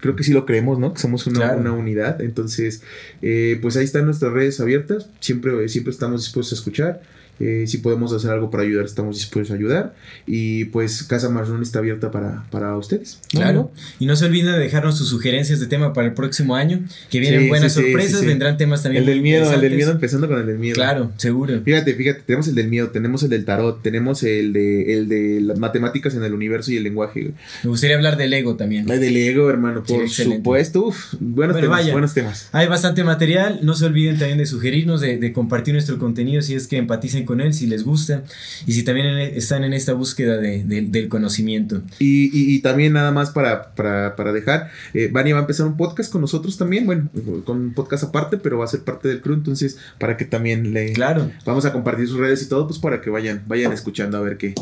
Creo 0.00 0.14
que 0.14 0.22
sí 0.22 0.32
lo 0.32 0.46
creemos, 0.46 0.78
¿no? 0.78 0.92
Que 0.94 1.00
somos 1.00 1.26
una, 1.26 1.40
Claro. 1.40 1.60
una 1.60 1.72
unidad. 1.72 2.20
Entonces, 2.20 2.82
eh, 3.20 3.58
pues 3.60 3.76
ahí 3.76 3.84
están 3.84 4.04
nuestras 4.04 4.32
redes 4.32 4.60
abiertas. 4.60 5.08
Siempre, 5.18 5.68
siempre 5.68 5.90
estamos 5.90 6.22
dispuestos 6.22 6.56
a 6.56 6.60
escuchar. 6.60 7.02
Eh, 7.40 7.64
si 7.66 7.78
podemos 7.78 8.12
hacer 8.12 8.30
algo 8.30 8.50
para 8.50 8.64
ayudar, 8.64 8.84
estamos 8.84 9.16
dispuestos 9.16 9.52
a 9.52 9.54
ayudar. 9.58 9.94
Y 10.26 10.66
pues 10.66 11.02
Casa 11.04 11.28
Marrón 11.30 11.62
está 11.62 11.78
abierta 11.78 12.10
para, 12.10 12.44
para 12.50 12.76
ustedes. 12.76 13.20
¿no, 13.32 13.40
Claro. 13.40 13.72
Y 13.98 14.06
no 14.06 14.16
se 14.16 14.24
olviden 14.26 14.52
de 14.52 14.58
dejarnos 14.58 14.98
sus 14.98 15.08
sugerencias 15.08 15.60
de 15.60 15.66
tema 15.66 15.92
para 15.92 16.08
el 16.08 16.14
próximo 16.14 16.56
año, 16.56 16.80
que 17.10 17.20
vienen 17.20 17.42
Sí, 17.42 17.48
buenas 17.48 17.72
sí, 17.72 17.82
sorpresas, 17.82 18.20
sí, 18.20 18.26
vendrán 18.26 18.56
temas 18.56 18.82
también. 18.82 19.02
El 19.02 19.06
del 19.06 19.22
miedo, 19.22 19.52
el 19.52 19.60
del 19.60 19.74
miedo, 19.74 19.92
empezando 19.92 20.28
con 20.28 20.38
el 20.40 20.46
del 20.46 20.58
miedo. 20.58 20.74
Claro, 20.74 21.12
seguro. 21.16 21.60
Fíjate, 21.64 21.94
fíjate, 21.94 22.22
tenemos 22.26 22.48
el 22.48 22.54
del 22.54 22.68
miedo, 22.68 22.88
tenemos 22.90 23.22
el 23.22 23.30
del 23.30 23.44
tarot, 23.44 23.82
tenemos 23.82 24.22
el 24.22 24.52
de, 24.52 24.94
el 24.94 25.08
de 25.08 25.40
las 25.40 25.58
matemáticas 25.58 26.14
en 26.14 26.22
el 26.24 26.34
universo 26.34 26.72
y 26.72 26.76
el 26.76 26.82
lenguaje. 26.84 27.32
Me 27.62 27.70
gustaría 27.70 27.96
hablar 27.96 28.16
del 28.16 28.32
ego 28.34 28.56
también. 28.56 28.86
Del 28.86 29.16
ego, 29.16 29.48
hermano, 29.50 29.82
por 29.84 30.08
supuesto. 30.08 30.86
Uf, 30.86 31.14
buenos 31.20 31.54
Bueno, 31.54 31.66
temas, 31.68 31.80
vaya. 31.80 31.92
buenos 31.92 32.14
temas. 32.14 32.48
Hay 32.52 32.66
bastante 32.68 33.04
material, 33.04 33.60
no 33.62 33.74
se 33.74 33.84
olviden 33.86 34.18
también 34.18 34.38
de 34.38 34.46
sugerirnos, 34.46 35.00
de, 35.00 35.18
de 35.18 35.32
compartir 35.32 35.74
nuestro 35.74 35.98
contenido 35.98 36.42
si 36.42 36.54
es 36.54 36.66
que 36.66 36.76
empaticen 36.76 37.24
con 37.28 37.40
él, 37.40 37.54
si 37.54 37.68
les 37.68 37.84
gusta 37.84 38.24
y 38.66 38.72
si 38.72 38.82
también 38.82 39.06
en- 39.06 39.18
están 39.36 39.62
en 39.62 39.72
esta 39.72 39.92
búsqueda 39.92 40.38
de- 40.38 40.64
de- 40.64 40.82
del 40.82 41.08
conocimiento. 41.08 41.82
Y, 42.00 42.24
y- 42.36 42.56
y 42.56 42.58
también 42.60 42.94
nada 42.94 43.12
más 43.12 43.30
para, 43.30 43.74
para, 43.76 44.16
para 44.16 44.32
dejar, 44.32 44.70
eh, 44.94 45.08
Vania 45.12 45.34
va 45.34 45.40
a 45.40 45.42
empezar 45.44 45.66
un 45.66 45.76
podcast 45.76 46.10
con 46.10 46.20
nosotros 46.22 46.58
también, 46.58 46.86
bueno, 46.86 47.08
con 47.44 47.60
un 47.60 47.74
podcast 47.74 48.02
aparte, 48.02 48.38
pero 48.38 48.58
va 48.58 48.64
a 48.64 48.68
ser 48.68 48.80
parte 48.80 49.06
del 49.06 49.20
crew, 49.20 49.34
entonces 49.34 49.78
para 50.00 50.16
que 50.16 50.24
también 50.24 50.72
le 50.72 50.92
Claro, 50.94 51.30
vamos 51.44 51.64
a 51.66 51.72
compartir 51.72 52.08
sus 52.08 52.18
redes 52.18 52.42
y 52.42 52.48
todo, 52.48 52.66
pues 52.66 52.80
para 52.80 53.00
que 53.00 53.10
vayan, 53.10 53.42
vayan 53.46 53.72
escuchando 53.72 54.16
a 54.16 54.20
ver 54.22 54.38
qué, 54.38 54.54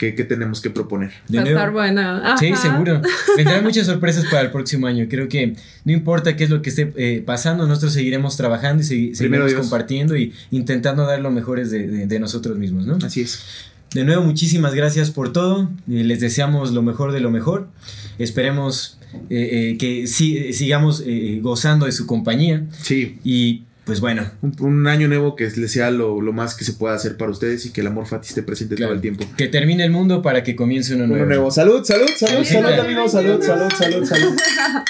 qué, 0.00 0.14
qué 0.14 0.24
tenemos 0.24 0.60
que 0.62 0.70
proponer. 0.70 1.10
de 1.28 1.36
Va 1.36 1.42
a 1.42 1.44
nuevo. 1.44 1.58
estar 1.58 1.72
buena. 1.72 2.36
Sí, 2.40 2.50
seguro. 2.56 3.02
Vendrán 3.36 3.62
muchas 3.62 3.86
sorpresas 3.86 4.24
para 4.30 4.40
el 4.40 4.50
próximo 4.50 4.86
año. 4.86 5.06
Creo 5.10 5.28
que 5.28 5.54
no 5.84 5.92
importa 5.92 6.34
qué 6.36 6.44
es 6.44 6.50
lo 6.50 6.62
que 6.62 6.70
esté 6.70 6.92
eh, 6.96 7.22
pasando, 7.24 7.66
nosotros 7.66 7.92
seguiremos 7.92 8.36
trabajando 8.38 8.82
y 8.82 8.86
segui- 8.86 9.16
Primero 9.18 9.44
seguiremos 9.44 9.50
Dios. 9.50 9.60
compartiendo 9.60 10.16
y 10.16 10.32
intentando 10.50 11.04
dar 11.04 11.20
lo 11.20 11.30
mejores 11.30 11.70
de, 11.70 11.86
de- 11.86 12.06
de 12.06 12.18
nosotros 12.18 12.56
mismos, 12.56 12.86
¿no? 12.86 12.96
Así 13.04 13.20
es. 13.20 13.40
De 13.92 14.04
nuevo, 14.04 14.22
muchísimas 14.22 14.72
gracias 14.74 15.10
por 15.10 15.32
todo. 15.32 15.68
Eh, 15.90 16.04
les 16.04 16.20
deseamos 16.20 16.72
lo 16.72 16.80
mejor 16.82 17.12
de 17.12 17.20
lo 17.20 17.30
mejor. 17.30 17.68
Esperemos 18.18 18.98
eh, 19.28 19.72
eh, 19.72 19.76
que 19.78 20.06
si- 20.06 20.52
sigamos 20.52 21.02
eh, 21.06 21.40
gozando 21.42 21.86
de 21.86 21.92
su 21.92 22.06
compañía. 22.06 22.64
Sí, 22.82 23.18
Y 23.24 23.64
pues 23.84 24.00
bueno, 24.00 24.30
un, 24.42 24.54
un 24.60 24.86
año 24.86 25.08
nuevo 25.08 25.34
que 25.34 25.48
les 25.50 25.72
sea 25.72 25.90
lo, 25.90 26.20
lo 26.20 26.32
más 26.32 26.54
que 26.54 26.64
se 26.64 26.74
pueda 26.74 26.94
hacer 26.94 27.16
para 27.16 27.30
ustedes 27.30 27.66
y 27.66 27.72
que 27.72 27.80
el 27.80 27.86
amor 27.88 28.06
fati 28.06 28.28
esté 28.28 28.42
presente 28.42 28.74
claro, 28.76 28.90
todo 28.90 28.94
el 28.96 29.00
tiempo. 29.00 29.24
que 29.36 29.48
termine 29.48 29.84
el 29.84 29.90
mundo 29.90 30.22
para 30.22 30.42
que 30.44 30.54
comience 30.54 30.94
uno 30.94 31.04
Uno 31.04 31.14
nuevo. 31.14 31.26
nuevo. 31.28 31.50
Salud, 31.50 31.84
salud, 31.84 32.08
salud, 32.16 32.44
salud, 32.44 32.78
amigos. 32.78 33.12
Salud, 33.12 33.42
salud, 33.42 33.70
salud, 33.76 34.04
salud. 34.06 34.36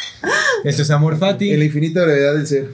Esto 0.65 0.83
es 0.83 0.91
Amor 0.91 1.17
Fati. 1.19 1.53
En 1.53 1.59
la 1.61 1.65
infinita 1.65 2.03
brevedad 2.05 2.35
del 2.35 2.47
ser. 2.47 2.69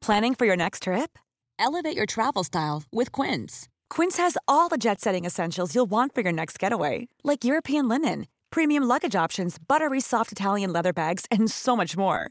Planning 0.00 0.34
for 0.34 0.46
your 0.46 0.56
next 0.56 0.82
trip? 0.82 1.18
Elevate 1.58 1.96
your 1.96 2.06
travel 2.06 2.44
style 2.44 2.82
with 2.92 3.10
Quince. 3.12 3.68
Quince 3.88 4.18
has 4.18 4.36
all 4.46 4.68
the 4.68 4.76
jet 4.76 5.00
setting 5.00 5.24
essentials 5.24 5.74
you'll 5.74 5.86
want 5.90 6.14
for 6.14 6.20
your 6.20 6.32
next 6.32 6.58
getaway, 6.58 7.08
like 7.22 7.44
European 7.44 7.88
linen, 7.88 8.26
premium 8.50 8.84
luggage 8.84 9.16
options, 9.16 9.56
buttery 9.58 10.00
soft 10.00 10.30
Italian 10.32 10.72
leather 10.72 10.92
bags, 10.92 11.24
and 11.30 11.50
so 11.50 11.74
much 11.76 11.96
more. 11.96 12.30